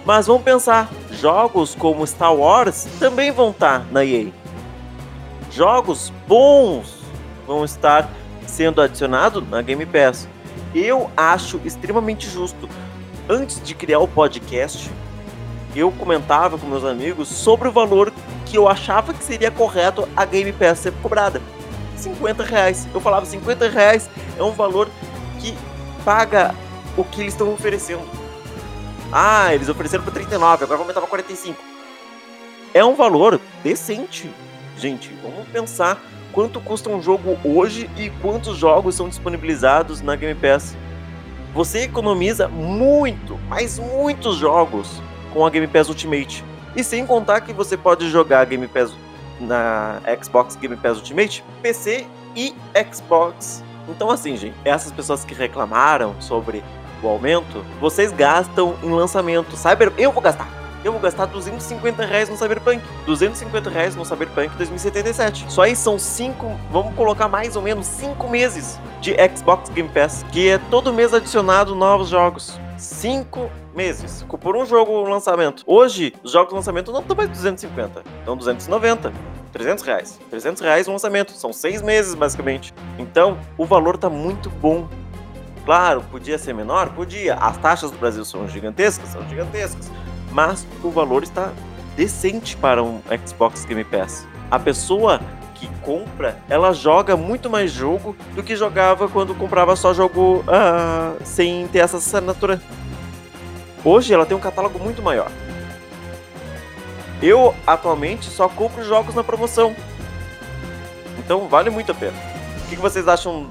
Mas 0.05 0.27
vamos 0.27 0.43
pensar, 0.43 0.89
jogos 1.11 1.75
como 1.75 2.07
Star 2.07 2.35
Wars 2.35 2.87
também 2.99 3.31
vão 3.31 3.51
estar 3.51 3.85
na 3.91 4.05
EA. 4.05 4.29
Jogos 5.51 6.11
bons 6.27 6.95
vão 7.47 7.65
estar 7.65 8.09
sendo 8.47 8.81
adicionados 8.81 9.47
na 9.51 9.61
Game 9.61 9.85
Pass. 9.85 10.27
Eu 10.75 11.11
acho 11.17 11.61
extremamente 11.65 12.29
justo. 12.29 12.69
Antes 13.29 13.63
de 13.63 13.75
criar 13.75 13.99
o 13.99 14.09
podcast, 14.09 14.91
eu 15.79 15.93
comentava 15.93 16.59
com 16.59 16.67
meus 16.67 16.85
amigos 16.85 17.29
sobre 17.29 17.69
o 17.69 17.73
valor 17.73 18.13
que 18.45 18.57
eu 18.57 18.69
achava 18.69 19.15
que 19.15 19.23
seria 19.23 19.51
correto 19.51 20.09
a 20.17 20.25
Game 20.25 20.53
Pass 20.53 20.81
ser 20.81 20.93
cobrada. 21.03 21.41
50 21.97 22.43
reais. 22.43 22.89
Eu 22.93 23.01
falava 23.01 23.27
50 23.27 23.69
reais 23.69 24.11
é 24.37 24.43
um 24.43 24.53
valor 24.53 24.89
que 25.39 25.57
paga 26.05 26.55
o 26.97 27.05
que 27.05 27.21
eles 27.21 27.35
estão 27.35 27.53
oferecendo. 27.53 28.03
Ah, 29.13 29.55
eles 29.55 29.69
ofereceram 29.69 30.05
por 30.05 30.13
39, 30.13 30.65
agora 30.65 30.77
vão 30.77 30.85
aumentar 30.85 31.01
para 31.01 31.09
45. 31.09 31.57
É 32.75 32.85
um 32.85 32.95
valor 32.95 33.41
decente. 33.63 34.31
Gente, 34.77 35.11
vamos 35.23 35.49
pensar 35.49 36.01
quanto 36.33 36.61
custa 36.61 36.91
um 36.91 37.01
jogo 37.01 37.39
hoje 37.45 37.91
e 37.97 38.11
quantos 38.21 38.57
jogos 38.57 38.95
são 38.95 39.09
disponibilizados 39.09 40.03
na 40.03 40.15
Game 40.15 40.35
Pass. 40.35 40.77
Você 41.55 41.81
economiza 41.81 42.49
muito, 42.49 43.39
mas 43.49 43.79
muitos 43.79 44.37
jogos 44.37 45.03
com 45.33 45.45
a 45.45 45.51
Game 45.51 45.67
Pass 45.67 45.89
Ultimate. 45.89 46.45
E 46.77 46.85
sem 46.85 47.07
contar 47.07 47.41
que 47.41 47.53
você 47.53 47.77
pode 47.77 48.09
jogar 48.09 48.45
Game 48.47 48.67
Pass 48.69 48.93
na 49.41 50.01
Xbox 50.23 50.57
Game 50.57 50.77
Pass 50.77 50.99
Ultimate, 50.99 51.45
PC 51.63 52.07
e 52.35 52.55
Xbox. 52.93 53.65
Então, 53.89 54.11
assim, 54.11 54.37
gente, 54.37 54.55
essas 54.65 54.93
pessoas 54.93 55.25
que 55.25 55.35
reclamaram 55.35 56.15
sobre 56.21 56.63
o 57.03 57.09
aumento, 57.09 57.65
vocês 57.81 58.13
gastam 58.13 58.75
em 58.83 58.91
lançamento. 58.91 59.57
Cyber, 59.57 59.93
eu 59.97 60.13
vou 60.13 60.23
gastar. 60.23 60.49
Eu 60.85 60.93
vou 60.93 61.01
gastar 61.01 61.27
250 61.27 62.05
reais 62.05 62.29
no 62.29 62.37
Cyberpunk. 62.37 62.81
250 63.05 63.71
reais 63.71 63.97
no 63.97 64.05
Cyberpunk 64.05 64.57
2077. 64.57 65.47
Só 65.49 65.63
aí 65.63 65.75
são 65.75 65.99
5, 65.99 66.47
vamos 66.71 66.95
colocar 66.95 67.29
mais 67.29 67.57
ou 67.57 67.63
menos 67.63 67.87
5 67.87 68.29
meses 68.29 68.79
de 69.01 69.15
Xbox 69.37 69.69
Game 69.71 69.89
Pass, 69.89 70.25
que 70.31 70.49
é 70.49 70.59
todo 70.71 70.93
mês 70.93 71.13
adicionado 71.13 71.75
novos 71.75 72.09
jogos. 72.09 72.59
5 72.77 73.51
meses 73.79 74.27
por 74.41 74.57
um 74.57 74.67
jogo 74.67 75.03
lançamento. 75.03 75.63
Hoje, 75.65 76.13
os 76.25 76.33
jogos 76.33 76.49
de 76.49 76.57
lançamento 76.57 76.91
não 76.91 77.01
estão 77.01 77.17
mais 77.17 77.31
250, 77.31 78.03
estão 78.19 78.37
290. 78.37 79.13
300 79.53 79.85
reais. 79.85 80.21
300 80.29 80.61
reais 80.61 80.89
um 80.89 80.93
lançamento. 80.93 81.33
São 81.33 81.53
seis 81.53 81.81
meses, 81.81 82.15
basicamente. 82.15 82.75
Então, 82.99 83.39
o 83.57 83.65
valor 83.65 83.97
tá 83.97 84.11
muito 84.11 84.51
bom. 84.51 84.89
Claro, 85.65 86.03
podia 86.11 86.37
ser 86.39 86.53
menor? 86.53 86.91
Podia. 86.91 87.37
As 87.37 87.57
taxas 87.57 87.93
do 87.93 87.99
Brasil 87.99 88.25
são 88.25 88.49
gigantescas? 88.49 89.11
São 89.11 89.27
gigantescas. 89.29 89.91
Mas 90.33 90.67
o 90.83 90.91
valor 90.91 91.23
está 91.23 91.53
decente 91.97 92.57
para 92.57 92.83
um 92.83 93.01
Xbox 93.27 93.65
Game 93.65 93.85
Pass. 93.85 94.27
A 94.51 94.59
pessoa 94.59 95.21
que 95.55 95.69
compra, 95.83 96.37
ela 96.49 96.73
joga 96.73 97.17
muito 97.17 97.49
mais 97.49 97.71
jogo 97.71 98.17
do 98.35 98.43
que 98.43 98.57
jogava 98.57 99.09
quando 99.09 99.35
comprava 99.35 99.77
só 99.77 99.95
jogo 99.95 100.45
uh, 100.49 101.25
sem 101.25 101.69
ter 101.69 101.79
essa 101.79 101.99
assinatura. 101.99 102.61
Hoje 103.85 104.13
ela 104.13 104.27
tem 104.27 104.37
um 104.37 104.41
catálogo 104.41 104.79
muito 104.79 105.03
maior. 105.03 105.31
Eu 107.23 107.55
atualmente 107.67 108.27
só 108.31 108.49
compro 108.49 108.85
jogos 108.85 109.15
na 109.15 109.25
promoção. 109.25 109.75
Então 111.19 111.49
vale 111.49 111.71
muito 111.71 111.93
a 111.93 111.95
pena. 111.95 112.17
O 112.65 112.69
que 112.69 112.77
vocês 112.77 113.09
acham 113.09 113.51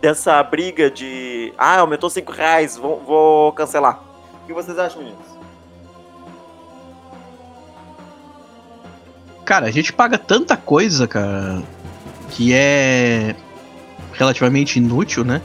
dessa 0.00 0.42
briga 0.42 0.90
de 0.90 1.52
ah, 1.58 1.80
aumentou 1.80 2.08
5 2.08 2.30
reais, 2.32 2.76
vou, 2.76 3.02
vou 3.04 3.52
cancelar? 3.52 4.00
O 4.42 4.46
que 4.46 4.52
vocês 4.52 4.78
acham 4.78 5.02
disso? 5.02 5.38
Cara, 9.44 9.66
a 9.66 9.70
gente 9.70 9.92
paga 9.92 10.18
tanta 10.18 10.56
coisa, 10.56 11.08
cara, 11.08 11.62
que 12.30 12.52
é 12.52 13.34
relativamente 14.12 14.78
inútil, 14.78 15.24
né? 15.24 15.40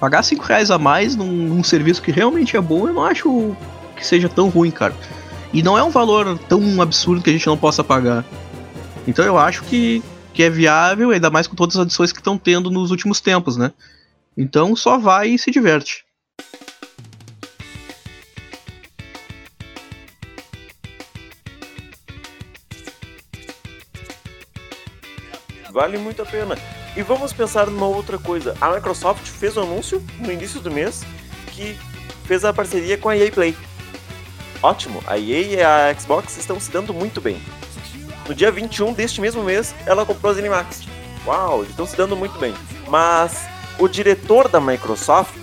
Pagar 0.00 0.22
5 0.22 0.42
reais 0.42 0.70
a 0.70 0.78
mais 0.78 1.14
num, 1.14 1.26
num, 1.26 1.62
serviço 1.62 2.00
que 2.00 2.10
realmente 2.10 2.56
é 2.56 2.60
bom, 2.60 2.88
eu 2.88 2.94
não 2.94 3.04
acho 3.04 3.54
que 3.94 4.04
seja 4.04 4.30
tão 4.30 4.48
ruim, 4.48 4.70
cara. 4.70 4.94
E 5.52 5.62
não 5.62 5.76
é 5.76 5.82
um 5.84 5.90
valor 5.90 6.38
tão 6.48 6.80
absurdo 6.80 7.22
que 7.22 7.28
a 7.28 7.32
gente 7.34 7.46
não 7.46 7.58
possa 7.58 7.84
pagar. 7.84 8.24
Então 9.06 9.22
eu 9.22 9.36
acho 9.36 9.62
que, 9.64 10.02
que 10.32 10.42
é 10.42 10.48
viável, 10.48 11.10
ainda 11.10 11.28
mais 11.28 11.46
com 11.46 11.54
todas 11.54 11.76
as 11.76 11.82
adições 11.82 12.12
que 12.12 12.18
estão 12.18 12.38
tendo 12.38 12.70
nos 12.70 12.90
últimos 12.90 13.20
tempos, 13.20 13.58
né? 13.58 13.72
Então 14.34 14.74
só 14.74 14.96
vai 14.96 15.28
e 15.28 15.38
se 15.38 15.50
diverte. 15.50 16.02
Vale 25.70 25.98
muito 25.98 26.22
a 26.22 26.26
pena. 26.26 26.56
E 26.96 27.02
vamos 27.02 27.32
pensar 27.32 27.66
numa 27.68 27.86
outra 27.86 28.18
coisa. 28.18 28.56
A 28.60 28.70
Microsoft 28.70 29.26
fez 29.26 29.56
um 29.56 29.62
anúncio 29.62 30.04
no 30.18 30.32
início 30.32 30.60
do 30.60 30.70
mês 30.70 31.02
que 31.52 31.78
fez 32.24 32.44
a 32.44 32.52
parceria 32.52 32.98
com 32.98 33.08
a 33.08 33.16
EA 33.16 33.30
Play. 33.30 33.56
Ótimo, 34.62 35.02
a 35.06 35.16
EA 35.16 35.40
e 35.40 35.62
a 35.62 35.94
Xbox 35.98 36.36
estão 36.36 36.58
se 36.58 36.70
dando 36.70 36.92
muito 36.92 37.20
bem. 37.20 37.40
No 38.26 38.34
dia 38.34 38.50
21 38.50 38.92
deste 38.92 39.20
mesmo 39.20 39.42
mês, 39.42 39.74
ela 39.86 40.04
comprou 40.04 40.30
a 40.30 40.34
ZeniMax. 40.34 40.82
Uau, 41.26 41.60
eles 41.60 41.70
estão 41.70 41.86
se 41.86 41.96
dando 41.96 42.16
muito 42.16 42.38
bem. 42.38 42.54
Mas 42.88 43.46
o 43.78 43.88
diretor 43.88 44.48
da 44.48 44.60
Microsoft, 44.60 45.34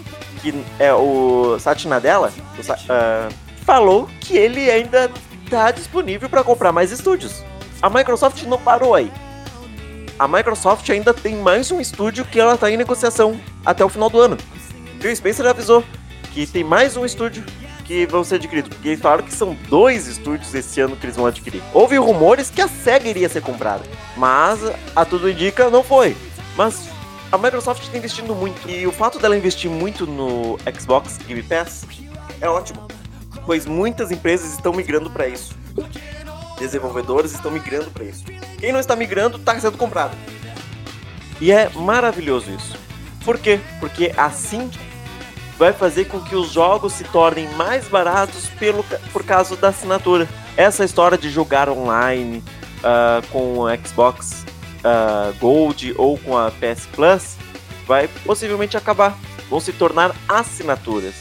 que 0.42 0.54
é 0.80 0.94
o 0.94 1.58
Satya 1.60 1.90
Nadella, 1.90 2.32
uh, 2.60 3.34
falou 3.66 4.08
que 4.20 4.38
ele 4.38 4.70
ainda 4.70 5.10
está 5.46 5.72
disponível 5.72 6.30
para 6.30 6.44
comprar 6.44 6.72
mais 6.72 6.92
estúdios. 6.92 7.44
A 7.82 7.90
Microsoft 7.90 8.44
não 8.44 8.60
parou 8.60 8.94
aí 8.94 9.12
a 10.20 10.28
Microsoft 10.28 10.90
ainda 10.90 11.14
tem 11.14 11.36
mais 11.36 11.72
um 11.72 11.80
estúdio 11.80 12.26
que 12.26 12.40
ela 12.40 12.56
está 12.56 12.72
em 12.72 12.78
negociação 12.78 13.40
até 13.66 13.86
o 13.86 13.90
final 13.90 14.10
do 14.10 14.20
ano. 14.20 14.38
Phil 15.00 15.16
Spencer 15.16 15.46
avisou 15.46 15.84
que 16.34 16.48
tem 16.48 16.64
mais 16.64 16.98
um 16.98 17.06
estúdio 17.06 17.44
que 17.86 18.06
vão 18.08 18.24
ser 18.24 18.36
adquiridos, 18.36 18.70
porque 18.70 18.90
eles 18.90 19.00
falaram 19.00 19.24
que 19.24 19.34
são 19.34 19.56
dois 19.70 20.08
estúdios 20.08 20.54
esse 20.54 20.82
ano 20.82 20.96
que 20.96 21.06
eles 21.06 21.16
vão 21.16 21.26
adquirir. 21.26 21.62
Houve 21.74 21.98
rumores 21.98 22.50
que 22.50 22.62
a 22.62 22.68
SEGA 22.68 23.08
iria 23.08 23.30
ser 23.30 23.42
comprada, 23.42 23.84
mas 24.16 24.60
a 24.96 25.06
tudo 25.06 25.30
indica 25.30 25.70
não 25.70 25.84
foi. 25.84 26.18
Mas 26.56 26.90
a 27.32 27.38
Microsoft 27.38 27.84
está 27.84 27.98
investindo 27.98 28.36
muito 28.36 28.70
e 28.70 28.86
o 28.88 28.92
fato 28.92 29.20
dela 29.20 29.38
investir 29.38 29.70
muito 29.70 30.06
no 30.06 30.58
Xbox 30.78 31.18
Game 31.28 31.44
Pass 31.44 31.86
é 32.42 32.50
ótimo, 32.50 32.88
pois 33.46 33.66
muitas 33.66 34.12
empresas 34.12 34.54
estão 34.54 34.74
migrando 34.74 35.10
para 35.10 35.28
isso 35.28 35.56
desenvolvedores 36.58 37.34
estão 37.34 37.52
migrando 37.52 37.90
para 37.92 38.04
isso. 38.04 38.24
Quem 38.58 38.72
não 38.72 38.80
está 38.80 38.96
migrando 38.96 39.38
está 39.38 39.60
sendo 39.60 39.78
comprado. 39.78 40.16
E 41.40 41.52
é 41.52 41.70
maravilhoso 41.70 42.52
isso. 42.52 42.78
Por 43.24 43.38
quê? 43.38 43.60
Porque 43.80 44.14
assim 44.18 44.70
vai 45.58 45.74
fazer 45.74 46.06
com 46.06 46.20
que 46.22 46.36
os 46.36 46.52
jogos 46.52 46.94
se 46.94 47.04
tornem 47.06 47.48
mais 47.56 47.88
baratos 47.88 48.48
pelo, 48.60 48.84
por 49.12 49.24
causa 49.24 49.56
da 49.56 49.70
assinatura. 49.70 50.28
Essa 50.56 50.86
história 50.86 51.18
de 51.18 51.30
jogar 51.30 51.70
online 51.70 52.44
uh, 52.80 53.26
com 53.28 53.60
o 53.60 53.68
Xbox 53.86 54.46
uh, 54.80 55.34
Gold 55.40 55.94
ou 55.98 56.18
com 56.18 56.38
a 56.38 56.52
PS 56.52 56.88
Plus 56.94 57.36
vai 57.86 58.08
possivelmente 58.26 58.78
acabar. 58.78 59.18
Vão 59.50 59.60
se 59.60 59.72
tornar 59.72 60.16
assinaturas. 60.28 61.16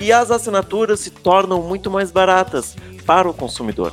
E 0.00 0.12
as 0.12 0.30
assinaturas 0.30 1.00
se 1.00 1.10
tornam 1.10 1.62
muito 1.62 1.90
mais 1.90 2.10
baratas 2.10 2.76
para 3.06 3.28
o 3.28 3.34
consumidor. 3.34 3.92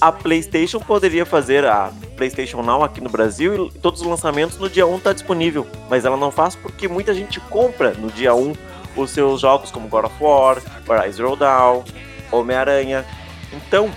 A 0.00 0.10
PlayStation 0.10 0.80
poderia 0.80 1.26
fazer 1.26 1.66
a 1.66 1.92
PlayStation 2.20 2.60
Now 2.60 2.84
aqui 2.84 3.00
no 3.00 3.08
Brasil 3.08 3.70
e 3.74 3.78
todos 3.78 4.02
os 4.02 4.06
lançamentos 4.06 4.58
no 4.58 4.68
dia 4.68 4.86
1 4.86 4.98
está 4.98 5.14
disponível, 5.14 5.66
mas 5.88 6.04
ela 6.04 6.18
não 6.18 6.30
faz 6.30 6.54
porque 6.54 6.86
muita 6.86 7.14
gente 7.14 7.40
compra 7.40 7.92
no 7.94 8.10
dia 8.10 8.34
1 8.34 8.52
os 8.94 9.10
seus 9.10 9.40
jogos 9.40 9.70
como 9.70 9.88
God 9.88 10.04
of 10.04 10.14
War, 10.20 10.58
Horizon 10.86 11.16
Zero 11.16 11.36
Dawn, 11.36 11.82
Homem-Aranha. 12.30 13.06
Então, 13.54 13.90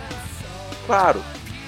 claro, 0.86 1.22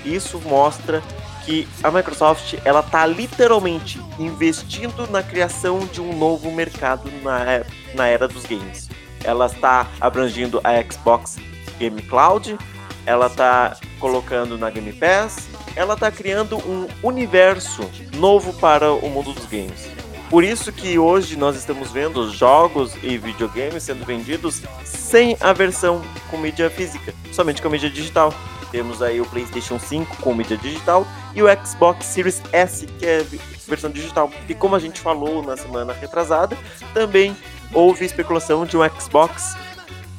isso 0.05 0.39
mostra 0.45 1.03
que 1.43 1.67
a 1.83 1.91
Microsoft 1.91 2.55
ela 2.63 2.81
tá 2.81 3.05
literalmente 3.05 4.01
investindo 4.17 5.05
na 5.11 5.21
criação 5.21 5.79
de 5.79 5.99
um 5.99 6.17
novo 6.17 6.49
mercado 6.53 7.11
na, 7.21 7.65
na 7.93 8.07
era 8.07 8.29
dos 8.29 8.45
games. 8.45 8.87
Ela 9.25 9.47
está 9.47 9.87
abrangindo 9.99 10.61
a 10.63 10.81
Xbox 10.89 11.37
Game 11.77 12.01
Cloud, 12.03 12.57
ela 13.05 13.27
está 13.27 13.77
colocando 13.99 14.57
na 14.57 14.69
Game 14.69 14.91
Pass, 14.93 15.47
ela 15.75 15.93
está 15.93 16.11
criando 16.11 16.57
um 16.57 16.87
universo 17.03 17.89
novo 18.15 18.53
para 18.53 18.91
o 18.91 19.09
mundo 19.09 19.33
dos 19.33 19.45
games. 19.45 19.89
Por 20.29 20.43
isso 20.43 20.71
que 20.71 20.97
hoje 20.97 21.37
nós 21.37 21.55
estamos 21.55 21.91
vendo 21.91 22.31
jogos 22.31 22.95
e 23.03 23.17
videogames 23.17 23.83
sendo 23.83 24.03
vendidos 24.03 24.63
sem 24.83 25.37
a 25.39 25.53
versão 25.53 26.01
com 26.31 26.37
mídia 26.37 26.69
física, 26.69 27.13
somente 27.31 27.61
com 27.61 27.69
mídia 27.69 27.89
digital. 27.89 28.33
Temos 28.71 29.01
aí 29.01 29.21
o 29.21 29.25
PlayStation 29.25 29.79
5 29.79 30.17
com 30.17 30.33
mídia 30.33 30.57
digital 30.57 31.05
e 31.33 31.43
o 31.43 31.65
Xbox 31.65 32.05
Series 32.07 32.41
S, 32.51 32.87
que 32.87 33.05
é 33.05 33.25
versão 33.67 33.89
digital. 33.89 34.31
E 34.49 34.55
como 34.55 34.75
a 34.75 34.79
gente 34.79 34.99
falou 34.99 35.43
na 35.43 35.55
semana 35.55 35.93
retrasada, 35.93 36.57
também 36.93 37.37
houve 37.71 38.03
especulação 38.03 38.65
de 38.65 38.75
um 38.75 38.81
Xbox 38.99 39.55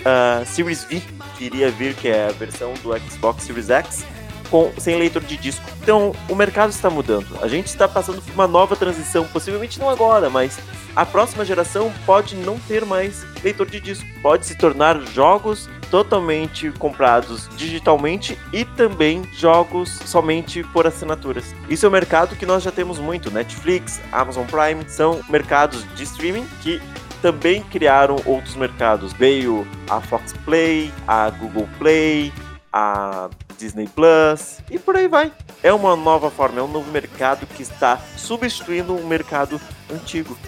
uh, 0.07 0.47
Series 0.47 0.85
V, 0.85 1.03
que 1.37 1.45
iria 1.45 1.71
vir, 1.71 1.95
que 1.95 2.09
é 2.09 2.29
a 2.29 2.33
versão 2.33 2.73
do 2.83 2.97
Xbox 2.99 3.45
Series 3.45 3.69
X, 3.71 4.05
com, 4.51 4.73
sem 4.79 4.97
leitor 4.97 5.23
de 5.23 5.37
disco. 5.37 5.65
Então, 5.83 6.13
o 6.29 6.35
mercado 6.35 6.71
está 6.71 6.89
mudando. 6.89 7.39
A 7.43 7.49
gente 7.49 7.67
está 7.67 7.89
passando 7.89 8.23
por 8.23 8.33
uma 8.33 8.47
nova 8.47 8.77
transição, 8.77 9.27
possivelmente 9.27 9.79
não 9.79 9.91
agora, 9.91 10.31
mas 10.31 10.59
a 10.95 11.05
próxima 11.05 11.45
geração 11.45 11.93
pode 12.05 12.37
não 12.37 12.59
ter 12.61 12.85
mais 12.85 13.25
leitor 13.43 13.69
de 13.69 13.81
disco. 13.81 14.07
Pode 14.23 14.47
se 14.47 14.55
tornar 14.57 14.99
jogos 15.09 15.69
totalmente 15.91 16.71
comprados 16.73 17.49
digitalmente 17.57 18.37
e 18.53 18.65
também 18.65 19.23
jogos 19.35 20.01
somente 20.05 20.65
por 20.65 20.87
assinaturas. 20.87 21.55
Isso 21.69 21.87
é 21.87 21.89
um 21.89 21.93
mercado 21.93 22.35
que 22.35 22.47
nós 22.47 22.63
já 22.63 22.73
temos 22.73 22.99
muito. 22.99 23.31
Netflix, 23.31 24.01
Amazon 24.11 24.47
Prime 24.47 24.89
são 24.89 25.21
mercados 25.29 25.85
de 25.95 26.03
streaming 26.03 26.47
que 26.63 26.81
também 27.27 27.61
criaram 27.61 28.15
outros 28.25 28.55
mercados. 28.55 29.13
Veio 29.13 29.67
a 29.91 30.01
Fox 30.01 30.33
Play, 30.45 30.93
a 31.09 31.29
Google 31.29 31.69
Play, 31.77 32.33
a 32.73 33.29
Disney 33.59 33.89
Plus 33.89 34.61
e 34.71 34.79
por 34.79 34.95
aí 34.95 35.09
vai. 35.09 35.33
É 35.61 35.73
uma 35.73 35.97
nova 35.97 36.31
forma, 36.31 36.61
é 36.61 36.63
um 36.63 36.71
novo 36.71 36.89
mercado 36.93 37.45
que 37.45 37.63
está 37.63 37.99
substituindo 38.17 38.95
um 38.95 39.05
mercado 39.09 39.61
antigo. 39.93 40.39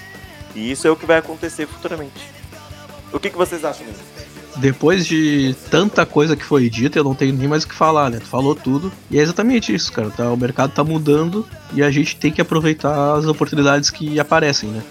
E 0.55 0.71
isso 0.71 0.87
é 0.87 0.91
o 0.91 0.95
que 0.95 1.05
vai 1.05 1.19
acontecer 1.19 1.67
futuramente. 1.67 2.31
O 3.13 3.19
que, 3.19 3.29
que 3.29 3.37
vocês 3.37 3.65
acham 3.65 3.85
disso? 3.85 4.05
Depois 4.59 5.05
de 5.05 5.57
tanta 5.69 6.07
coisa 6.07 6.37
que 6.37 6.45
foi 6.45 6.71
dita, 6.71 6.97
eu 6.97 7.05
não 7.05 7.15
tenho 7.15 7.35
nem 7.35 7.49
mais 7.49 7.65
o 7.65 7.69
que 7.69 7.75
falar, 7.75 8.09
né? 8.09 8.19
Tu 8.21 8.27
falou 8.27 8.55
tudo. 8.55 8.93
E 9.11 9.19
é 9.19 9.23
exatamente 9.23 9.75
isso, 9.75 9.93
cara. 9.93 10.11
Tá, 10.11 10.31
o 10.31 10.37
mercado 10.37 10.73
tá 10.73 10.85
mudando 10.85 11.45
e 11.73 11.83
a 11.83 11.91
gente 11.91 12.17
tem 12.17 12.31
que 12.31 12.41
aproveitar 12.41 13.17
as 13.17 13.27
oportunidades 13.27 13.91
que 13.91 14.21
aparecem, 14.21 14.71
né? 14.71 14.83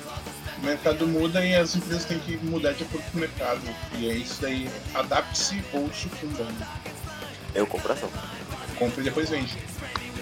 O 0.61 0.65
mercado 0.65 1.07
muda 1.07 1.45
e 1.45 1.55
as 1.55 1.75
empresas 1.75 2.05
têm 2.05 2.19
que 2.19 2.37
mudar 2.37 2.73
de 2.73 2.83
acordo 2.83 3.05
com 3.11 3.17
o 3.17 3.21
mercado. 3.21 3.61
E 3.97 4.09
é 4.09 4.13
isso 4.13 4.41
daí. 4.41 4.67
Adapte-se 4.93 5.63
ou 5.73 5.89
sucumba. 5.93 6.47
É 7.53 7.61
o 7.61 7.67
comparação. 7.67 8.09
Compre 8.77 9.01
e 9.01 9.03
depois 9.03 9.29
vende. 9.29 9.55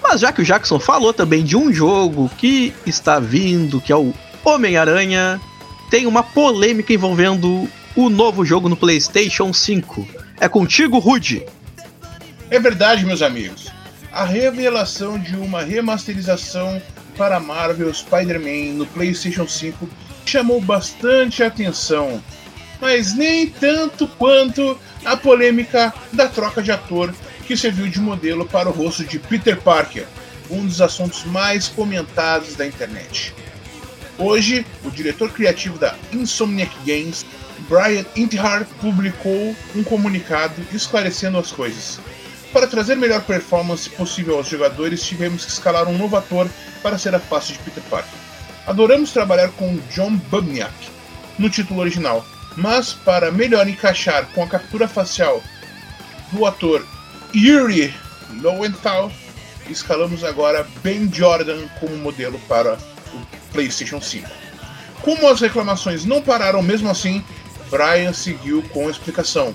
Mas 0.02 0.22
já 0.22 0.32
que 0.32 0.42
o 0.42 0.46
Jackson 0.46 0.80
falou 0.80 1.14
também 1.14 1.44
de 1.44 1.56
um 1.56 1.74
jogo 1.74 2.30
que 2.38 2.74
está 2.86 3.20
vindo, 3.20 3.82
que 3.82 3.92
é 3.92 3.96
o 3.96 4.14
Homem-Aranha, 4.44 5.42
tem 5.90 6.06
uma 6.06 6.22
polêmica 6.22 6.94
envolvendo 6.94 7.70
o 7.96 8.10
novo 8.10 8.46
jogo 8.46 8.68
no 8.68 8.76
PlayStation 8.76 9.54
5. 9.54 10.08
É 10.40 10.50
contigo, 10.50 11.00
Rude. 11.00 11.46
É 12.50 12.60
verdade, 12.60 13.06
meus 13.06 13.22
amigos. 13.22 13.72
A 14.12 14.24
revelação 14.24 15.18
de 15.18 15.36
uma 15.36 15.64
remasterização 15.64 16.82
para 17.18 17.40
Marvel 17.40 17.94
Spider-Man 17.94 18.74
no 18.74 18.86
PlayStation 18.86 19.48
5 19.48 19.90
chamou 20.26 20.59
bastante 20.61 21.43
atenção, 21.43 22.21
mas 22.82 23.15
nem 23.15 23.47
tanto 23.47 24.07
quanto 24.07 24.78
a 25.03 25.15
polêmica 25.15 25.93
da 26.11 26.28
troca 26.28 26.61
de 26.61 26.71
ator 26.71 27.13
que 27.45 27.55
serviu 27.55 27.88
de 27.88 27.99
modelo 27.99 28.45
para 28.45 28.69
o 28.69 28.71
rosto 28.71 29.03
de 29.03 29.19
Peter 29.19 29.59
Parker, 29.61 30.05
um 30.49 30.65
dos 30.65 30.82
assuntos 30.82 31.23
mais 31.26 31.67
comentados 31.67 32.55
da 32.55 32.65
internet. 32.65 33.34
Hoje, 34.17 34.65
o 34.84 34.89
diretor 34.89 35.32
criativo 35.32 35.78
da 35.78 35.95
Insomniac 36.11 36.73
Games, 36.86 37.26
Brian 37.69 38.05
Intihar, 38.15 38.65
publicou 38.80 39.55
um 39.76 39.84
comunicado 39.84 40.55
esclarecendo 40.73 41.38
as 41.38 41.51
coisas. 41.51 41.99
Para 42.53 42.67
trazer 42.67 42.95
melhor 42.95 43.21
performance 43.21 43.89
possível 43.89 44.38
aos 44.38 44.47
jogadores, 44.47 45.03
tivemos 45.03 45.43
que 45.43 45.51
escalar 45.51 45.88
um 45.88 45.97
novo 45.97 46.15
ator 46.15 46.49
para 46.82 46.97
ser 46.97 47.13
a 47.13 47.19
face 47.19 47.53
de 47.53 47.59
Peter 47.59 47.84
Parker. 47.89 48.24
Adoramos 48.68 49.11
trabalhar 49.11 49.49
com 49.49 49.78
John 49.93 50.16
Bubniak 50.16 50.74
no 51.38 51.49
título 51.49 51.82
original, 51.82 52.26
mas 52.57 52.93
para 52.93 53.32
melhor 53.32 53.68
encaixar 53.68 54.26
com 54.34 54.43
a 54.43 54.47
captura 54.47 54.88
facial 54.88 55.43
do 56.32 56.47
ator 56.47 56.86
Yuri 57.34 57.93
Lowenthal, 58.41 59.11
escalamos 59.70 60.24
agora 60.24 60.68
Ben 60.82 61.11
Jordan 61.13 61.68
como 61.80 61.95
modelo 61.97 62.39
para 62.47 62.74
o 63.13 63.51
PlayStation 63.51 64.01
5. 64.01 64.28
Como 65.01 65.28
as 65.30 65.41
reclamações 65.41 66.03
não 66.03 66.22
pararam 66.22 66.63
mesmo 66.63 66.89
assim, 66.89 67.24
Brian 67.70 68.13
seguiu 68.13 68.63
com 68.70 68.88
a 68.88 68.91
explicação. 68.91 69.53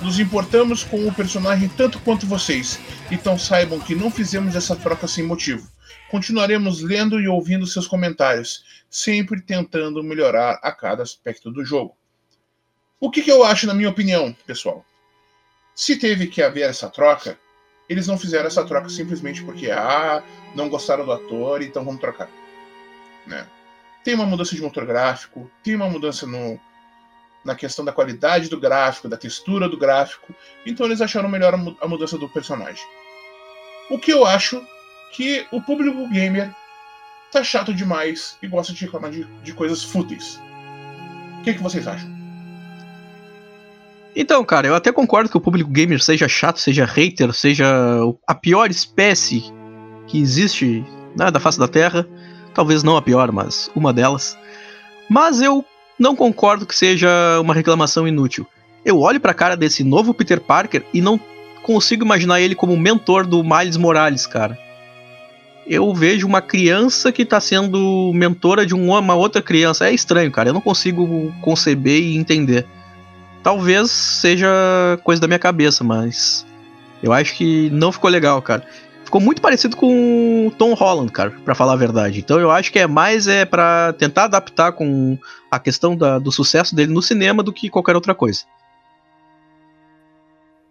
Nos 0.00 0.18
importamos 0.18 0.82
com 0.82 1.06
o 1.06 1.12
personagem 1.12 1.68
tanto 1.76 1.98
quanto 2.00 2.26
vocês, 2.26 2.78
então 3.10 3.38
saibam 3.38 3.78
que 3.78 3.94
não 3.94 4.10
fizemos 4.10 4.56
essa 4.56 4.74
troca 4.74 5.06
sem 5.06 5.22
motivo. 5.22 5.68
Continuaremos 6.12 6.82
lendo 6.82 7.18
e 7.18 7.26
ouvindo 7.26 7.66
seus 7.66 7.86
comentários, 7.86 8.84
sempre 8.90 9.40
tentando 9.40 10.04
melhorar 10.04 10.60
a 10.62 10.70
cada 10.70 11.02
aspecto 11.02 11.50
do 11.50 11.64
jogo. 11.64 11.96
O 13.00 13.10
que, 13.10 13.22
que 13.22 13.32
eu 13.32 13.42
acho, 13.42 13.66
na 13.66 13.72
minha 13.72 13.88
opinião, 13.88 14.36
pessoal? 14.46 14.84
Se 15.74 15.96
teve 15.96 16.26
que 16.26 16.42
haver 16.42 16.68
essa 16.68 16.90
troca, 16.90 17.38
eles 17.88 18.06
não 18.06 18.18
fizeram 18.18 18.46
essa 18.46 18.62
troca 18.62 18.90
simplesmente 18.90 19.42
porque 19.42 19.70
ah, 19.70 20.22
não 20.54 20.68
gostaram 20.68 21.06
do 21.06 21.12
ator, 21.12 21.62
então 21.62 21.82
vamos 21.82 22.02
trocar. 22.02 22.28
Né? 23.26 23.46
Tem 24.04 24.12
uma 24.12 24.26
mudança 24.26 24.54
de 24.54 24.60
motor 24.60 24.84
gráfico, 24.84 25.50
tem 25.64 25.76
uma 25.76 25.88
mudança 25.88 26.26
no, 26.26 26.60
na 27.42 27.54
questão 27.54 27.86
da 27.86 27.90
qualidade 27.90 28.50
do 28.50 28.60
gráfico, 28.60 29.08
da 29.08 29.16
textura 29.16 29.66
do 29.66 29.78
gráfico, 29.78 30.34
então 30.66 30.84
eles 30.84 31.00
acharam 31.00 31.30
melhor 31.30 31.54
a 31.54 31.88
mudança 31.88 32.18
do 32.18 32.28
personagem. 32.28 32.84
O 33.88 33.98
que 33.98 34.12
eu 34.12 34.26
acho 34.26 34.62
que 35.12 35.46
o 35.52 35.60
público 35.60 36.08
gamer 36.08 36.50
tá 37.30 37.44
chato 37.44 37.72
demais 37.72 38.36
e 38.42 38.46
gosta 38.46 38.72
de 38.72 38.84
reclamar 38.84 39.10
de, 39.10 39.24
de 39.42 39.52
coisas 39.52 39.82
fúteis. 39.82 40.40
O 41.38 41.42
que, 41.44 41.54
que 41.54 41.62
vocês 41.62 41.86
acham? 41.86 42.10
Então, 44.14 44.44
cara, 44.44 44.66
eu 44.66 44.74
até 44.74 44.92
concordo 44.92 45.30
que 45.30 45.36
o 45.36 45.40
público 45.40 45.70
gamer 45.70 46.02
seja 46.02 46.28
chato, 46.28 46.60
seja 46.60 46.84
hater, 46.84 47.32
seja 47.32 47.66
a 48.26 48.34
pior 48.34 48.70
espécie 48.70 49.44
que 50.06 50.20
existe 50.20 50.84
né, 51.16 51.30
da 51.30 51.40
face 51.40 51.58
da 51.58 51.68
Terra. 51.68 52.06
Talvez 52.54 52.82
não 52.82 52.96
a 52.96 53.02
pior, 53.02 53.32
mas 53.32 53.70
uma 53.74 53.92
delas. 53.92 54.36
Mas 55.08 55.40
eu 55.40 55.64
não 55.98 56.14
concordo 56.14 56.66
que 56.66 56.76
seja 56.76 57.08
uma 57.40 57.54
reclamação 57.54 58.06
inútil. 58.06 58.46
Eu 58.84 58.98
olho 58.98 59.20
pra 59.20 59.32
cara 59.32 59.56
desse 59.56 59.82
novo 59.82 60.12
Peter 60.12 60.40
Parker 60.40 60.84
e 60.92 61.00
não 61.00 61.18
consigo 61.62 62.04
imaginar 62.04 62.40
ele 62.40 62.54
como 62.54 62.76
mentor 62.76 63.26
do 63.26 63.42
Miles 63.42 63.76
Morales, 63.78 64.26
cara. 64.26 64.58
Eu 65.66 65.94
vejo 65.94 66.26
uma 66.26 66.42
criança 66.42 67.12
que 67.12 67.24
tá 67.24 67.40
sendo 67.40 68.10
mentora 68.14 68.66
de 68.66 68.74
uma 68.74 69.14
outra 69.14 69.40
criança. 69.40 69.88
É 69.88 69.92
estranho, 69.92 70.30
cara. 70.30 70.48
Eu 70.48 70.54
não 70.54 70.60
consigo 70.60 71.32
conceber 71.40 72.02
e 72.02 72.16
entender. 72.16 72.66
Talvez 73.42 73.90
seja 73.90 74.48
coisa 75.02 75.20
da 75.20 75.26
minha 75.26 75.38
cabeça, 75.38 75.82
mas 75.82 76.46
eu 77.02 77.12
acho 77.12 77.34
que 77.34 77.68
não 77.70 77.90
ficou 77.90 78.08
legal, 78.08 78.40
cara. 78.40 78.66
ficou 79.04 79.20
muito 79.20 79.42
parecido 79.42 79.76
com 79.76 80.46
o 80.46 80.50
Tom 80.52 80.74
Holland, 80.74 81.10
cara, 81.10 81.30
para 81.44 81.54
falar 81.54 81.72
a 81.72 81.76
verdade. 81.76 82.20
Então 82.20 82.38
eu 82.38 82.50
acho 82.50 82.72
que 82.72 82.78
é 82.78 82.86
mais 82.86 83.26
é 83.26 83.44
para 83.44 83.92
tentar 83.94 84.24
adaptar 84.24 84.72
com 84.72 85.18
a 85.50 85.58
questão 85.58 85.96
da, 85.96 86.18
do 86.18 86.30
sucesso 86.30 86.74
dele 86.74 86.92
no 86.92 87.02
cinema 87.02 87.42
do 87.42 87.52
que 87.52 87.68
qualquer 87.68 87.96
outra 87.96 88.14
coisa. 88.14 88.44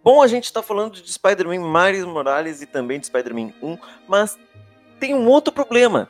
Bom, 0.02 0.20
a 0.20 0.26
gente 0.26 0.44
está 0.44 0.62
falando 0.62 1.00
de 1.00 1.12
Spider-Man 1.12 1.60
Miles 1.60 2.04
Morales 2.04 2.60
e 2.60 2.66
também 2.66 2.98
de 2.98 3.06
Spider-Man 3.06 3.52
1, 3.62 3.78
mas 4.08 4.36
tem 5.02 5.16
um 5.16 5.26
outro 5.26 5.52
problema. 5.52 6.08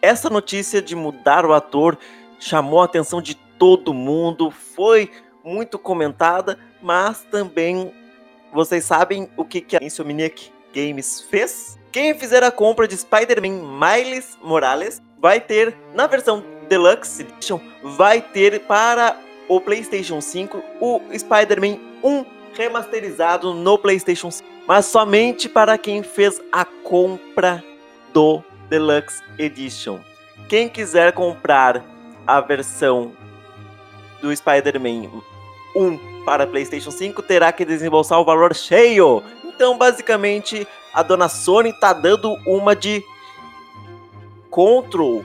Essa 0.00 0.30
notícia 0.30 0.80
de 0.80 0.94
mudar 0.94 1.44
o 1.44 1.52
ator 1.52 1.98
chamou 2.38 2.80
a 2.80 2.84
atenção 2.84 3.20
de 3.20 3.34
todo 3.34 3.92
mundo, 3.92 4.48
foi 4.48 5.10
muito 5.42 5.76
comentada, 5.76 6.56
mas 6.80 7.26
também 7.32 7.92
vocês 8.52 8.84
sabem 8.84 9.28
o 9.36 9.44
que, 9.44 9.60
que 9.60 9.76
a 9.76 9.82
Insomniac 9.82 10.52
Games 10.72 11.22
fez? 11.22 11.76
Quem 11.90 12.16
fizer 12.16 12.44
a 12.44 12.52
compra 12.52 12.86
de 12.86 12.96
Spider-Man 12.96 13.60
Miles 13.76 14.38
Morales 14.40 15.02
vai 15.18 15.40
ter, 15.40 15.76
na 15.92 16.06
versão 16.06 16.44
Deluxe 16.68 17.22
Edition, 17.22 17.58
vai 17.82 18.20
ter 18.20 18.60
para 18.66 19.18
o 19.48 19.60
PlayStation 19.60 20.20
5 20.20 20.62
o 20.80 21.00
Spider-Man 21.12 21.80
1 22.04 22.24
remasterizado 22.54 23.52
no 23.52 23.76
PlayStation 23.76 24.30
5, 24.30 24.48
mas 24.66 24.86
somente 24.86 25.48
para 25.48 25.76
quem 25.76 26.02
fez 26.02 26.40
a 26.50 26.64
compra 26.64 27.62
do 28.12 28.42
Deluxe 28.68 29.22
Edition. 29.38 30.00
Quem 30.48 30.68
quiser 30.68 31.12
comprar 31.12 31.84
a 32.26 32.40
versão 32.40 33.12
do 34.20 34.34
Spider-Man 34.34 35.10
1 35.76 36.24
para 36.24 36.46
PlayStation 36.46 36.90
5 36.90 37.22
terá 37.22 37.52
que 37.52 37.64
desembolsar 37.64 38.18
o 38.18 38.24
valor 38.24 38.54
cheio. 38.54 39.22
Então, 39.44 39.76
basicamente, 39.76 40.66
a 40.92 41.02
dona 41.02 41.28
Sony 41.28 41.72
tá 41.72 41.92
dando 41.92 42.34
uma 42.46 42.74
de 42.74 43.02
control, 44.48 45.24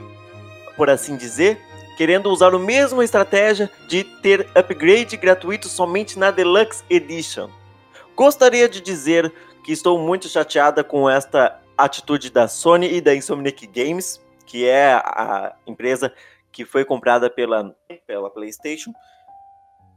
por 0.76 0.90
assim 0.90 1.16
dizer, 1.16 1.58
querendo 1.96 2.30
usar 2.30 2.54
a 2.54 2.58
mesma 2.58 3.04
estratégia 3.04 3.70
de 3.88 4.04
ter 4.04 4.48
upgrade 4.54 5.16
gratuito 5.16 5.68
somente 5.68 6.18
na 6.18 6.30
Deluxe 6.30 6.82
Edition. 6.90 7.48
Gostaria 8.20 8.68
de 8.68 8.82
dizer 8.82 9.32
que 9.64 9.72
estou 9.72 9.98
muito 9.98 10.28
chateada 10.28 10.84
com 10.84 11.08
esta 11.08 11.58
atitude 11.74 12.28
da 12.28 12.46
Sony 12.48 12.96
e 12.96 13.00
da 13.00 13.14
Insomniac 13.14 13.66
Games, 13.66 14.22
que 14.44 14.68
é 14.68 14.92
a 14.92 15.56
empresa 15.66 16.12
que 16.52 16.66
foi 16.66 16.84
comprada 16.84 17.30
pela, 17.30 17.74
pela 18.06 18.28
PlayStation. 18.28 18.92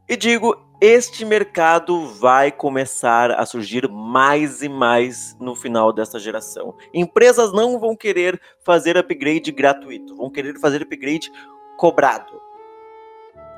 E 0.07 0.15
digo, 0.15 0.55
este 0.80 1.26
mercado 1.26 2.07
vai 2.13 2.49
começar 2.49 3.30
a 3.32 3.45
surgir 3.45 3.89
mais 3.89 4.61
e 4.61 4.69
mais 4.69 5.36
no 5.38 5.53
final 5.53 5.91
desta 5.91 6.17
geração. 6.17 6.78
Empresas 6.93 7.51
não 7.51 7.78
vão 7.78 7.93
querer 7.93 8.39
fazer 8.63 8.95
upgrade 8.97 9.51
gratuito, 9.51 10.15
vão 10.15 10.30
querer 10.30 10.57
fazer 10.61 10.82
upgrade 10.82 11.30
cobrado. 11.76 12.41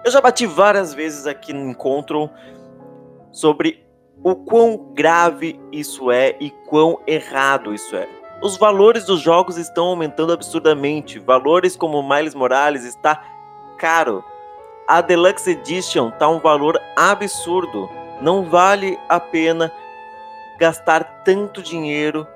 Eu 0.03 0.09
já 0.09 0.19
bati 0.19 0.47
várias 0.47 0.91
vezes 0.91 1.27
aqui 1.27 1.53
no 1.53 1.69
encontro 1.69 2.31
sobre 3.31 3.84
o 4.25 4.35
quão 4.35 4.75
grave 4.95 5.61
isso 5.71 6.09
é 6.09 6.35
e 6.39 6.49
quão 6.49 6.99
errado 7.05 7.75
isso 7.75 7.95
é. 7.95 8.09
Os 8.41 8.57
valores 8.57 9.05
dos 9.05 9.21
jogos 9.21 9.55
estão 9.55 9.85
aumentando 9.85 10.33
absurdamente. 10.33 11.19
Valores 11.19 11.75
como 11.75 12.01
Miles 12.01 12.33
Morales 12.33 12.83
está 12.85 13.23
caro. 13.77 14.25
A 14.87 14.99
Deluxe 14.99 15.51
Edition 15.51 16.09
está 16.09 16.27
um 16.27 16.39
valor 16.39 16.81
absurdo. 16.95 17.87
Não 18.19 18.43
vale 18.43 18.97
a 19.07 19.19
pena 19.19 19.71
gastar 20.57 21.21
tanto 21.23 21.61
dinheiro 21.61 22.27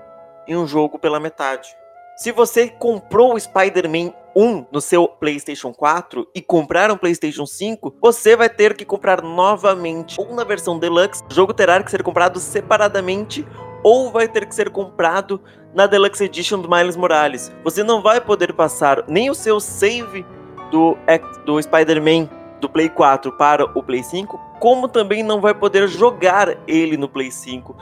em 0.47 0.55
um 0.55 0.67
jogo 0.67 0.99
pela 0.99 1.19
metade. 1.19 1.75
Se 2.15 2.31
você 2.31 2.69
comprou 2.69 3.33
o 3.33 3.39
Spider-Man 3.39 4.13
1 4.35 4.65
no 4.71 4.81
seu 4.81 5.07
PlayStation 5.07 5.73
4 5.73 6.27
e 6.33 6.41
comprar 6.41 6.91
um 6.91 6.97
PlayStation 6.97 7.45
5, 7.45 7.95
você 8.01 8.35
vai 8.35 8.49
ter 8.49 8.75
que 8.75 8.85
comprar 8.85 9.21
novamente 9.21 10.19
ou 10.19 10.33
na 10.33 10.43
versão 10.43 10.79
Deluxe. 10.79 11.23
O 11.29 11.33
jogo 11.33 11.53
terá 11.53 11.81
que 11.81 11.91
ser 11.91 12.03
comprado 12.03 12.39
separadamente 12.39 13.45
ou 13.83 14.11
vai 14.11 14.27
ter 14.27 14.45
que 14.45 14.55
ser 14.55 14.69
comprado 14.69 15.41
na 15.73 15.87
Deluxe 15.87 16.23
Edition 16.23 16.59
do 16.59 16.69
Miles 16.69 16.95
Morales. 16.95 17.51
Você 17.63 17.83
não 17.83 18.01
vai 18.01 18.19
poder 18.19 18.53
passar 18.53 19.03
nem 19.07 19.29
o 19.29 19.35
seu 19.35 19.59
save 19.59 20.25
do, 20.71 20.97
do 21.45 21.61
Spider-Man 21.61 22.29
do 22.59 22.69
Play 22.69 22.89
4 22.89 23.31
para 23.33 23.65
o 23.77 23.83
Play 23.83 24.03
5, 24.03 24.39
como 24.59 24.87
também 24.87 25.23
não 25.23 25.39
vai 25.39 25.53
poder 25.53 25.87
jogar 25.87 26.57
ele 26.67 26.97
no 26.97 27.07
Play 27.07 27.31
5 27.31 27.75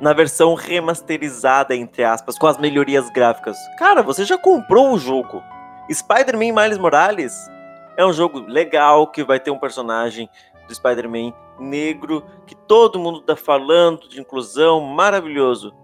na 0.00 0.12
versão 0.12 0.54
remasterizada, 0.54 1.76
entre 1.76 2.02
aspas, 2.02 2.38
com 2.38 2.46
as 2.46 2.56
melhorias 2.56 3.10
gráficas. 3.10 3.56
Cara, 3.78 4.02
você 4.02 4.24
já 4.24 4.38
comprou 4.38 4.92
o 4.92 4.98
jogo. 4.98 5.42
Spider-Man 5.92 6.52
Miles 6.52 6.78
Morales 6.78 7.34
é 7.96 8.04
um 8.06 8.12
jogo 8.12 8.40
legal 8.40 9.06
que 9.08 9.24
vai 9.24 9.40
ter 9.40 9.50
um 9.50 9.58
personagem 9.58 10.28
do 10.66 10.74
Spider-Man 10.74 11.34
negro 11.58 12.24
que 12.46 12.54
todo 12.54 12.98
mundo 12.98 13.20
tá 13.20 13.36
falando 13.36 14.08
de 14.08 14.20
inclusão, 14.20 14.80
maravilhoso. 14.80 15.74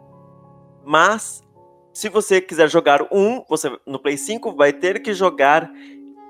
Mas 0.85 1.43
se 1.93 2.09
você 2.09 2.41
quiser 2.41 2.69
jogar 2.69 3.03
um, 3.11 3.45
você 3.49 3.77
no 3.85 3.99
Play 3.99 4.17
5 4.17 4.55
vai 4.55 4.73
ter 4.73 5.03
que 5.03 5.13
jogar 5.13 5.71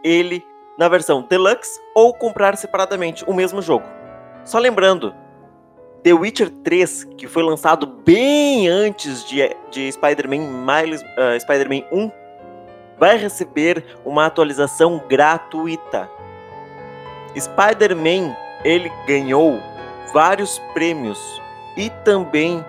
ele 0.03 0.43
na 0.79 0.89
versão 0.89 1.22
Deluxe 1.22 1.81
ou 1.95 2.14
comprar 2.14 2.57
separadamente 2.57 3.24
o 3.27 3.35
mesmo 3.35 3.61
jogo. 3.61 3.85
Só 4.45 4.59
lembrando, 4.59 5.14
The 6.03 6.12
Witcher 6.12 6.51
3, 6.62 7.05
que 7.16 7.27
foi 7.27 7.43
lançado 7.43 7.87
bem 7.87 8.68
antes 8.68 9.24
de, 9.24 9.39
de 9.70 9.91
Spider-Man 9.91 10.49
Miles, 10.64 11.03
uh, 11.03 11.39
Spider-Man 11.41 11.85
1, 11.91 12.11
vai 12.99 13.16
receber 13.16 13.84
uma 14.05 14.26
atualização 14.26 15.03
gratuita. 15.09 16.09
Spider-Man 17.38 18.34
ele 18.64 18.90
ganhou 19.07 19.61
vários 20.12 20.59
prêmios 20.72 21.18
e 21.76 21.90
também 22.05 22.64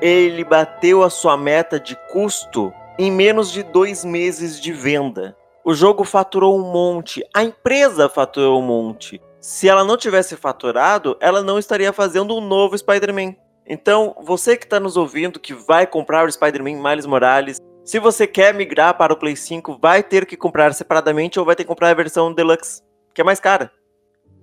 ele 0.00 0.44
bateu 0.44 1.02
a 1.02 1.10
sua 1.10 1.36
meta 1.36 1.78
de 1.78 1.96
custo 2.12 2.72
em 2.98 3.10
menos 3.10 3.50
de 3.50 3.62
dois 3.62 4.04
meses 4.04 4.60
de 4.60 4.72
venda. 4.72 5.36
O 5.64 5.74
jogo 5.74 6.04
faturou 6.04 6.58
um 6.58 6.72
monte, 6.72 7.24
a 7.34 7.42
empresa 7.42 8.08
faturou 8.08 8.60
um 8.60 8.66
monte 8.66 9.20
se 9.42 9.68
ela 9.68 9.82
não 9.82 9.96
tivesse 9.96 10.36
faturado, 10.36 11.16
ela 11.18 11.42
não 11.42 11.58
estaria 11.58 11.92
fazendo 11.92 12.36
um 12.36 12.40
novo 12.40 12.78
Spider-Man. 12.78 13.34
Então, 13.66 14.14
você 14.22 14.56
que 14.56 14.64
está 14.64 14.78
nos 14.78 14.96
ouvindo, 14.96 15.40
que 15.40 15.52
vai 15.52 15.84
comprar 15.84 16.24
o 16.24 16.30
Spider-Man 16.30 16.80
Miles 16.80 17.06
Morales, 17.06 17.58
se 17.84 17.98
você 17.98 18.26
quer 18.26 18.54
migrar 18.54 18.96
para 18.96 19.12
o 19.12 19.16
Play 19.16 19.36
5, 19.36 19.78
vai 19.80 20.02
ter 20.02 20.26
que 20.26 20.36
comprar 20.36 20.72
separadamente 20.74 21.38
ou 21.38 21.44
vai 21.44 21.56
ter 21.56 21.64
que 21.64 21.68
comprar 21.68 21.90
a 21.90 21.94
versão 21.94 22.32
Deluxe, 22.32 22.82
que 23.14 23.20
é 23.20 23.24
mais 23.24 23.40
cara. 23.40 23.72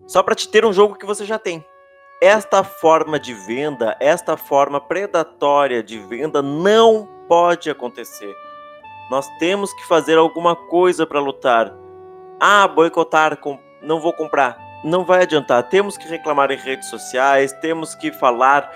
Só 0.08 0.24
para 0.24 0.36
te 0.36 0.50
ter 0.50 0.66
um 0.66 0.74
jogo 0.74 0.96
que 0.96 1.06
você 1.06 1.26
já 1.26 1.40
tem. 1.40 1.64
Esta 2.22 2.64
forma 2.64 3.20
de 3.20 3.34
venda, 3.34 3.96
esta 4.00 4.36
forma 4.36 4.82
predatória 4.82 5.82
de 5.82 6.00
venda 6.00 6.42
não 6.42 7.08
pode 7.28 7.70
acontecer. 7.70 8.36
Nós 9.10 9.28
temos 9.40 9.74
que 9.74 9.88
fazer 9.88 10.18
alguma 10.18 10.56
coisa 10.56 11.06
para 11.06 11.20
lutar. 11.20 11.74
Ah, 12.40 12.68
boicotar, 12.68 13.38
não 13.82 14.02
vou 14.02 14.14
comprar 14.14 14.70
não 14.84 15.04
vai 15.04 15.24
adiantar. 15.24 15.64
Temos 15.64 15.98
que 15.98 16.08
reclamar 16.08 16.52
em 16.52 16.58
redes 16.58 16.90
sociais, 16.90 17.54
temos 17.54 17.96
que 17.96 18.12
falar 18.12 18.72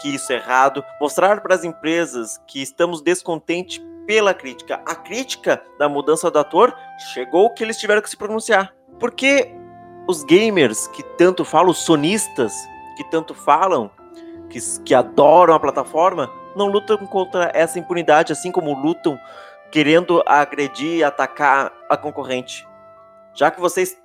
que 0.00 0.14
isso 0.14 0.32
é 0.32 0.36
errado, 0.36 0.84
mostrar 1.00 1.40
para 1.42 1.54
as 1.54 1.64
empresas 1.64 2.40
que 2.46 2.62
estamos 2.62 3.02
descontentes 3.02 3.82
pela 4.10 4.34
crítica. 4.34 4.82
A 4.84 4.96
crítica 4.96 5.62
da 5.78 5.88
mudança 5.88 6.28
do 6.32 6.38
ator 6.40 6.76
chegou 7.14 7.48
que 7.54 7.62
eles 7.62 7.76
tiveram 7.76 8.02
que 8.02 8.10
se 8.10 8.16
pronunciar. 8.16 8.74
Porque 8.98 9.54
os 10.08 10.24
gamers 10.24 10.88
que 10.88 11.04
tanto 11.16 11.44
falam, 11.44 11.70
os 11.70 11.78
sonistas 11.78 12.52
que 12.96 13.04
tanto 13.04 13.36
falam, 13.36 13.88
que, 14.48 14.58
que 14.84 14.96
adoram 14.96 15.54
a 15.54 15.60
plataforma, 15.60 16.28
não 16.56 16.66
lutam 16.66 17.06
contra 17.06 17.52
essa 17.54 17.78
impunidade, 17.78 18.32
assim 18.32 18.50
como 18.50 18.74
lutam 18.74 19.16
querendo 19.70 20.20
agredir 20.26 20.96
e 20.96 21.04
atacar 21.04 21.72
a 21.88 21.96
concorrente. 21.96 22.66
Já 23.32 23.48
que 23.48 23.60
vocês 23.60 23.96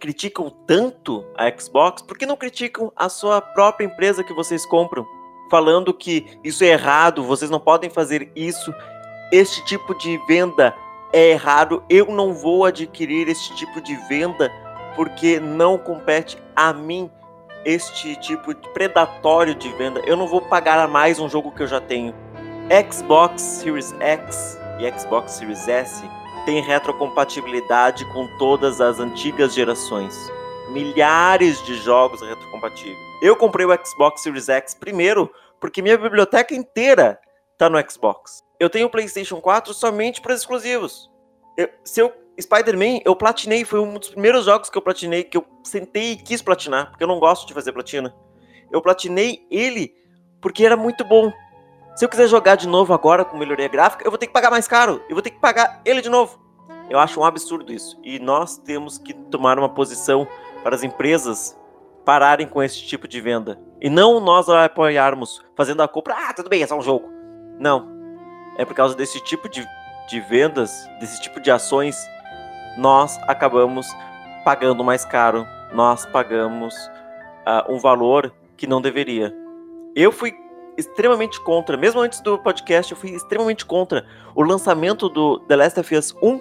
criticam 0.00 0.50
tanto 0.66 1.24
a 1.36 1.48
Xbox, 1.56 2.02
por 2.02 2.18
que 2.18 2.26
não 2.26 2.36
criticam 2.36 2.92
a 2.96 3.08
sua 3.08 3.40
própria 3.40 3.86
empresa 3.86 4.24
que 4.24 4.34
vocês 4.34 4.66
compram? 4.66 5.06
Falando 5.50 5.94
que 5.94 6.38
isso 6.44 6.62
é 6.64 6.68
errado, 6.68 7.24
vocês 7.24 7.50
não 7.50 7.60
podem 7.60 7.88
fazer 7.88 8.30
isso, 8.36 8.72
este 9.32 9.64
tipo 9.64 9.94
de 9.98 10.18
venda 10.26 10.74
é 11.12 11.30
errado, 11.30 11.82
eu 11.88 12.06
não 12.06 12.34
vou 12.34 12.64
adquirir 12.64 13.28
este 13.28 13.54
tipo 13.56 13.80
de 13.80 13.94
venda 14.08 14.52
porque 14.94 15.38
não 15.38 15.78
compete 15.78 16.36
a 16.56 16.72
mim 16.72 17.10
este 17.64 18.16
tipo 18.16 18.54
de 18.54 18.68
predatório 18.70 19.54
de 19.54 19.68
venda. 19.74 20.00
Eu 20.06 20.16
não 20.16 20.26
vou 20.26 20.40
pagar 20.40 20.78
a 20.78 20.88
mais 20.88 21.18
um 21.18 21.28
jogo 21.28 21.52
que 21.52 21.62
eu 21.62 21.66
já 21.66 21.80
tenho. 21.80 22.14
Xbox 22.90 23.40
Series 23.40 23.94
X 24.00 24.58
e 24.78 24.98
Xbox 24.98 25.32
Series 25.32 25.68
S 25.68 26.02
tem 26.44 26.62
retrocompatibilidade 26.62 28.04
com 28.06 28.26
todas 28.38 28.80
as 28.80 28.98
antigas 28.98 29.54
gerações. 29.54 30.14
Milhares 30.70 31.64
de 31.64 31.76
jogos 31.76 32.20
retrocompatíveis. 32.20 32.98
Eu 33.22 33.36
comprei 33.36 33.66
o 33.66 33.86
Xbox 33.86 34.22
Series 34.22 34.48
X 34.48 34.74
primeiro 34.74 35.32
porque 35.60 35.82
minha 35.82 35.98
biblioteca 35.98 36.54
inteira 36.54 37.18
tá 37.56 37.68
no 37.68 37.78
Xbox. 37.90 38.42
Eu 38.60 38.70
tenho 38.70 38.86
o 38.86 38.90
PlayStation 38.90 39.40
4 39.40 39.72
somente 39.74 40.20
para 40.20 40.34
exclusivos. 40.34 41.10
Eu, 41.56 41.68
se 41.84 42.00
eu 42.00 42.12
Spider-Man, 42.40 43.00
eu 43.04 43.16
platinei, 43.16 43.64
foi 43.64 43.80
um 43.80 43.98
dos 43.98 44.10
primeiros 44.10 44.44
jogos 44.44 44.70
que 44.70 44.78
eu 44.78 44.82
platinei, 44.82 45.24
que 45.24 45.36
eu 45.36 45.44
sentei 45.64 46.12
e 46.12 46.16
quis 46.16 46.40
platinar, 46.40 46.90
porque 46.90 47.02
eu 47.02 47.08
não 47.08 47.18
gosto 47.18 47.46
de 47.46 47.54
fazer 47.54 47.72
platina. 47.72 48.14
Eu 48.70 48.80
platinei 48.80 49.44
ele 49.50 49.92
porque 50.40 50.64
era 50.64 50.76
muito 50.76 51.04
bom. 51.04 51.32
Se 51.96 52.04
eu 52.04 52.08
quiser 52.08 52.28
jogar 52.28 52.54
de 52.54 52.68
novo 52.68 52.94
agora 52.94 53.24
com 53.24 53.36
melhoria 53.36 53.66
gráfica, 53.66 54.06
eu 54.06 54.10
vou 54.10 54.18
ter 54.18 54.28
que 54.28 54.32
pagar 54.32 54.50
mais 54.50 54.68
caro. 54.68 55.02
Eu 55.08 55.16
vou 55.16 55.22
ter 55.22 55.30
que 55.30 55.40
pagar 55.40 55.80
ele 55.84 56.00
de 56.00 56.08
novo. 56.08 56.38
Eu 56.88 56.98
acho 56.98 57.20
um 57.20 57.24
absurdo 57.24 57.72
isso. 57.72 57.98
E 58.04 58.20
nós 58.20 58.56
temos 58.56 58.98
que 58.98 59.12
tomar 59.12 59.58
uma 59.58 59.68
posição 59.68 60.26
para 60.62 60.74
as 60.74 60.82
empresas 60.82 61.58
pararem 62.04 62.46
com 62.46 62.62
esse 62.62 62.82
tipo 62.82 63.06
de 63.06 63.20
venda. 63.20 63.60
E 63.80 63.88
não 63.88 64.20
nós 64.20 64.48
apoiarmos 64.48 65.44
fazendo 65.56 65.82
a 65.82 65.88
compra. 65.88 66.14
Ah, 66.16 66.32
tudo 66.32 66.48
bem, 66.48 66.62
é 66.62 66.66
só 66.66 66.76
um 66.76 66.82
jogo. 66.82 67.08
Não. 67.58 67.88
É 68.56 68.64
por 68.64 68.74
causa 68.74 68.94
desse 68.94 69.22
tipo 69.24 69.48
de, 69.48 69.66
de 70.08 70.20
vendas, 70.20 70.88
desse 71.00 71.20
tipo 71.20 71.40
de 71.40 71.50
ações 71.50 71.96
nós 72.78 73.18
acabamos 73.26 73.88
pagando 74.44 74.84
mais 74.84 75.04
caro, 75.04 75.46
nós 75.72 76.06
pagamos 76.06 76.74
uh, 77.44 77.70
um 77.70 77.78
valor 77.78 78.32
que 78.56 78.66
não 78.66 78.80
deveria. 78.80 79.34
Eu 79.94 80.12
fui 80.12 80.32
extremamente 80.76 81.42
contra, 81.42 81.76
mesmo 81.76 82.00
antes 82.00 82.20
do 82.20 82.38
podcast, 82.38 82.92
eu 82.92 82.98
fui 82.98 83.10
extremamente 83.10 83.66
contra 83.66 84.06
o 84.34 84.42
lançamento 84.44 85.08
do 85.08 85.40
The 85.40 85.56
Last 85.56 85.80
of 85.80 85.94
Us 85.94 86.14
1 86.22 86.40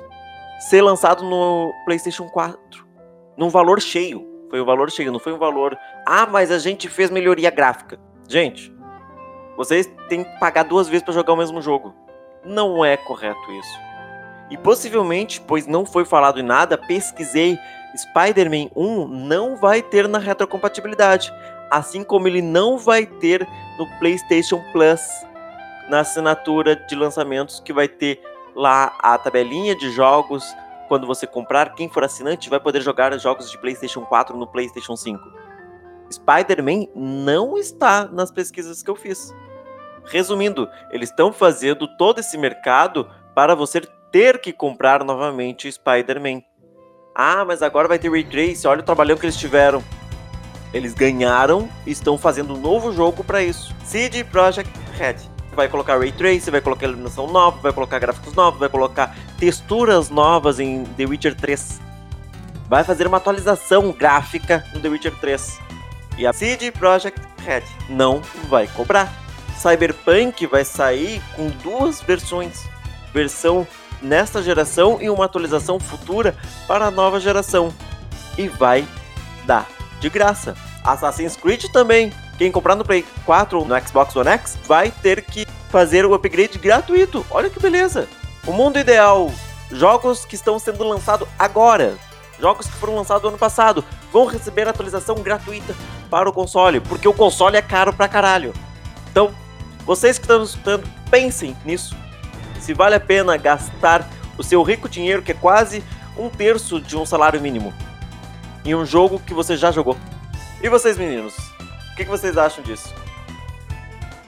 ser 0.60 0.82
lançado 0.82 1.24
no 1.24 1.74
PlayStation 1.86 2.30
4, 2.30 2.87
num 3.38 3.50
valor 3.50 3.82
cheio. 3.82 4.28
Foi 4.50 4.62
um 4.62 4.66
valor 4.66 4.90
cheio, 4.90 5.12
não 5.12 5.20
foi 5.20 5.34
um 5.34 5.38
valor. 5.38 5.78
Ah, 6.06 6.26
mas 6.26 6.52
a 6.52 6.58
gente 6.58 6.90
fez 6.90 7.10
melhoria 7.10 7.52
gráfica. 7.52 8.00
Gente, 8.28 8.74
vocês 9.56 9.90
têm 10.10 10.24
que 10.24 10.40
pagar 10.40 10.64
duas 10.64 10.88
vezes 10.88 11.04
para 11.04 11.14
jogar 11.14 11.34
o 11.34 11.38
mesmo 11.38 11.62
jogo. 11.62 11.94
Não 12.44 12.84
é 12.84 12.98
correto 12.98 13.52
isso. 13.52 13.80
E 14.50 14.58
possivelmente, 14.58 15.42
pois 15.42 15.68
não 15.68 15.86
foi 15.86 16.06
falado 16.06 16.40
em 16.40 16.44
nada, 16.44 16.78
pesquisei, 16.78 17.58
Spider-Man 17.96 18.70
1 18.76 19.08
não 19.08 19.56
vai 19.56 19.82
ter 19.82 20.08
na 20.08 20.20
retrocompatibilidade, 20.20 21.34
assim 21.70 22.04
como 22.04 22.28
ele 22.28 22.42
não 22.42 22.78
vai 22.78 23.06
ter 23.06 23.46
no 23.78 23.88
PlayStation 24.00 24.64
Plus, 24.72 25.02
na 25.90 26.02
assinatura 26.02 26.76
de 26.76 26.96
lançamentos 26.96 27.60
que 27.60 27.74
vai 27.74 27.88
ter 27.88 28.22
lá 28.56 28.96
a 29.00 29.18
tabelinha 29.18 29.76
de 29.76 29.90
jogos. 29.92 30.46
Quando 30.88 31.06
você 31.06 31.28
comprar, 31.28 31.76
quem 31.76 31.90
for 31.90 32.04
assinante 32.04 32.50
vai 32.50 32.60
poder 32.60 32.82
jogar 32.82 33.18
jogos 33.18 33.52
de 33.52 33.58
PlayStation 33.58 34.02
4 34.06 34.38
no 34.38 34.48
PlayStation 34.48 34.96
5. 34.96 35.20
Spider-Man 36.12 36.88
não 36.96 37.58
está 37.58 38.06
nas 38.06 38.32
pesquisas 38.32 38.82
que 38.82 38.90
eu 38.90 38.96
fiz. 38.96 39.34
Resumindo, 40.06 40.70
eles 40.92 41.10
estão 41.10 41.34
fazendo 41.34 41.88
todo 41.98 42.20
esse 42.20 42.38
mercado 42.38 43.10
para 43.36 43.54
você 43.54 43.82
ter 44.12 44.40
que 44.40 44.54
comprar 44.54 45.04
novamente 45.04 45.70
Spider-Man. 45.70 46.42
Ah, 47.14 47.44
mas 47.44 47.62
agora 47.62 47.88
vai 47.88 48.00
ter 48.00 48.10
Ray 48.10 48.24
Trace, 48.24 48.68
olha 48.68 48.80
o 48.80 48.86
trabalhão 48.86 49.18
que 49.18 49.26
eles 49.26 49.38
tiveram. 49.38 49.84
Eles 50.74 50.94
ganharam 50.94 51.70
e 51.86 51.92
estão 51.92 52.18
fazendo 52.18 52.54
um 52.54 52.60
novo 52.60 52.94
jogo 52.94 53.24
para 53.24 53.42
isso. 53.42 53.76
CD 53.84 54.24
Projekt 54.24 54.72
Red. 54.94 55.37
Vai 55.58 55.68
colocar 55.68 55.98
Ray 55.98 56.12
Trace, 56.12 56.52
vai 56.52 56.62
colocar 56.62 56.86
iluminação 56.86 57.26
nova, 57.26 57.60
vai 57.60 57.74
colocar 57.74 57.98
gráficos 57.98 58.36
novos, 58.36 58.60
vai 58.60 58.70
colocar 58.70 59.16
texturas 59.40 60.08
novas 60.08 60.60
em 60.60 60.84
The 60.84 61.06
Witcher 61.06 61.34
3. 61.34 61.82
Vai 62.70 62.84
fazer 62.84 63.08
uma 63.08 63.18
atualização 63.18 63.92
gráfica 63.92 64.64
no 64.72 64.80
The 64.80 64.88
Witcher 64.88 65.16
3. 65.16 65.60
E 66.16 66.28
a 66.28 66.32
CD 66.32 66.72
Projekt 66.72 67.20
Red 67.44 67.64
não 67.90 68.22
vai 68.48 68.68
cobrar. 68.68 69.12
Cyberpunk 69.58 70.46
vai 70.46 70.64
sair 70.64 71.24
com 71.36 71.50
duas 71.50 72.02
versões. 72.02 72.64
Versão 73.12 73.66
nesta 74.00 74.44
geração 74.44 75.00
e 75.02 75.10
uma 75.10 75.26
atualização 75.26 75.80
futura 75.80 76.38
para 76.68 76.86
a 76.86 76.92
nova 76.92 77.20
geração. 77.20 77.74
E 78.38 78.48
vai 78.48 78.88
dar 79.48 79.68
de 80.00 80.08
graça. 80.08 80.56
Assassin's 80.84 81.36
Creed 81.36 81.66
também. 81.74 82.14
Quem 82.38 82.52
comprar 82.52 82.76
no 82.76 82.86
Play 82.86 83.06
4 83.26 83.60
ou 83.60 83.66
no 83.66 83.88
Xbox 83.88 84.16
One 84.16 84.30
X 84.30 84.58
vai 84.66 84.92
ter 84.92 85.24
que 85.24 85.48
fazer 85.70 86.06
o 86.06 86.14
upgrade 86.14 86.58
gratuito. 86.60 87.26
Olha 87.32 87.50
que 87.50 87.60
beleza! 87.60 88.08
O 88.46 88.52
mundo 88.52 88.80
ideal. 88.80 89.32
Jogos 89.72 90.24
que 90.24 90.36
estão 90.36 90.58
sendo 90.60 90.84
lançados 90.84 91.28
agora. 91.38 91.98
Jogos 92.40 92.68
que 92.68 92.74
foram 92.74 92.96
lançados 92.96 93.28
ano 93.28 93.38
passado 93.38 93.84
vão 94.14 94.26
receber 94.26 94.68
atualização 94.68 95.16
gratuita 95.16 95.76
para 96.10 96.30
o 96.30 96.34
console, 96.34 96.80
porque 96.80 97.08
o 97.08 97.14
console 97.14 97.58
é 97.58 97.62
caro 97.62 97.92
pra 97.92 98.08
caralho. 98.08 98.54
Então, 99.12 99.34
vocês 99.86 100.18
que 100.18 100.24
estão 100.24 100.44
escutando, 100.44 100.88
pensem 101.10 101.58
nisso 101.66 101.96
se 102.60 102.74
vale 102.74 102.96
a 102.96 103.00
pena 103.00 103.38
gastar 103.38 104.08
o 104.38 104.44
seu 104.44 104.62
rico 104.62 104.90
dinheiro, 104.90 105.22
que 105.22 105.32
é 105.32 105.36
quase 105.36 105.84
um 106.18 106.30
terço 106.30 106.80
de 106.82 106.98
um 106.98 107.06
salário 107.06 107.40
mínimo, 107.40 107.74
em 108.66 108.76
um 108.76 108.86
jogo 108.86 109.20
que 109.20 109.34
você 109.34 109.56
já 109.56 109.72
jogou. 109.72 109.98
E 110.62 110.70
vocês, 110.70 110.98
meninos? 110.98 111.57
O 111.98 112.06
que, 112.06 112.06
vocês 112.06 112.38
acham 112.38 112.64
disso? 112.64 112.94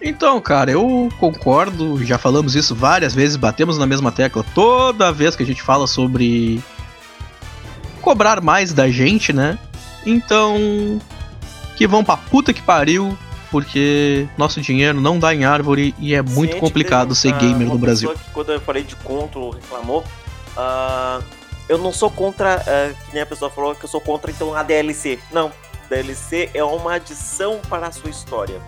Então, 0.02 0.42
cara, 0.42 0.72
eu 0.72 1.08
concordo, 1.20 2.04
já 2.04 2.18
falamos 2.18 2.56
isso 2.56 2.74
várias 2.74 3.14
vezes, 3.14 3.36
batemos 3.36 3.78
na 3.78 3.86
mesma 3.86 4.12
tecla 4.12 4.44
toda 4.56 5.12
vez 5.12 5.36
que 5.36 5.44
a 5.44 5.46
gente 5.46 5.62
fala 5.62 5.86
sobre 5.86 6.64
cobrar 8.02 8.42
mais 8.42 8.74
da 8.74 8.90
gente, 8.90 9.32
né? 9.32 9.60
Então, 10.04 11.00
que 11.76 11.86
vão 11.86 12.04
pra 12.04 12.18
puta 12.18 12.52
que 12.52 12.62
pariu, 12.64 13.16
porque 13.52 14.28
nosso 14.36 14.60
dinheiro 14.62 15.00
não 15.00 15.20
dá 15.20 15.36
em 15.36 15.46
árvore 15.46 15.94
e 16.00 16.16
é 16.16 16.24
muito 16.24 16.58
complicado 16.58 17.14
ser 17.14 17.34
gamer 17.34 17.68
no 17.68 17.78
Brasil. 17.78 18.10
Que, 18.10 18.32
quando 18.32 18.52
eu 18.52 18.60
falei 18.62 18.82
de 18.82 18.96
contra, 18.96 19.40
reclamou. 19.52 20.04
Uh, 20.58 21.24
eu 21.68 21.78
não 21.78 21.94
sou 21.94 22.10
contra, 22.10 22.56
uh, 22.58 23.06
que 23.06 23.14
nem 23.14 23.22
a 23.22 23.28
pessoa 23.28 23.52
falou 23.52 23.76
que 23.76 23.86
eu 23.86 23.90
sou 23.90 24.02
contra 24.02 24.32
então 24.32 24.56
a 24.56 24.64
DLC. 24.64 25.20
Não, 25.32 25.52
DLC 25.90 26.52
é 26.54 26.64
uma 26.64 26.94
adição 26.94 27.60
para 27.68 27.88
a 27.88 27.92
sua 27.92 28.10
história. 28.10 28.62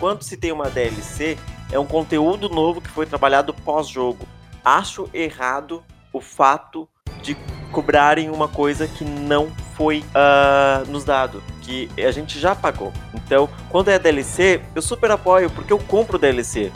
Quando 0.00 0.22
se 0.22 0.36
tem 0.36 0.52
uma 0.52 0.68
DLC, 0.68 1.38
é 1.70 1.78
um 1.78 1.86
conteúdo 1.86 2.48
novo 2.48 2.80
que 2.80 2.88
foi 2.88 3.06
trabalhado 3.06 3.54
pós-jogo. 3.54 4.26
Acho 4.64 5.08
errado 5.14 5.82
o 6.12 6.20
fato 6.20 6.88
de 7.22 7.36
cobrarem 7.72 8.30
uma 8.30 8.48
coisa 8.48 8.88
que 8.88 9.04
não 9.04 9.50
foi 9.76 10.00
uh, 10.00 10.90
nos 10.90 11.04
dado, 11.04 11.42
que 11.62 11.88
a 11.96 12.10
gente 12.10 12.38
já 12.38 12.54
pagou. 12.54 12.92
Então, 13.14 13.48
quando 13.68 13.88
é 13.88 13.98
DLC, 13.98 14.60
eu 14.74 14.82
super 14.82 15.10
apoio, 15.10 15.50
porque 15.50 15.72
eu 15.72 15.78
compro 15.78 16.18
DLC. 16.18 16.72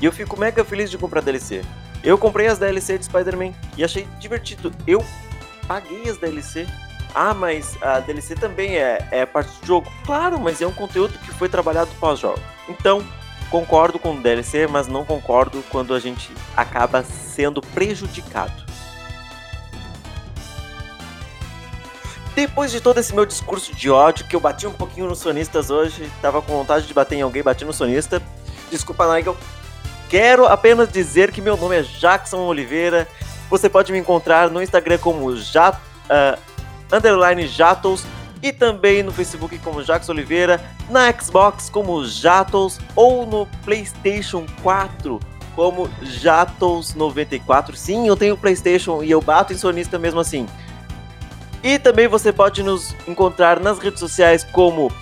E 0.00 0.04
eu 0.04 0.12
fico 0.12 0.38
mega 0.38 0.64
feliz 0.64 0.90
de 0.90 0.98
comprar 0.98 1.20
DLC. 1.20 1.62
Eu 2.02 2.16
comprei 2.16 2.46
as 2.46 2.58
DLC 2.58 2.98
de 2.98 3.04
Spider-Man 3.06 3.52
e 3.76 3.84
achei 3.84 4.06
divertido. 4.18 4.72
Eu 4.86 5.04
paguei 5.66 6.08
as 6.08 6.18
DLC. 6.18 6.66
Ah, 7.18 7.32
mas 7.32 7.78
a 7.80 7.98
DLC 7.98 8.34
também 8.34 8.76
é, 8.76 8.98
é 9.10 9.24
parte 9.24 9.58
do 9.62 9.66
jogo. 9.66 9.90
Claro, 10.04 10.38
mas 10.38 10.60
é 10.60 10.66
um 10.66 10.72
conteúdo 10.72 11.18
que 11.20 11.32
foi 11.32 11.48
trabalhado 11.48 11.90
pós-jogo. 11.98 12.38
Então, 12.68 13.02
concordo 13.50 13.98
com 13.98 14.12
o 14.12 14.20
DLC, 14.20 14.66
mas 14.66 14.86
não 14.86 15.02
concordo 15.02 15.64
quando 15.70 15.94
a 15.94 15.98
gente 15.98 16.30
acaba 16.54 17.02
sendo 17.02 17.62
prejudicado. 17.62 18.52
Depois 22.34 22.70
de 22.70 22.82
todo 22.82 22.98
esse 22.98 23.14
meu 23.14 23.24
discurso 23.24 23.74
de 23.74 23.88
ódio, 23.88 24.26
que 24.26 24.36
eu 24.36 24.40
bati 24.40 24.66
um 24.66 24.72
pouquinho 24.74 25.06
nos 25.06 25.20
sonistas 25.20 25.70
hoje, 25.70 26.12
tava 26.20 26.42
com 26.42 26.52
vontade 26.52 26.86
de 26.86 26.92
bater 26.92 27.16
em 27.16 27.22
alguém, 27.22 27.42
bati 27.42 27.64
no 27.64 27.72
sonista. 27.72 28.20
Desculpa, 28.70 29.16
Nigel. 29.16 29.34
Quero 30.10 30.44
apenas 30.44 30.92
dizer 30.92 31.32
que 31.32 31.40
meu 31.40 31.56
nome 31.56 31.76
é 31.76 31.82
Jackson 31.82 32.40
Oliveira. 32.40 33.08
Você 33.48 33.70
pode 33.70 33.90
me 33.90 33.98
encontrar 33.98 34.50
no 34.50 34.62
Instagram 34.62 34.98
como 34.98 35.34
Jat, 35.34 35.78
uh, 35.78 36.55
underline 36.92 37.46
Jatos 37.46 38.04
e 38.42 38.52
também 38.52 39.02
no 39.02 39.12
Facebook 39.12 39.58
como 39.58 39.82
Jackson 39.82 40.12
Oliveira, 40.12 40.62
na 40.90 41.12
Xbox 41.12 41.68
como 41.68 42.04
Jatos 42.04 42.78
ou 42.94 43.26
no 43.26 43.46
PlayStation 43.64 44.46
4 44.62 45.18
como 45.54 45.88
Jatos94. 46.02 47.74
Sim, 47.74 48.06
eu 48.06 48.16
tenho 48.16 48.36
PlayStation 48.36 49.02
e 49.02 49.10
eu 49.10 49.20
bato 49.20 49.52
em 49.52 49.56
sonista 49.56 49.98
mesmo 49.98 50.20
assim. 50.20 50.46
E 51.62 51.78
também 51.78 52.06
você 52.06 52.32
pode 52.32 52.62
nos 52.62 52.94
encontrar 53.08 53.58
nas 53.58 53.78
redes 53.78 53.98
sociais 53.98 54.44
como 54.44 54.92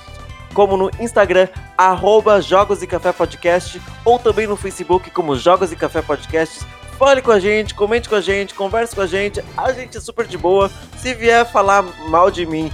como 0.54 0.76
no 0.76 0.88
Instagram, 1.00 1.48
arroba 1.76 2.40
Jogos 2.40 2.80
e 2.80 2.86
Café 2.86 3.12
Podcast, 3.12 3.82
ou 4.04 4.20
também 4.20 4.46
no 4.46 4.56
Facebook 4.56 5.10
como 5.10 5.36
Jogos 5.36 5.72
e 5.72 5.76
Café 5.76 6.00
Podcast. 6.00 6.64
Fale 6.98 7.20
com 7.20 7.32
a 7.32 7.40
gente, 7.40 7.74
comente 7.74 8.08
com 8.08 8.14
a 8.14 8.20
gente, 8.20 8.54
converse 8.54 8.94
com 8.94 9.02
a 9.02 9.06
gente, 9.06 9.44
a 9.56 9.72
gente 9.72 9.96
é 9.96 10.00
super 10.00 10.26
de 10.26 10.38
boa. 10.38 10.70
Se 10.96 11.12
vier 11.12 11.44
falar 11.50 11.82
mal 12.08 12.30
de 12.30 12.46
mim, 12.46 12.70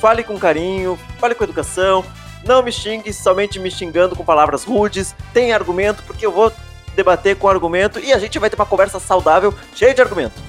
fale 0.00 0.22
com 0.22 0.38
carinho, 0.38 0.98
fale 1.18 1.34
com 1.34 1.42
educação, 1.42 2.04
não 2.46 2.62
me 2.62 2.70
xingue 2.70 3.12
somente 3.12 3.58
me 3.58 3.70
xingando 3.70 4.14
com 4.14 4.24
palavras 4.24 4.64
rudes, 4.64 5.14
tem 5.32 5.52
argumento, 5.52 6.02
porque 6.04 6.24
eu 6.24 6.32
vou 6.32 6.52
debater 6.94 7.36
com 7.36 7.48
argumento 7.48 7.98
e 7.98 8.12
a 8.12 8.18
gente 8.18 8.38
vai 8.38 8.48
ter 8.48 8.56
uma 8.56 8.66
conversa 8.66 9.00
saudável, 9.00 9.52
cheia 9.74 9.92
de 9.92 10.00
argumento. 10.00 10.40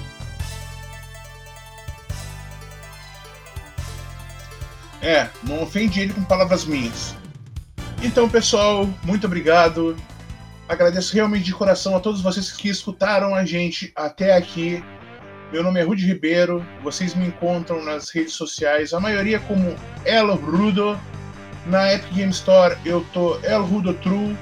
É, 5.02 5.28
não 5.42 5.62
ofende 5.62 6.00
ele 6.00 6.12
com 6.12 6.24
palavras 6.24 6.64
minhas. 6.64 7.14
Então, 8.02 8.28
pessoal, 8.28 8.88
muito 9.02 9.26
obrigado. 9.26 9.96
Agradeço 10.68 11.14
realmente 11.14 11.44
de 11.44 11.54
coração 11.54 11.96
a 11.96 12.00
todos 12.00 12.20
vocês 12.20 12.50
que 12.50 12.68
escutaram 12.68 13.34
a 13.34 13.44
gente 13.44 13.92
até 13.94 14.36
aqui. 14.36 14.82
Meu 15.52 15.62
nome 15.62 15.78
é 15.78 15.84
Rudy 15.84 16.04
Ribeiro, 16.04 16.66
vocês 16.82 17.14
me 17.14 17.28
encontram 17.28 17.84
nas 17.84 18.10
redes 18.10 18.32
sociais, 18.32 18.92
a 18.92 18.98
maioria 18.98 19.38
como 19.40 19.76
El 20.04 20.34
Rudo. 20.34 20.98
Na 21.66 21.92
Epic 21.92 22.12
Game 22.14 22.32
Store 22.32 22.76
eu 22.84 23.04
tô 23.12 23.38
El 23.44 23.62
Rudo 23.62 23.94
True. 23.94 24.36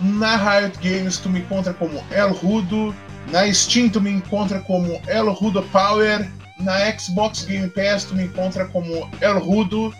Na 0.00 0.36
Riot 0.36 0.78
Games 0.82 1.18
tu 1.18 1.28
me 1.28 1.40
encontra 1.40 1.74
como 1.74 2.02
El 2.10 2.30
Rudo. 2.30 2.94
Na 3.30 3.52
Steam 3.52 3.90
tu 3.90 4.00
me 4.00 4.10
encontra 4.10 4.60
como 4.60 5.00
El 5.06 5.30
Rudo 5.34 5.62
Power. 5.64 6.26
Na 6.58 6.98
Xbox 6.98 7.44
Game 7.44 7.68
Pass 7.68 8.04
tu 8.04 8.14
me 8.14 8.24
encontra 8.24 8.66
como 8.68 9.10
El 9.20 9.38
Rudo. 9.38 9.94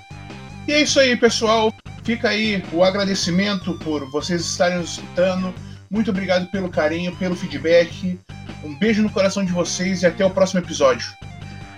E 0.67 0.73
é 0.73 0.83
isso 0.83 0.99
aí, 0.99 1.17
pessoal. 1.17 1.75
Fica 2.03 2.29
aí 2.29 2.63
o 2.73 2.83
agradecimento 2.83 3.75
por 3.75 4.11
vocês 4.11 4.41
estarem 4.43 4.79
nos 4.79 4.93
escutando. 4.93 5.55
Muito 5.91 6.11
obrigado 6.11 6.47
pelo 6.51 6.69
carinho, 6.69 7.15
pelo 7.17 7.35
feedback. 7.35 8.19
Um 8.65 8.79
beijo 8.79 9.03
no 9.03 9.11
coração 9.11 9.45
de 9.45 9.53
vocês 9.53 10.03
e 10.03 10.07
até 10.07 10.25
o 10.25 10.31
próximo 10.31 10.61
episódio. 10.61 11.07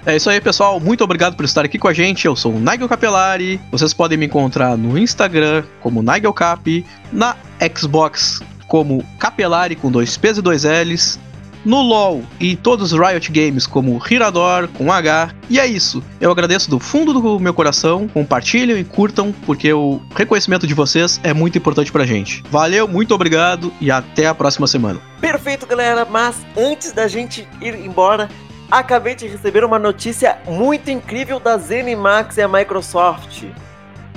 É 0.04 0.16
isso 0.16 0.28
aí, 0.28 0.40
pessoal. 0.40 0.80
Muito 0.80 1.04
obrigado 1.04 1.36
por 1.36 1.44
estar 1.44 1.64
aqui 1.64 1.78
com 1.78 1.86
a 1.86 1.92
gente. 1.92 2.26
Eu 2.26 2.34
sou 2.34 2.54
o 2.54 2.58
Nigel 2.58 2.88
Capelari. 2.88 3.60
Vocês 3.70 3.94
podem 3.94 4.18
me 4.18 4.26
encontrar 4.26 4.76
no 4.76 4.98
Instagram 4.98 5.64
como 5.80 6.02
Nigel 6.02 6.32
Cap, 6.32 6.84
na 7.12 7.36
Xbox 7.76 8.42
como 8.66 9.04
Capelari 9.18 9.76
com 9.76 9.90
dois 9.92 10.16
P's 10.16 10.38
e 10.38 10.42
dois 10.42 10.64
L's, 10.64 11.20
no 11.64 11.80
LoL 11.80 12.22
e 12.40 12.56
todos 12.56 12.92
os 12.92 12.98
Riot 12.98 13.30
Games 13.30 13.66
como 13.66 14.00
Hirador 14.10 14.68
com 14.68 14.92
H. 14.92 15.34
E 15.48 15.58
é 15.58 15.66
isso. 15.66 16.02
Eu 16.20 16.30
agradeço 16.30 16.70
do 16.70 16.78
fundo 16.78 17.12
do 17.12 17.38
meu 17.38 17.54
coração. 17.54 18.08
Compartilhem 18.08 18.78
e 18.78 18.84
curtam, 18.84 19.32
porque 19.46 19.72
o 19.72 20.00
reconhecimento 20.14 20.66
de 20.66 20.74
vocês 20.74 21.20
é 21.22 21.32
muito 21.32 21.58
importante 21.58 21.92
pra 21.92 22.04
gente. 22.04 22.42
Valeu, 22.50 22.88
muito 22.88 23.14
obrigado 23.14 23.72
e 23.80 23.90
até 23.90 24.26
a 24.26 24.34
próxima 24.34 24.66
semana. 24.66 25.00
Perfeito, 25.20 25.66
galera. 25.66 26.04
Mas 26.04 26.44
antes 26.56 26.92
da 26.92 27.06
gente 27.06 27.48
ir 27.60 27.74
embora, 27.74 28.28
acabei 28.70 29.14
de 29.14 29.26
receber 29.26 29.64
uma 29.64 29.78
notícia 29.78 30.38
muito 30.46 30.90
incrível 30.90 31.38
da 31.38 31.56
ZeniMax 31.56 32.36
e 32.36 32.42
a 32.42 32.48
Microsoft. 32.48 33.44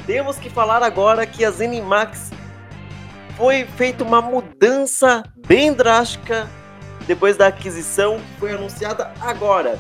Temos 0.05 0.37
que 0.37 0.49
falar 0.49 0.83
agora 0.83 1.25
que 1.25 1.43
a 1.43 1.51
ZeniMax 1.51 2.31
foi 3.35 3.65
feita 3.75 4.03
uma 4.03 4.21
mudança 4.21 5.23
bem 5.47 5.73
drástica 5.73 6.47
depois 7.07 7.37
da 7.37 7.47
aquisição, 7.47 8.19
foi 8.39 8.51
anunciada 8.51 9.11
agora. 9.21 9.79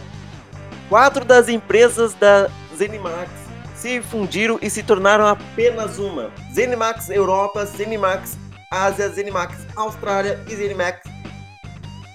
Quatro 0.89 1.25
das 1.25 1.49
empresas 1.49 2.13
da 2.13 2.49
ZeniMax 2.75 3.29
se 3.75 4.01
fundiram 4.01 4.59
e 4.61 4.69
se 4.69 4.83
tornaram 4.83 5.27
apenas 5.27 5.97
uma. 5.97 6.31
ZeniMax 6.53 7.09
Europa, 7.09 7.65
ZeniMax 7.65 8.37
Ásia, 8.71 9.09
ZeniMax 9.09 9.65
Austrália 9.75 10.39
e 10.47 10.55
ZeniMax 10.55 11.01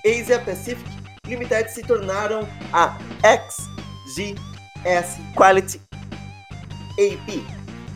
Asia 0.04 0.38
Pacific 0.38 1.00
Limited 1.26 1.68
se 1.68 1.82
tornaram 1.82 2.48
a 2.72 2.96
XGS 3.22 4.36
Quality 5.36 5.80
AP, 6.98 7.44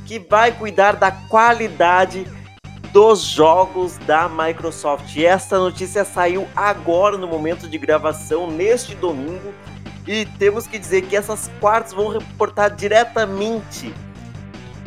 que 0.06 0.18
vai 0.18 0.52
cuidar 0.52 0.96
da 0.96 1.10
qualidade 1.10 2.24
dos 2.94 3.22
jogos 3.22 3.98
da 4.06 4.28
Microsoft. 4.28 5.16
E 5.16 5.26
esta 5.26 5.58
notícia 5.58 6.04
saiu 6.04 6.46
agora 6.54 7.18
no 7.18 7.26
momento 7.26 7.68
de 7.68 7.76
gravação, 7.76 8.48
neste 8.48 8.94
domingo. 8.94 9.52
E 10.06 10.24
temos 10.38 10.68
que 10.68 10.78
dizer 10.78 11.02
que 11.02 11.16
essas 11.16 11.50
quartas 11.60 11.92
vão 11.92 12.06
reportar 12.06 12.72
diretamente 12.72 13.92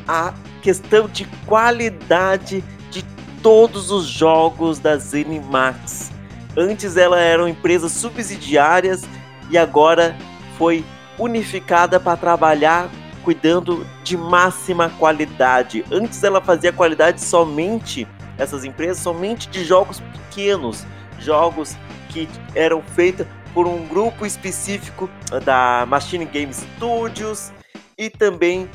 a 0.08 0.34
questão 0.62 1.10
de 1.10 1.26
qualidade 1.46 2.64
de 2.90 3.04
todos 3.44 3.92
os 3.92 4.06
jogos 4.06 4.80
da 4.80 4.96
ZeniMax. 4.96 6.10
Antes 6.56 6.96
elas 6.96 7.20
eram 7.20 7.46
empresas 7.46 7.92
subsidiárias 7.92 9.04
e 9.50 9.58
agora 9.58 10.16
foi 10.58 10.86
unificada 11.20 12.00
para 12.00 12.16
trabalhar 12.16 12.90
cuidando 13.26 13.86
de 14.08 14.16
máxima 14.16 14.90
qualidade. 14.98 15.84
Antes 15.92 16.24
ela 16.24 16.40
fazia 16.40 16.72
qualidade 16.72 17.20
somente, 17.20 18.08
essas 18.38 18.64
empresas, 18.64 19.04
somente 19.04 19.50
de 19.50 19.66
jogos 19.66 20.00
pequenos, 20.00 20.86
jogos 21.20 21.76
que 22.08 22.30
eram 22.56 22.82
feitos 22.82 23.28
por 23.54 23.68
um 23.68 23.86
grupo 23.86 24.26
específico 24.26 25.10
da 25.44 25.86
Machine 25.88 26.24
Game 26.24 26.54
Studios 26.54 27.52
e 27.98 28.10
também 28.10 28.70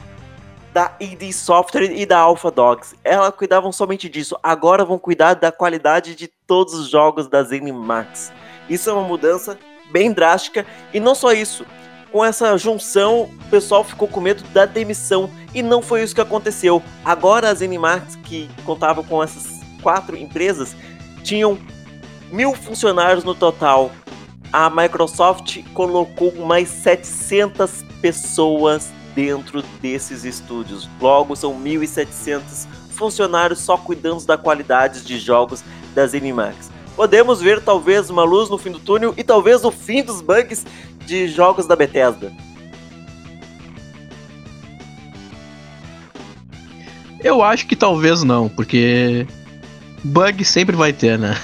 da 0.70 0.94
ID 1.00 1.32
Software 1.32 1.92
e 1.92 2.04
da 2.04 2.18
Alpha 2.18 2.50
Dogs. 2.50 2.94
Elas 3.02 3.34
cuidavam 3.34 3.72
somente 3.72 4.10
disso. 4.10 4.36
Agora 4.42 4.84
vão 4.84 4.98
cuidar 4.98 5.34
da 5.34 5.50
qualidade 5.50 6.14
de 6.14 6.28
todos 6.46 6.74
os 6.74 6.90
jogos 6.90 7.26
da 7.26 7.42
ZeniMax. 7.42 8.32
Isso 8.68 8.90
é 8.90 8.92
uma 8.92 9.06
mudança 9.06 9.58
bem 9.90 10.12
drástica 10.12 10.66
e 10.92 11.00
não 11.00 11.14
só 11.14 11.32
isso 11.32 11.64
com 12.12 12.22
essa 12.22 12.56
junção, 12.58 13.22
o 13.22 13.50
pessoal 13.50 13.82
ficou 13.82 14.06
com 14.06 14.20
medo 14.20 14.44
da 14.52 14.66
demissão. 14.66 15.30
E 15.54 15.62
não 15.62 15.82
foi 15.82 16.02
isso 16.02 16.14
que 16.14 16.20
aconteceu. 16.20 16.82
Agora 17.04 17.48
as 17.48 17.62
Animax, 17.62 18.16
que 18.16 18.48
contavam 18.64 19.02
com 19.02 19.22
essas 19.22 19.60
quatro 19.82 20.16
empresas, 20.16 20.76
tinham 21.24 21.58
mil 22.30 22.54
funcionários 22.54 23.24
no 23.24 23.34
total. 23.34 23.90
A 24.52 24.68
Microsoft 24.68 25.62
colocou 25.72 26.32
mais 26.46 26.68
700 26.68 27.82
pessoas 28.02 28.92
dentro 29.14 29.62
desses 29.80 30.24
estúdios. 30.24 30.88
Logo, 31.00 31.34
são 31.34 31.58
1.700 31.58 32.66
funcionários 32.90 33.60
só 33.60 33.78
cuidando 33.78 34.24
da 34.26 34.36
qualidade 34.36 35.02
de 35.02 35.18
jogos 35.18 35.64
das 35.94 36.14
Animax. 36.14 36.70
Podemos 36.94 37.40
ver 37.40 37.62
talvez 37.62 38.10
uma 38.10 38.22
luz 38.22 38.50
no 38.50 38.58
fim 38.58 38.70
do 38.70 38.78
túnel 38.78 39.14
e 39.16 39.24
talvez 39.24 39.64
o 39.64 39.70
fim 39.70 40.02
dos 40.02 40.20
bugs 40.20 40.66
de 41.06 41.28
jogos 41.28 41.66
da 41.66 41.76
Bethesda? 41.76 42.32
Eu 47.20 47.42
acho 47.42 47.66
que 47.66 47.76
talvez 47.76 48.24
não, 48.24 48.48
porque 48.48 49.26
bug 50.02 50.44
sempre 50.44 50.74
vai 50.74 50.92
ter, 50.92 51.18
né? 51.18 51.34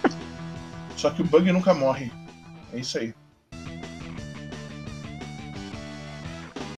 Só 0.96 1.10
que 1.10 1.20
o 1.20 1.24
bug 1.24 1.52
nunca 1.52 1.74
morre. 1.74 2.10
É 2.72 2.78
isso 2.78 2.98
aí. 2.98 3.12